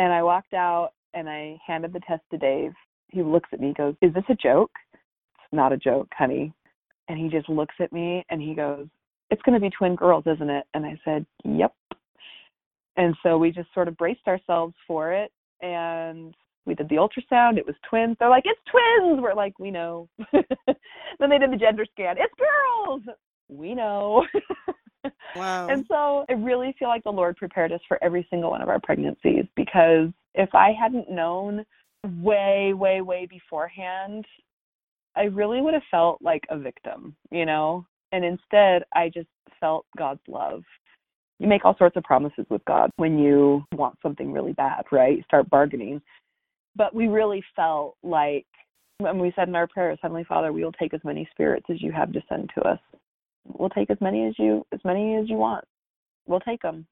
And 0.00 0.14
I 0.14 0.22
walked 0.22 0.54
out 0.54 0.92
and 1.12 1.28
I 1.28 1.60
handed 1.64 1.92
the 1.92 2.00
test 2.00 2.22
to 2.30 2.38
Dave. 2.38 2.72
He 3.08 3.22
looks 3.22 3.50
at 3.52 3.60
me, 3.60 3.74
goes, 3.76 3.94
Is 4.00 4.14
this 4.14 4.24
a 4.30 4.34
joke? 4.34 4.70
It's 4.94 5.52
not 5.52 5.74
a 5.74 5.76
joke, 5.76 6.08
honey. 6.16 6.54
And 7.08 7.18
he 7.18 7.28
just 7.28 7.50
looks 7.50 7.74
at 7.80 7.92
me 7.92 8.24
and 8.30 8.40
he 8.40 8.54
goes, 8.54 8.86
It's 9.28 9.42
going 9.42 9.60
to 9.60 9.60
be 9.60 9.68
twin 9.68 9.96
girls, 9.96 10.24
isn't 10.26 10.48
it? 10.48 10.64
And 10.72 10.86
I 10.86 10.98
said, 11.04 11.26
Yep. 11.44 11.74
And 12.96 13.14
so 13.22 13.36
we 13.36 13.50
just 13.50 13.68
sort 13.74 13.88
of 13.88 13.96
braced 13.98 14.26
ourselves 14.26 14.72
for 14.86 15.12
it. 15.12 15.30
And 15.60 16.34
we 16.64 16.74
did 16.74 16.88
the 16.88 16.96
ultrasound. 16.96 17.58
It 17.58 17.66
was 17.66 17.76
twins. 17.86 18.16
They're 18.18 18.30
like, 18.30 18.44
It's 18.46 18.60
twins. 18.70 19.20
We're 19.20 19.34
like, 19.34 19.58
We 19.58 19.70
know. 19.70 20.08
then 20.32 21.28
they 21.28 21.36
did 21.36 21.52
the 21.52 21.58
gender 21.58 21.84
scan. 21.92 22.16
It's 22.18 22.32
girls. 22.38 23.02
We 23.50 23.74
know. 23.74 24.24
Wow. 25.36 25.68
And 25.68 25.84
so 25.88 26.24
I 26.28 26.32
really 26.32 26.74
feel 26.78 26.88
like 26.88 27.04
the 27.04 27.10
Lord 27.10 27.36
prepared 27.36 27.72
us 27.72 27.80
for 27.86 28.02
every 28.02 28.26
single 28.30 28.50
one 28.50 28.62
of 28.62 28.68
our 28.68 28.80
pregnancies 28.80 29.44
because 29.56 30.08
if 30.34 30.54
I 30.54 30.72
hadn't 30.72 31.10
known 31.10 31.64
way, 32.20 32.72
way, 32.74 33.00
way 33.00 33.26
beforehand, 33.26 34.24
I 35.16 35.24
really 35.24 35.60
would 35.60 35.74
have 35.74 35.82
felt 35.90 36.20
like 36.22 36.44
a 36.50 36.58
victim, 36.58 37.16
you 37.30 37.46
know? 37.46 37.86
And 38.12 38.24
instead, 38.24 38.82
I 38.94 39.08
just 39.08 39.28
felt 39.58 39.86
God's 39.96 40.20
love. 40.28 40.62
You 41.38 41.48
make 41.48 41.64
all 41.64 41.76
sorts 41.78 41.96
of 41.96 42.04
promises 42.04 42.46
with 42.50 42.64
God 42.64 42.90
when 42.96 43.18
you 43.18 43.64
want 43.72 43.96
something 44.02 44.32
really 44.32 44.52
bad, 44.52 44.84
right? 44.92 45.24
start 45.24 45.48
bargaining. 45.48 46.02
But 46.76 46.94
we 46.94 47.08
really 47.08 47.42
felt 47.56 47.96
like 48.02 48.46
when 48.98 49.18
we 49.18 49.32
said 49.34 49.48
in 49.48 49.56
our 49.56 49.66
prayers, 49.66 49.98
Heavenly 50.02 50.24
Father, 50.24 50.52
we 50.52 50.62
will 50.62 50.72
take 50.72 50.92
as 50.94 51.00
many 51.04 51.28
spirits 51.32 51.66
as 51.70 51.82
you 51.82 51.92
have 51.92 52.12
to 52.12 52.22
send 52.28 52.50
to 52.54 52.62
us 52.62 52.78
we'll 53.44 53.70
take 53.70 53.90
as 53.90 54.00
many 54.00 54.26
as 54.26 54.34
you 54.38 54.64
as 54.72 54.80
many 54.84 55.16
as 55.16 55.28
you 55.28 55.36
want. 55.36 55.64
We'll 56.26 56.40
take 56.40 56.62
them 56.62 56.86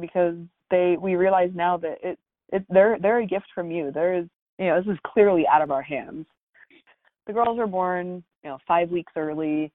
because 0.00 0.36
they 0.70 0.96
we 1.00 1.16
realize 1.16 1.50
now 1.54 1.76
that 1.78 1.98
it 2.02 2.18
it 2.52 2.64
they're 2.68 2.98
they're 3.00 3.20
a 3.20 3.26
gift 3.26 3.46
from 3.54 3.70
you. 3.70 3.90
There 3.92 4.14
is 4.14 4.26
you 4.58 4.66
know 4.66 4.80
this 4.80 4.92
is 4.92 4.98
clearly 5.06 5.46
out 5.46 5.62
of 5.62 5.70
our 5.70 5.82
hands. 5.82 6.26
The 7.26 7.32
girls 7.32 7.58
were 7.58 7.66
born 7.66 8.22
you 8.44 8.50
know 8.50 8.58
five 8.66 8.90
weeks 8.90 9.12
early. 9.16 9.72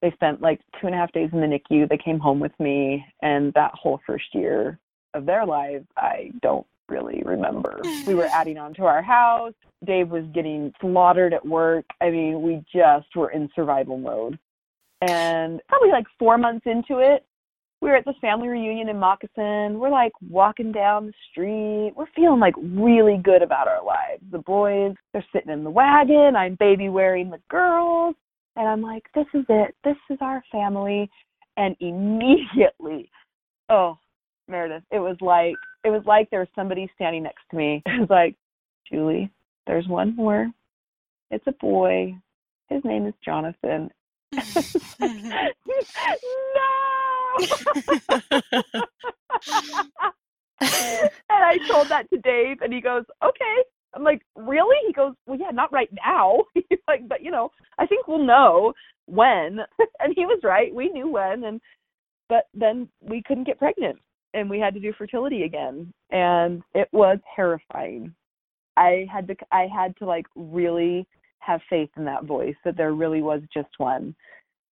They 0.00 0.10
spent 0.12 0.40
like 0.40 0.60
two 0.80 0.86
and 0.86 0.94
a 0.94 0.98
half 0.98 1.12
days 1.12 1.30
in 1.32 1.40
the 1.40 1.46
NICU. 1.46 1.88
They 1.88 1.98
came 1.98 2.20
home 2.20 2.38
with 2.38 2.52
me, 2.60 3.04
and 3.22 3.52
that 3.54 3.72
whole 3.74 4.00
first 4.06 4.32
year 4.32 4.78
of 5.14 5.26
their 5.26 5.44
lives, 5.44 5.86
I 5.96 6.30
don't 6.40 6.66
really 6.88 7.22
remember. 7.24 7.80
We 8.06 8.14
were 8.14 8.26
adding 8.26 8.58
on 8.58 8.74
to 8.74 8.84
our 8.84 9.02
house. 9.02 9.54
Dave 9.84 10.08
was 10.08 10.24
getting 10.32 10.72
slaughtered 10.80 11.34
at 11.34 11.44
work. 11.44 11.84
I 12.00 12.10
mean, 12.10 12.42
we 12.42 12.62
just 12.72 13.14
were 13.14 13.30
in 13.30 13.48
survival 13.54 13.98
mode. 13.98 14.38
And 15.00 15.60
probably 15.68 15.90
like 15.90 16.06
four 16.18 16.38
months 16.38 16.66
into 16.66 16.98
it, 16.98 17.24
we 17.80 17.88
were 17.88 17.96
at 17.96 18.04
this 18.04 18.16
family 18.20 18.48
reunion 18.48 18.88
in 18.88 18.98
Moccasin. 18.98 19.78
We're 19.78 19.90
like 19.90 20.12
walking 20.28 20.72
down 20.72 21.06
the 21.06 21.12
street. 21.30 21.92
We're 21.96 22.10
feeling 22.16 22.40
like 22.40 22.54
really 22.60 23.20
good 23.22 23.42
about 23.42 23.68
our 23.68 23.84
lives. 23.84 24.22
The 24.32 24.38
boys, 24.38 24.94
they're 25.12 25.24
sitting 25.32 25.52
in 25.52 25.62
the 25.62 25.70
wagon. 25.70 26.34
I'm 26.34 26.56
baby 26.56 26.88
wearing 26.88 27.30
the 27.30 27.40
girls. 27.48 28.16
And 28.56 28.66
I'm 28.66 28.82
like, 28.82 29.04
this 29.14 29.26
is 29.34 29.44
it. 29.48 29.76
This 29.84 29.96
is 30.10 30.18
our 30.20 30.42
family. 30.50 31.08
And 31.56 31.76
immediately, 31.78 33.10
oh, 33.68 33.96
Meredith, 34.48 34.82
it 34.90 34.98
was 34.98 35.16
like 35.20 35.54
it 35.84 35.90
was 35.90 36.02
like 36.06 36.28
there 36.30 36.40
was 36.40 36.48
somebody 36.54 36.90
standing 36.94 37.22
next 37.22 37.42
to 37.50 37.56
me. 37.56 37.82
It 37.86 38.00
was 38.00 38.10
like, 38.10 38.34
Julie, 38.90 39.30
there's 39.66 39.86
one 39.86 40.16
more. 40.16 40.48
It's 41.30 41.46
a 41.46 41.52
boy. 41.60 42.14
His 42.68 42.82
name 42.84 43.06
is 43.06 43.14
Jonathan, 43.24 43.90
no. 44.32 44.40
and 50.60 51.10
I 51.30 51.58
told 51.68 51.88
that 51.88 52.08
to 52.10 52.18
Dave, 52.18 52.60
and 52.62 52.72
he 52.72 52.80
goes, 52.80 53.04
"Okay." 53.22 53.64
I'm 53.94 54.04
like, 54.04 54.22
"Really?" 54.36 54.76
He 54.86 54.92
goes, 54.92 55.14
"Well, 55.26 55.38
yeah, 55.38 55.50
not 55.50 55.72
right 55.72 55.90
now." 56.04 56.42
He's 56.54 56.78
like, 56.88 57.08
"But 57.08 57.22
you 57.22 57.30
know, 57.30 57.50
I 57.78 57.86
think 57.86 58.06
we'll 58.06 58.24
know 58.24 58.72
when." 59.06 59.60
and 60.00 60.12
he 60.14 60.26
was 60.26 60.40
right. 60.42 60.74
We 60.74 60.88
knew 60.88 61.10
when, 61.10 61.44
and 61.44 61.60
but 62.28 62.44
then 62.54 62.88
we 63.00 63.22
couldn't 63.22 63.44
get 63.44 63.58
pregnant, 63.58 63.98
and 64.34 64.50
we 64.50 64.58
had 64.58 64.74
to 64.74 64.80
do 64.80 64.92
fertility 64.92 65.44
again, 65.44 65.92
and 66.10 66.62
it 66.74 66.88
was 66.92 67.18
terrifying. 67.34 68.14
I 68.76 69.06
had 69.12 69.26
to, 69.28 69.36
I 69.50 69.66
had 69.74 69.96
to 69.96 70.06
like 70.06 70.26
really 70.36 71.06
have 71.40 71.60
faith 71.70 71.90
in 71.96 72.04
that 72.06 72.24
voice 72.24 72.56
that 72.64 72.76
there 72.76 72.92
really 72.92 73.22
was 73.22 73.42
just 73.54 73.70
one 73.78 74.14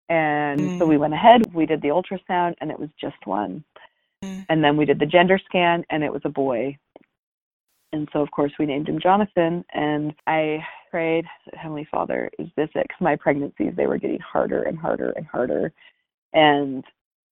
And 0.08 0.60
mm. 0.60 0.78
so 0.78 0.86
we 0.86 0.98
went 0.98 1.14
ahead, 1.14 1.54
we 1.54 1.66
did 1.66 1.82
the 1.82 1.88
ultrasound, 1.88 2.54
and 2.60 2.70
it 2.70 2.78
was 2.78 2.90
just 3.00 3.26
one. 3.26 3.64
Mm. 4.24 4.46
And 4.50 4.64
then 4.64 4.76
we 4.76 4.86
did 4.86 5.00
the 5.00 5.06
gender 5.06 5.40
scan, 5.46 5.84
and 5.90 6.04
it 6.04 6.12
was 6.12 6.22
a 6.24 6.30
boy. 6.30 6.78
And 7.92 8.08
so, 8.12 8.20
of 8.20 8.30
course, 8.32 8.52
we 8.58 8.66
named 8.66 8.88
him 8.88 9.00
Jonathan. 9.00 9.64
And 9.74 10.14
I 10.26 10.64
prayed, 10.90 11.26
Heavenly 11.54 11.88
Father, 11.90 12.30
is 12.38 12.48
this 12.56 12.70
it? 12.74 12.84
Because 12.88 13.00
my 13.00 13.16
pregnancies, 13.16 13.74
they 13.76 13.86
were 13.86 13.98
getting 13.98 14.20
harder 14.20 14.64
and 14.64 14.78
harder 14.78 15.12
and 15.16 15.26
harder. 15.26 15.72
And 16.34 16.84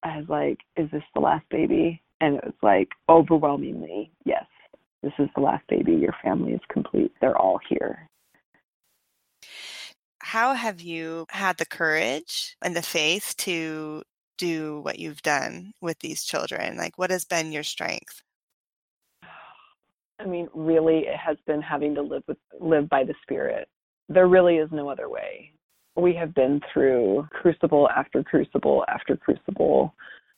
I 0.05 0.19
was 0.19 0.27
like, 0.29 0.59
is 0.77 0.91
this 0.93 1.05
the 1.15 1.21
last 1.21 1.47
baby? 1.51 2.03
And 2.21 2.37
it 2.37 2.45
was 2.45 2.55
like, 2.63 2.91
overwhelmingly, 3.09 4.13
yes, 4.25 4.47
this 5.03 5.13
is 5.19 5.29
the 5.35 5.43
last 5.43 5.67
baby. 5.69 5.93
Your 5.93 6.15
family 6.25 6.53
is 6.53 6.61
complete. 6.73 7.13
They're 7.21 7.39
all 7.39 7.61
here. 7.69 8.09
How 10.23 10.55
have 10.55 10.81
you 10.81 11.27
had 11.31 11.59
the 11.59 11.67
courage 11.67 12.57
and 12.63 12.77
the 12.77 12.83
faith 12.83 13.35
to 13.39 14.05
do 14.39 14.81
what 14.81 14.99
you've 14.99 15.21
done 15.21 15.73
with 15.81 15.99
these 15.99 16.23
children? 16.23 16.77
Like, 16.77 16.97
what 16.97 17.11
has 17.11 17.25
been 17.25 17.51
your 17.51 17.65
strength? 17.65 18.23
I 20.21 20.27
mean, 20.27 20.49
really, 20.55 21.01
it 21.01 21.17
has 21.17 21.37
been 21.47 21.61
having 21.61 21.97
to 21.97 22.03
live 22.03 22.23
with 22.29 22.39
live 22.61 22.89
by 22.89 23.03
the 23.03 23.15
Spirit. 23.23 23.69
There 24.09 24.29
really 24.29 24.57
is 24.59 24.69
no 24.71 24.89
other 24.89 25.09
way. 25.11 25.53
We 25.97 26.15
have 26.15 26.33
been 26.35 26.61
through 26.73 27.27
crucible 27.33 27.89
after 27.91 28.23
crucible 28.23 28.85
after 28.89 29.17
crucible. 29.17 29.93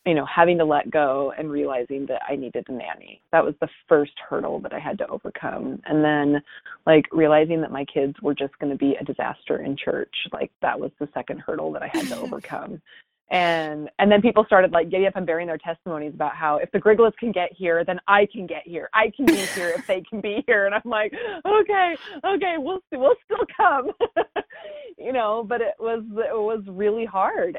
You 0.06 0.14
know, 0.14 0.26
having 0.26 0.58
to 0.58 0.64
let 0.64 0.90
go 0.90 1.32
and 1.38 1.50
realizing 1.50 2.06
that 2.06 2.22
I 2.28 2.36
needed 2.36 2.66
a 2.68 2.72
nanny. 2.72 3.22
That 3.32 3.44
was 3.44 3.54
the 3.60 3.68
first 3.88 4.12
hurdle 4.28 4.60
that 4.60 4.74
I 4.74 4.78
had 4.78 4.98
to 4.98 5.08
overcome. 5.08 5.80
And 5.86 6.04
then, 6.04 6.42
like, 6.86 7.06
realizing 7.10 7.60
that 7.62 7.72
my 7.72 7.86
kids 7.86 8.14
were 8.20 8.34
just 8.34 8.58
going 8.58 8.70
to 8.70 8.78
be 8.78 8.96
a 9.00 9.04
disaster 9.04 9.62
in 9.62 9.76
church. 9.76 10.14
Like, 10.32 10.50
that 10.60 10.78
was 10.78 10.90
the 11.00 11.08
second 11.14 11.40
hurdle 11.40 11.72
that 11.72 11.82
I 11.82 11.88
had 11.88 12.06
to 12.08 12.16
overcome 12.20 12.82
and 13.30 13.90
and 13.98 14.12
then 14.12 14.20
people 14.20 14.44
started 14.44 14.72
like 14.72 14.90
getting 14.90 15.06
up 15.06 15.16
and 15.16 15.26
bearing 15.26 15.46
their 15.46 15.58
testimonies 15.58 16.12
about 16.14 16.36
how 16.36 16.58
if 16.58 16.70
the 16.72 16.78
Gryglas 16.78 17.16
can 17.18 17.32
get 17.32 17.52
here, 17.52 17.84
then 17.84 17.98
I 18.06 18.26
can 18.30 18.46
get 18.46 18.62
here. 18.64 18.88
I 18.92 19.10
can 19.14 19.26
be 19.26 19.36
here 19.36 19.72
if 19.76 19.86
they 19.86 20.02
can 20.02 20.20
be 20.20 20.44
here. 20.46 20.66
And 20.66 20.74
I'm 20.74 20.82
like, 20.84 21.12
okay, 21.44 21.96
okay, 22.24 22.54
we'll 22.58 22.80
we'll 22.92 23.16
still 23.24 23.44
come, 23.56 23.90
you 24.98 25.12
know. 25.12 25.44
But 25.48 25.62
it 25.62 25.74
was 25.78 26.04
it 26.04 26.38
was 26.38 26.62
really 26.68 27.06
hard. 27.06 27.58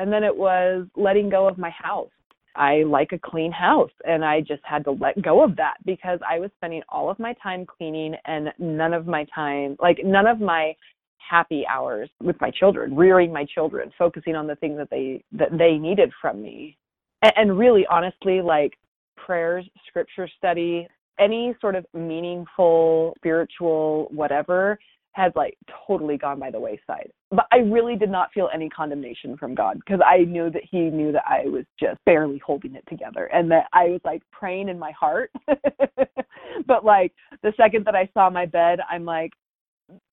And 0.00 0.10
then 0.10 0.24
it 0.24 0.34
was 0.34 0.86
letting 0.96 1.28
go 1.28 1.46
of 1.46 1.58
my 1.58 1.68
house. 1.68 2.08
I 2.56 2.84
like 2.84 3.12
a 3.12 3.18
clean 3.18 3.52
house, 3.52 3.90
and 4.04 4.24
I 4.24 4.40
just 4.40 4.62
had 4.64 4.82
to 4.84 4.92
let 4.92 5.20
go 5.20 5.44
of 5.44 5.54
that 5.56 5.74
because 5.84 6.18
I 6.28 6.38
was 6.38 6.50
spending 6.56 6.80
all 6.88 7.10
of 7.10 7.18
my 7.18 7.34
time 7.42 7.66
cleaning 7.66 8.14
and 8.24 8.48
none 8.58 8.94
of 8.94 9.06
my 9.06 9.26
time, 9.34 9.76
like 9.78 9.98
none 10.02 10.26
of 10.26 10.40
my 10.40 10.74
happy 11.18 11.64
hours 11.70 12.08
with 12.22 12.40
my 12.40 12.50
children, 12.50 12.96
rearing 12.96 13.30
my 13.30 13.44
children, 13.44 13.92
focusing 13.98 14.34
on 14.34 14.46
the 14.46 14.56
things 14.56 14.78
that 14.78 14.88
they 14.88 15.22
that 15.32 15.50
they 15.58 15.74
needed 15.74 16.10
from 16.18 16.40
me. 16.40 16.78
And, 17.20 17.32
and 17.36 17.58
really 17.58 17.86
honestly 17.90 18.40
like 18.40 18.78
prayers, 19.16 19.68
scripture 19.86 20.28
study, 20.38 20.88
any 21.18 21.54
sort 21.60 21.76
of 21.76 21.84
meaningful 21.92 23.12
spiritual 23.18 24.08
whatever 24.10 24.78
has 25.12 25.32
like 25.34 25.56
totally 25.86 26.16
gone 26.16 26.38
by 26.38 26.50
the 26.50 26.60
wayside. 26.60 27.10
But 27.30 27.46
I 27.52 27.58
really 27.58 27.96
did 27.96 28.10
not 28.10 28.32
feel 28.32 28.48
any 28.52 28.68
condemnation 28.68 29.36
from 29.36 29.54
God 29.54 29.78
because 29.84 30.00
I 30.04 30.24
knew 30.24 30.50
that 30.50 30.62
He 30.70 30.78
knew 30.90 31.12
that 31.12 31.24
I 31.28 31.48
was 31.48 31.64
just 31.78 31.98
barely 32.06 32.38
holding 32.44 32.74
it 32.74 32.84
together 32.88 33.26
and 33.26 33.50
that 33.50 33.66
I 33.72 33.84
was 33.88 34.00
like 34.04 34.22
praying 34.30 34.68
in 34.68 34.78
my 34.78 34.92
heart. 34.92 35.30
but 36.66 36.84
like 36.84 37.12
the 37.42 37.52
second 37.56 37.84
that 37.86 37.94
I 37.94 38.08
saw 38.14 38.30
my 38.30 38.46
bed, 38.46 38.80
I'm 38.90 39.04
like, 39.04 39.32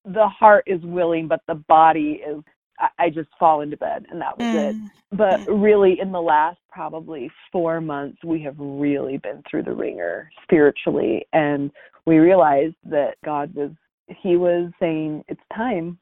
the 0.05 0.27
heart 0.27 0.63
is 0.67 0.81
willing, 0.83 1.27
but 1.27 1.41
the 1.47 1.55
body 1.55 2.21
is. 2.27 2.43
I, 2.79 3.05
I 3.05 3.10
just 3.10 3.29
fall 3.39 3.62
into 3.62 3.75
bed, 3.77 4.05
and 4.10 4.21
that 4.21 4.38
was 4.38 4.45
mm. 4.45 4.69
it. 4.69 4.91
But 5.12 5.39
really, 5.47 5.99
in 5.99 6.12
the 6.12 6.21
last 6.21 6.60
probably 6.69 7.31
four 7.51 7.81
months, 7.81 8.19
we 8.23 8.41
have 8.43 8.55
really 8.57 9.17
been 9.17 9.41
through 9.49 9.63
the 9.63 9.73
wringer 9.73 10.29
spiritually, 10.43 11.25
and 11.33 11.71
we 12.05 12.17
realized 12.17 12.75
that 12.86 13.15
God 13.25 13.53
was. 13.55 13.71
He 14.08 14.38
was 14.38 14.72
saying, 14.80 15.24
"It's 15.28 15.41
time. 15.56 16.00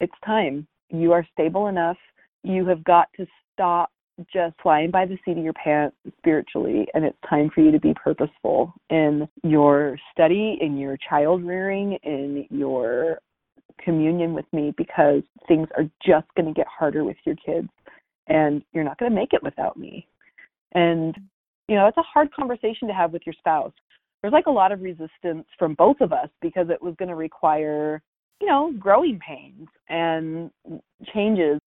It's 0.00 0.14
time. 0.24 0.66
You 0.90 1.12
are 1.12 1.26
stable 1.32 1.68
enough. 1.68 1.98
You 2.42 2.66
have 2.66 2.84
got 2.84 3.08
to 3.16 3.26
stop 3.52 3.90
just 4.32 4.54
flying 4.62 4.90
by 4.90 5.06
the 5.06 5.18
seat 5.24 5.36
of 5.36 5.44
your 5.44 5.52
pants 5.54 5.96
spiritually 6.18 6.86
and 6.94 7.04
it's 7.04 7.18
time 7.28 7.50
for 7.52 7.62
you 7.62 7.72
to 7.72 7.80
be 7.80 7.94
purposeful 7.94 8.72
in 8.90 9.26
your 9.42 9.98
study 10.12 10.56
in 10.60 10.78
your 10.78 10.96
child 11.08 11.42
rearing 11.44 11.98
in 12.04 12.46
your 12.50 13.18
communion 13.82 14.32
with 14.32 14.44
me 14.52 14.72
because 14.76 15.22
things 15.48 15.66
are 15.76 15.88
just 16.04 16.26
going 16.36 16.46
to 16.46 16.54
get 16.54 16.66
harder 16.66 17.02
with 17.04 17.16
your 17.24 17.34
kids 17.44 17.68
and 18.28 18.62
you're 18.72 18.84
not 18.84 18.98
going 18.98 19.10
to 19.10 19.16
make 19.16 19.32
it 19.32 19.42
without 19.42 19.76
me 19.76 20.06
and 20.72 21.16
you 21.68 21.74
know 21.74 21.88
it's 21.88 21.98
a 21.98 22.02
hard 22.02 22.32
conversation 22.32 22.86
to 22.86 22.94
have 22.94 23.12
with 23.12 23.22
your 23.26 23.34
spouse 23.36 23.72
there's 24.24 24.32
like 24.32 24.46
a 24.46 24.50
lot 24.50 24.72
of 24.72 24.80
resistance 24.80 25.44
from 25.58 25.74
both 25.74 26.00
of 26.00 26.10
us 26.10 26.30
because 26.40 26.70
it 26.70 26.80
was 26.80 26.94
going 26.98 27.10
to 27.10 27.14
require 27.14 28.02
you 28.40 28.46
know, 28.46 28.72
growing 28.78 29.18
pains 29.18 29.68
and 29.90 30.50
changes. 31.12 31.60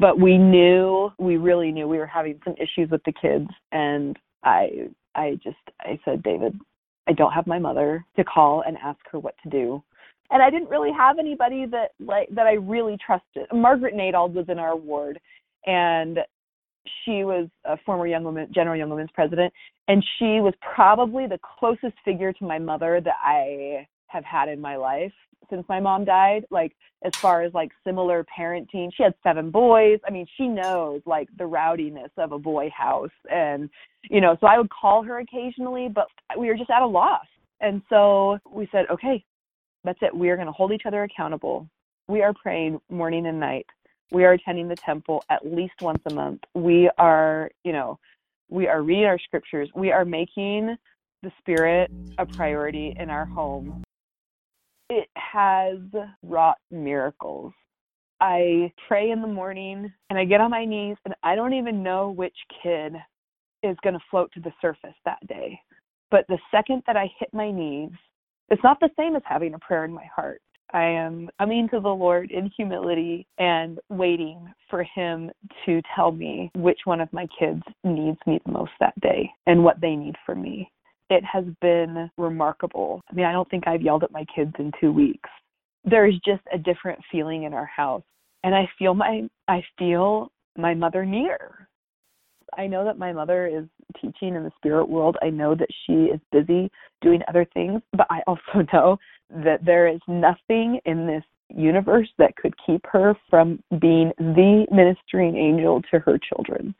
But 0.00 0.18
we 0.18 0.36
knew, 0.36 1.10
we 1.18 1.36
really 1.36 1.70
knew 1.70 1.86
we 1.86 1.98
were 1.98 2.06
having 2.06 2.40
some 2.44 2.54
issues 2.54 2.90
with 2.90 3.02
the 3.04 3.12
kids. 3.12 3.48
And 3.70 4.18
I, 4.44 4.88
I 5.14 5.38
just, 5.42 5.56
I 5.80 6.00
said, 6.04 6.24
David, 6.24 6.58
I 7.06 7.12
don't 7.12 7.32
have 7.32 7.46
my 7.46 7.60
mother 7.60 8.04
to 8.16 8.24
call 8.24 8.64
and 8.66 8.76
ask 8.82 8.98
her 9.12 9.20
what 9.20 9.34
to 9.44 9.50
do. 9.50 9.82
And 10.32 10.42
I 10.42 10.50
didn't 10.50 10.68
really 10.68 10.92
have 10.92 11.18
anybody 11.20 11.64
that 11.66 11.92
like 12.00 12.28
that 12.32 12.46
I 12.46 12.54
really 12.54 12.96
trusted. 13.04 13.46
Margaret 13.52 13.94
Nadauld 13.94 14.32
was 14.32 14.46
in 14.48 14.58
our 14.58 14.76
ward, 14.76 15.18
and 15.66 16.18
she 17.04 17.24
was 17.24 17.48
a 17.64 17.76
former 17.84 18.06
young 18.06 18.24
woman, 18.24 18.48
general 18.54 18.76
young 18.76 18.90
women's 18.90 19.10
president, 19.12 19.52
and 19.88 20.04
she 20.18 20.40
was 20.40 20.54
probably 20.74 21.26
the 21.26 21.38
closest 21.58 21.94
figure 22.04 22.32
to 22.32 22.44
my 22.44 22.58
mother 22.58 23.00
that 23.04 23.16
I 23.22 23.86
have 24.06 24.24
had 24.24 24.48
in 24.48 24.60
my 24.60 24.76
life 24.76 25.12
since 25.48 25.64
my 25.68 25.80
mom 25.80 26.04
died. 26.04 26.44
Like 26.50 26.72
as 27.04 27.12
far 27.20 27.42
as 27.42 27.52
like 27.54 27.70
similar 27.84 28.24
parenting 28.38 28.90
she 28.94 29.02
had 29.02 29.14
seven 29.22 29.50
boys. 29.50 29.98
I 30.06 30.10
mean 30.10 30.26
she 30.36 30.46
knows 30.46 31.00
like 31.06 31.28
the 31.38 31.46
rowdiness 31.46 32.10
of 32.16 32.32
a 32.32 32.38
boy 32.38 32.70
house. 32.76 33.10
And 33.30 33.70
you 34.10 34.20
know 34.20 34.36
so 34.40 34.46
i 34.46 34.58
would 34.58 34.70
call 34.70 35.02
her 35.02 35.18
occasionally 35.18 35.88
but 35.88 36.06
we 36.38 36.48
were 36.48 36.56
just 36.56 36.70
at 36.70 36.82
a 36.82 36.86
loss. 36.86 37.26
And 37.60 37.82
so 37.88 38.38
we 38.50 38.68
said 38.72 38.86
okay 38.90 39.24
that's 39.84 39.98
it. 40.02 40.14
We 40.14 40.28
are 40.28 40.36
going 40.36 40.46
to 40.46 40.52
hold 40.52 40.72
each 40.72 40.82
other 40.86 41.04
accountable. 41.04 41.66
We 42.06 42.22
are 42.22 42.34
praying 42.34 42.80
morning 42.90 43.26
and 43.26 43.40
night 43.40 43.66
we 44.10 44.24
are 44.24 44.32
attending 44.32 44.68
the 44.68 44.76
temple 44.76 45.24
at 45.30 45.44
least 45.44 45.74
once 45.80 46.02
a 46.06 46.10
month 46.10 46.40
we 46.54 46.90
are 46.98 47.50
you 47.64 47.72
know 47.72 47.98
we 48.48 48.66
are 48.66 48.82
reading 48.82 49.04
our 49.04 49.18
scriptures 49.18 49.68
we 49.74 49.90
are 49.92 50.04
making 50.04 50.76
the 51.22 51.32
spirit 51.38 51.90
a 52.18 52.26
priority 52.26 52.94
in 52.98 53.10
our 53.10 53.26
home 53.26 53.82
it 54.90 55.08
has 55.14 55.78
wrought 56.22 56.58
miracles. 56.70 57.52
I 58.20 58.72
pray 58.88 59.10
in 59.10 59.22
the 59.22 59.28
morning 59.28 59.90
and 60.10 60.18
I 60.18 60.24
get 60.24 60.40
on 60.40 60.50
my 60.50 60.64
knees, 60.64 60.96
and 61.04 61.14
I 61.22 61.36
don't 61.36 61.54
even 61.54 61.82
know 61.82 62.10
which 62.10 62.36
kid 62.62 62.94
is 63.62 63.76
going 63.82 63.94
to 63.94 64.04
float 64.10 64.30
to 64.32 64.40
the 64.40 64.52
surface 64.60 64.96
that 65.04 65.24
day. 65.26 65.58
But 66.10 66.26
the 66.28 66.38
second 66.50 66.82
that 66.86 66.96
I 66.96 67.08
hit 67.18 67.32
my 67.32 67.50
knees, 67.50 67.92
it's 68.48 68.62
not 68.64 68.80
the 68.80 68.90
same 68.98 69.14
as 69.14 69.22
having 69.24 69.54
a 69.54 69.58
prayer 69.60 69.84
in 69.84 69.92
my 69.92 70.04
heart. 70.14 70.42
I 70.72 70.84
am 70.84 71.28
coming 71.38 71.68
to 71.70 71.80
the 71.80 71.88
Lord 71.88 72.30
in 72.30 72.50
humility 72.56 73.26
and 73.38 73.78
waiting 73.88 74.52
for 74.68 74.84
Him 74.94 75.30
to 75.66 75.82
tell 75.94 76.12
me 76.12 76.50
which 76.54 76.80
one 76.84 77.00
of 77.00 77.12
my 77.12 77.26
kids 77.38 77.62
needs 77.84 78.18
me 78.26 78.40
the 78.44 78.52
most 78.52 78.72
that 78.80 78.98
day 79.00 79.30
and 79.46 79.64
what 79.64 79.80
they 79.80 79.96
need 79.96 80.14
from 80.24 80.42
me 80.42 80.70
it 81.10 81.24
has 81.24 81.44
been 81.60 82.08
remarkable. 82.16 83.02
I 83.10 83.14
mean, 83.14 83.26
I 83.26 83.32
don't 83.32 83.50
think 83.50 83.66
I've 83.66 83.82
yelled 83.82 84.04
at 84.04 84.12
my 84.12 84.24
kids 84.34 84.52
in 84.58 84.70
two 84.80 84.92
weeks. 84.92 85.28
There's 85.84 86.14
just 86.24 86.42
a 86.54 86.58
different 86.58 87.00
feeling 87.10 87.42
in 87.42 87.52
our 87.52 87.66
house. 87.66 88.04
And 88.44 88.54
I 88.54 88.68
feel 88.78 88.94
my 88.94 89.28
I 89.48 89.62
feel 89.78 90.30
my 90.56 90.72
mother 90.72 91.04
near. 91.04 91.68
I 92.56 92.66
know 92.66 92.84
that 92.84 92.98
my 92.98 93.12
mother 93.12 93.46
is 93.46 93.64
teaching 94.00 94.34
in 94.34 94.44
the 94.44 94.52
spirit 94.56 94.88
world. 94.88 95.16
I 95.22 95.30
know 95.30 95.54
that 95.54 95.68
she 95.86 96.04
is 96.06 96.20
busy 96.32 96.70
doing 97.00 97.20
other 97.28 97.46
things, 97.52 97.80
but 97.92 98.06
I 98.10 98.20
also 98.26 98.66
know 98.72 98.98
that 99.30 99.64
there 99.64 99.86
is 99.88 100.00
nothing 100.08 100.80
in 100.84 101.06
this 101.06 101.24
universe 101.48 102.08
that 102.18 102.36
could 102.36 102.54
keep 102.64 102.84
her 102.86 103.14
from 103.28 103.62
being 103.80 104.12
the 104.18 104.66
ministering 104.70 105.36
angel 105.36 105.82
to 105.90 105.98
her 105.98 106.18
children. 106.18 106.74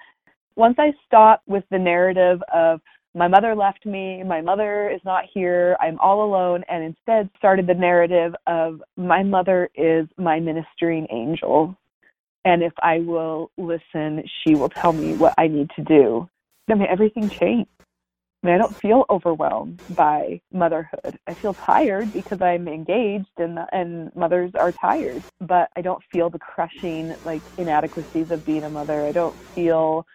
Once 0.57 0.77
I 0.79 0.93
stop 1.07 1.43
with 1.47 1.64
the 1.71 1.79
narrative 1.79 2.41
of 2.53 2.81
my 3.14 3.27
mother 3.27 3.57
left 3.57 3.85
me, 3.87 4.23
my 4.23 4.41
mother 4.41 4.89
is 4.89 5.01
not 5.05 5.25
here, 5.33 5.77
I'm 5.81 5.99
all 5.99 6.25
alone, 6.25 6.62
and 6.68 6.85
instead 6.85 7.29
started 7.37 7.66
the 7.66 7.75
narrative 7.75 8.35
of 8.47 8.81
my 8.97 9.23
mother 9.23 9.68
is 9.75 10.07
my 10.16 10.39
ministering 10.39 11.09
angel. 11.11 11.77
And 12.45 12.62
if 12.62 12.72
I 12.82 13.01
will 13.01 13.51
listen, 13.59 14.22
she 14.43 14.55
will 14.55 14.70
tell 14.82 14.93
me 14.93 15.14
what 15.14 15.34
I 15.38 15.47
need 15.47 15.68
to 15.76 15.84
do. 15.84 16.28
I 16.70 16.74
mean, 16.74 16.88
everything 16.91 17.30
changed. 17.41 17.68
I 18.43 18.47
mean, 18.47 18.55
I 18.55 18.59
don't 18.59 18.76
feel 18.80 19.05
overwhelmed 19.11 19.80
by 19.91 20.41
motherhood. 20.53 21.18
I 21.26 21.34
feel 21.43 21.55
tired 21.66 22.11
because 22.12 22.41
I'm 22.41 22.68
engaged 22.68 23.28
and 23.36 23.59
and 23.72 24.14
mothers 24.16 24.53
are 24.59 24.72
tired, 24.72 25.24
but 25.41 25.68
I 25.76 25.82
don't 25.82 26.03
feel 26.11 26.30
the 26.30 26.38
crushing 26.38 27.14
like 27.22 27.43
inadequacies 27.59 28.28
of 28.30 28.45
being 28.45 28.64
a 28.64 28.70
mother. 28.70 29.07
I 29.07 29.12
don't 29.12 29.36
feel 29.55 30.07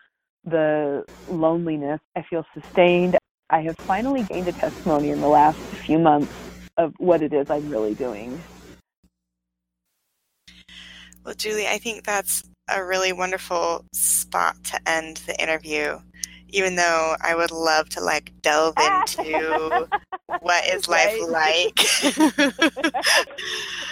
the 0.46 1.06
loneliness. 1.28 2.00
I 2.16 2.24
feel 2.28 2.44
sustained. 2.56 3.16
I 3.52 3.62
have 3.62 3.76
finally 3.86 4.24
gained 4.24 4.48
a 4.48 4.54
testimony 4.54 5.12
in 5.12 5.22
the 5.22 5.28
last 5.28 5.60
few 5.86 6.00
months 6.00 6.34
of 6.78 6.94
what 6.98 7.22
it 7.22 7.32
is 7.32 7.46
I'm 7.50 7.70
really 7.70 7.94
doing. 7.94 8.44
Well, 11.26 11.36
Julie, 11.36 11.68
I 11.68 11.80
think 11.80 12.06
that's 12.06 12.44
a 12.70 12.84
really 12.84 13.14
wonderful 13.14 13.84
spot 13.94 14.56
to 14.66 14.90
end 14.90 15.18
the 15.26 15.40
interview 15.42 16.00
even 16.50 16.76
though 16.76 17.16
I 17.22 17.36
would 17.36 17.52
love 17.52 17.90
to 17.90 18.02
like 18.02 18.32
delve 18.42 18.76
ah. 18.78 19.04
into 19.18 19.88
what 20.40 20.66
is 20.74 20.88
life 20.88 21.20
like. 21.28 21.78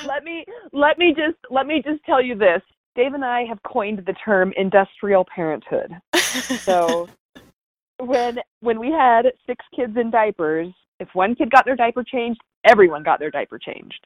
let 0.06 0.24
me 0.24 0.46
let 0.72 0.98
me 0.98 1.14
just 1.16 1.38
let 1.50 1.68
me 1.68 1.82
just 1.84 2.04
tell 2.06 2.22
you 2.22 2.36
this. 2.36 2.62
Dave 2.96 3.14
and 3.14 3.26
I 3.26 3.44
have 3.46 3.62
coined 3.64 4.04
the 4.06 4.14
term 4.14 4.54
industrial 4.56 5.26
parenthood. 5.26 5.92
so 6.16 7.10
when 8.00 8.40
when 8.62 8.80
we 8.80 8.92
had 8.92 9.26
six 9.46 9.66
kids 9.76 9.98
in 9.98 10.10
diapers, 10.10 10.70
if 11.00 11.10
one 11.14 11.36
kid 11.36 11.52
got 11.52 11.66
their 11.66 11.76
diaper 11.76 12.04
changed, 12.04 12.40
everyone 12.64 13.04
got 13.04 13.20
their 13.20 13.32
diaper 13.32 13.60
changed. 13.60 14.06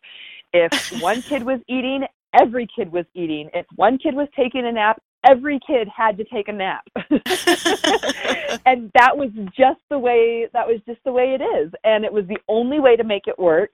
If 0.54 1.02
one 1.02 1.22
kid 1.22 1.44
was 1.44 1.60
eating, 1.68 2.06
every 2.40 2.68
kid 2.76 2.92
was 2.92 3.06
eating. 3.14 3.50
If 3.54 3.66
one 3.76 3.98
kid 3.98 4.16
was 4.16 4.28
taking 4.36 4.66
a 4.66 4.72
nap, 4.72 5.02
every 5.28 5.60
kid 5.66 5.88
had 5.96 6.18
to 6.18 6.24
take 6.24 6.48
a 6.48 6.54
nap. 6.54 6.84
and 8.66 8.92
that 8.94 9.16
was 9.16 9.30
just 9.58 9.82
the 9.90 10.00
way 10.00 10.48
that 10.54 10.68
was 10.68 10.80
just 10.86 11.00
the 11.06 11.12
way 11.12 11.36
it 11.40 11.42
is. 11.42 11.72
And 11.84 12.06
it 12.06 12.14
was 12.14 12.26
the 12.28 12.40
only 12.48 12.80
way 12.80 12.96
to 12.96 13.04
make 13.04 13.28
it 13.28 13.38
work. 13.40 13.72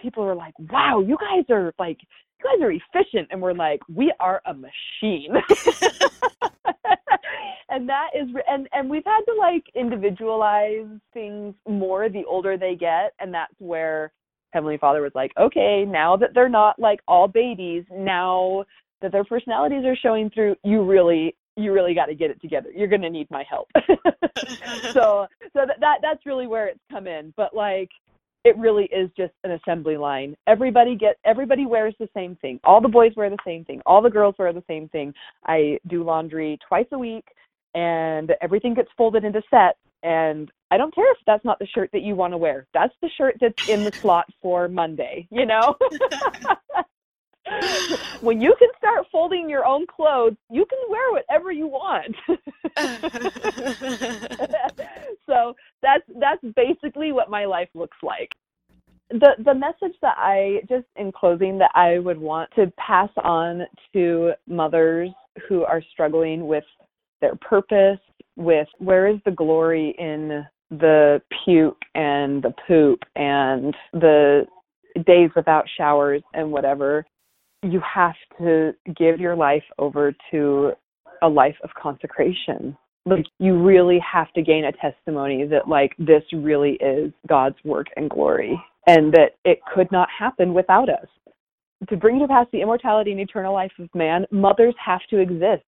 People 0.00 0.24
were 0.24 0.34
like, 0.34 0.54
Wow, 0.70 1.00
you 1.00 1.16
guys 1.18 1.44
are 1.50 1.72
like 1.78 1.98
you 2.00 2.44
guys 2.44 2.62
are 2.62 2.72
efficient 2.72 3.28
and 3.30 3.40
we're 3.40 3.54
like, 3.54 3.80
We 3.88 4.12
are 4.20 4.42
a 4.46 4.54
machine. 4.54 5.32
and 7.68 7.88
that 7.88 8.10
is 8.14 8.28
and 8.48 8.68
and 8.72 8.88
we've 8.88 9.04
had 9.04 9.20
to 9.22 9.34
like 9.38 9.64
individualize 9.74 10.86
things 11.12 11.54
more 11.68 12.08
the 12.08 12.24
older 12.26 12.56
they 12.56 12.74
get 12.74 13.12
and 13.20 13.32
that's 13.34 13.54
where 13.58 14.12
heavenly 14.56 14.78
father 14.78 15.02
was 15.02 15.12
like 15.14 15.32
okay 15.38 15.84
now 15.86 16.16
that 16.16 16.30
they're 16.34 16.48
not 16.48 16.78
like 16.78 17.00
all 17.06 17.28
babies 17.28 17.84
now 17.90 18.64
that 19.02 19.12
their 19.12 19.24
personalities 19.24 19.84
are 19.84 19.96
showing 19.96 20.30
through, 20.30 20.56
you 20.64 20.82
really 20.82 21.34
you 21.58 21.72
really 21.72 21.94
got 21.94 22.06
to 22.06 22.14
get 22.14 22.30
it 22.30 22.40
together. 22.42 22.70
You're 22.74 22.88
going 22.88 23.00
to 23.02 23.08
need 23.08 23.30
my 23.30 23.42
help. 23.48 23.68
so 24.92 25.26
so 25.52 25.64
that, 25.66 25.76
that 25.80 25.98
that's 26.02 26.26
really 26.26 26.46
where 26.46 26.68
it's 26.68 26.80
come 26.90 27.06
in. 27.06 27.32
But 27.36 27.54
like 27.54 27.90
it 28.44 28.56
really 28.58 28.84
is 28.84 29.10
just 29.16 29.32
an 29.44 29.52
assembly 29.52 29.96
line. 29.96 30.36
Everybody 30.46 30.96
get 30.96 31.16
everybody 31.24 31.66
wears 31.66 31.94
the 31.98 32.08
same 32.14 32.36
thing. 32.36 32.60
All 32.64 32.80
the 32.80 32.88
boys 32.88 33.12
wear 33.16 33.30
the 33.30 33.38
same 33.44 33.64
thing. 33.64 33.80
All 33.86 34.02
the 34.02 34.10
girls 34.10 34.34
wear 34.38 34.52
the 34.52 34.64
same 34.68 34.88
thing. 34.88 35.12
I 35.46 35.78
do 35.88 36.04
laundry 36.04 36.58
twice 36.66 36.86
a 36.92 36.98
week 36.98 37.24
and 37.74 38.32
everything 38.40 38.74
gets 38.74 38.88
folded 38.96 39.24
into 39.24 39.42
sets 39.50 39.78
and 40.06 40.50
I 40.70 40.76
don't 40.76 40.94
care 40.94 41.10
if 41.10 41.18
that's 41.26 41.44
not 41.44 41.58
the 41.58 41.66
shirt 41.66 41.90
that 41.92 42.02
you 42.02 42.14
want 42.14 42.32
to 42.32 42.38
wear. 42.38 42.68
That's 42.72 42.94
the 43.02 43.10
shirt 43.18 43.38
that's 43.40 43.68
in 43.68 43.82
the 43.82 43.90
slot 43.92 44.26
for 44.40 44.68
Monday, 44.68 45.26
you 45.30 45.46
know? 45.46 45.74
when 48.20 48.40
you 48.40 48.54
can 48.58 48.68
start 48.78 49.06
folding 49.10 49.50
your 49.50 49.66
own 49.66 49.84
clothes, 49.86 50.36
you 50.48 50.64
can 50.66 50.78
wear 50.88 51.12
whatever 51.12 51.50
you 51.50 51.66
want. 51.66 52.14
so 55.26 55.56
that's 55.82 56.04
that's 56.20 56.44
basically 56.54 57.10
what 57.12 57.30
my 57.30 57.44
life 57.44 57.68
looks 57.74 57.98
like. 58.02 58.32
The 59.10 59.34
the 59.44 59.54
message 59.54 59.96
that 60.02 60.16
I 60.18 60.60
just 60.68 60.86
in 60.96 61.12
closing 61.12 61.58
that 61.58 61.70
I 61.74 61.98
would 61.98 62.18
want 62.18 62.50
to 62.56 62.72
pass 62.76 63.10
on 63.22 63.66
to 63.92 64.32
mothers 64.46 65.10
who 65.48 65.64
are 65.64 65.82
struggling 65.92 66.46
with 66.46 66.64
their 67.20 67.36
purpose, 67.36 67.98
with 68.36 68.68
where 68.78 69.08
is 69.08 69.18
the 69.24 69.30
glory 69.30 69.94
in 69.98 70.44
the 70.70 71.20
puke 71.44 71.80
and 71.94 72.42
the 72.42 72.52
poop 72.66 73.00
and 73.14 73.74
the 73.92 74.46
days 75.06 75.30
without 75.36 75.64
showers 75.76 76.22
and 76.34 76.50
whatever 76.50 77.04
you 77.62 77.80
have 77.80 78.14
to 78.38 78.72
give 78.96 79.20
your 79.20 79.36
life 79.36 79.62
over 79.78 80.12
to 80.30 80.72
a 81.22 81.28
life 81.28 81.56
of 81.64 81.70
consecration. 81.80 82.76
Like 83.04 83.24
you 83.38 83.62
really 83.62 84.00
have 84.00 84.32
to 84.32 84.42
gain 84.42 84.64
a 84.64 84.72
testimony 84.72 85.46
that 85.46 85.68
like 85.68 85.92
this 85.98 86.22
really 86.32 86.72
is 86.74 87.12
God's 87.28 87.56
work 87.64 87.86
and 87.96 88.10
glory 88.10 88.60
and 88.86 89.12
that 89.12 89.36
it 89.44 89.60
could 89.72 89.90
not 89.92 90.08
happen 90.16 90.54
without 90.54 90.88
us. 90.88 91.06
To 91.88 91.96
bring 91.96 92.18
to 92.20 92.28
pass 92.28 92.46
the 92.52 92.62
immortality 92.62 93.12
and 93.12 93.20
eternal 93.20 93.52
life 93.52 93.72
of 93.78 93.88
man, 93.94 94.26
mothers 94.30 94.74
have 94.84 95.00
to 95.10 95.18
exist. 95.18 95.62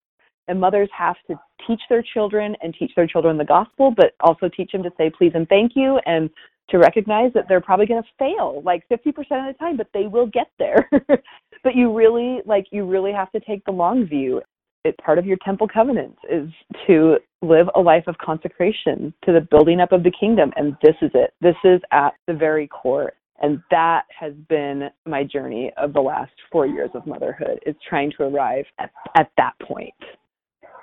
And 0.49 0.59
mothers 0.59 0.89
have 0.97 1.15
to 1.27 1.39
teach 1.65 1.79
their 1.89 2.03
children 2.13 2.55
and 2.61 2.75
teach 2.77 2.91
their 2.95 3.07
children 3.07 3.37
the 3.37 3.45
gospel, 3.45 3.93
but 3.95 4.13
also 4.19 4.49
teach 4.49 4.71
them 4.71 4.83
to 4.83 4.91
say 4.97 5.09
please 5.09 5.31
and 5.35 5.47
thank 5.47 5.73
you 5.75 5.99
and 6.05 6.29
to 6.69 6.77
recognize 6.77 7.31
that 7.33 7.45
they're 7.47 7.61
probably 7.61 7.85
going 7.85 8.01
to 8.01 8.09
fail 8.17 8.61
like 8.65 8.83
50% 8.89 9.07
of 9.07 9.23
the 9.25 9.55
time, 9.59 9.77
but 9.77 9.87
they 9.93 10.07
will 10.07 10.27
get 10.27 10.47
there. 10.59 10.89
but 11.63 11.75
you 11.75 11.95
really 11.95 12.41
like 12.45 12.67
you 12.71 12.85
really 12.85 13.11
have 13.11 13.31
to 13.31 13.39
take 13.39 13.63
the 13.65 13.71
long 13.71 14.05
view. 14.05 14.41
It 14.85 14.97
part 14.97 15.19
of 15.19 15.25
your 15.25 15.37
temple 15.45 15.67
covenant 15.67 16.17
is 16.31 16.49
to 16.87 17.17
live 17.41 17.67
a 17.75 17.79
life 17.79 18.05
of 18.07 18.17
consecration 18.17 19.13
to 19.25 19.33
the 19.33 19.41
building 19.51 19.79
up 19.79 19.91
of 19.91 20.03
the 20.03 20.11
kingdom 20.17 20.51
and 20.55 20.75
this 20.81 20.95
is 21.01 21.11
it. 21.13 21.33
This 21.41 21.55
is 21.63 21.81
at 21.91 22.13
the 22.27 22.33
very 22.33 22.67
core 22.67 23.13
and 23.41 23.61
that 23.71 24.03
has 24.17 24.33
been 24.49 24.89
my 25.05 25.23
journey 25.23 25.71
of 25.77 25.93
the 25.93 26.01
last 26.01 26.31
four 26.51 26.65
years 26.65 26.89
of 26.93 27.05
motherhood 27.05 27.59
is 27.65 27.75
trying 27.87 28.11
to 28.17 28.23
arrive 28.23 28.65
at, 28.79 28.91
at 29.17 29.31
that 29.37 29.53
point 29.61 29.93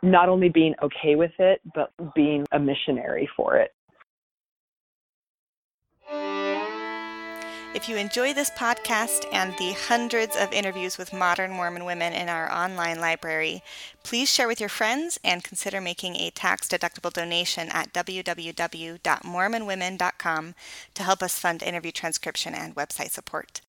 not 0.06 0.28
only 0.28 0.48
being 0.48 0.74
okay 0.82 1.16
with 1.16 1.32
it 1.38 1.60
but 1.74 1.90
being 2.14 2.44
a 2.52 2.58
missionary 2.58 3.28
for 3.36 3.56
it 3.56 3.72
If 7.76 7.88
you 7.90 7.98
enjoy 7.98 8.32
this 8.32 8.48
podcast 8.48 9.26
and 9.34 9.52
the 9.58 9.72
hundreds 9.72 10.34
of 10.34 10.50
interviews 10.50 10.96
with 10.96 11.12
modern 11.12 11.50
Mormon 11.50 11.84
women 11.84 12.14
in 12.14 12.30
our 12.30 12.50
online 12.50 13.02
library, 13.02 13.62
please 14.02 14.32
share 14.32 14.48
with 14.48 14.60
your 14.60 14.70
friends 14.70 15.18
and 15.22 15.44
consider 15.44 15.78
making 15.78 16.16
a 16.16 16.30
tax 16.30 16.68
deductible 16.68 17.12
donation 17.12 17.68
at 17.68 17.92
www.mormonwomen.com 17.92 20.54
to 20.94 21.02
help 21.02 21.22
us 21.22 21.38
fund 21.38 21.62
interview 21.62 21.92
transcription 21.92 22.54
and 22.54 22.74
website 22.74 23.10
support. 23.10 23.60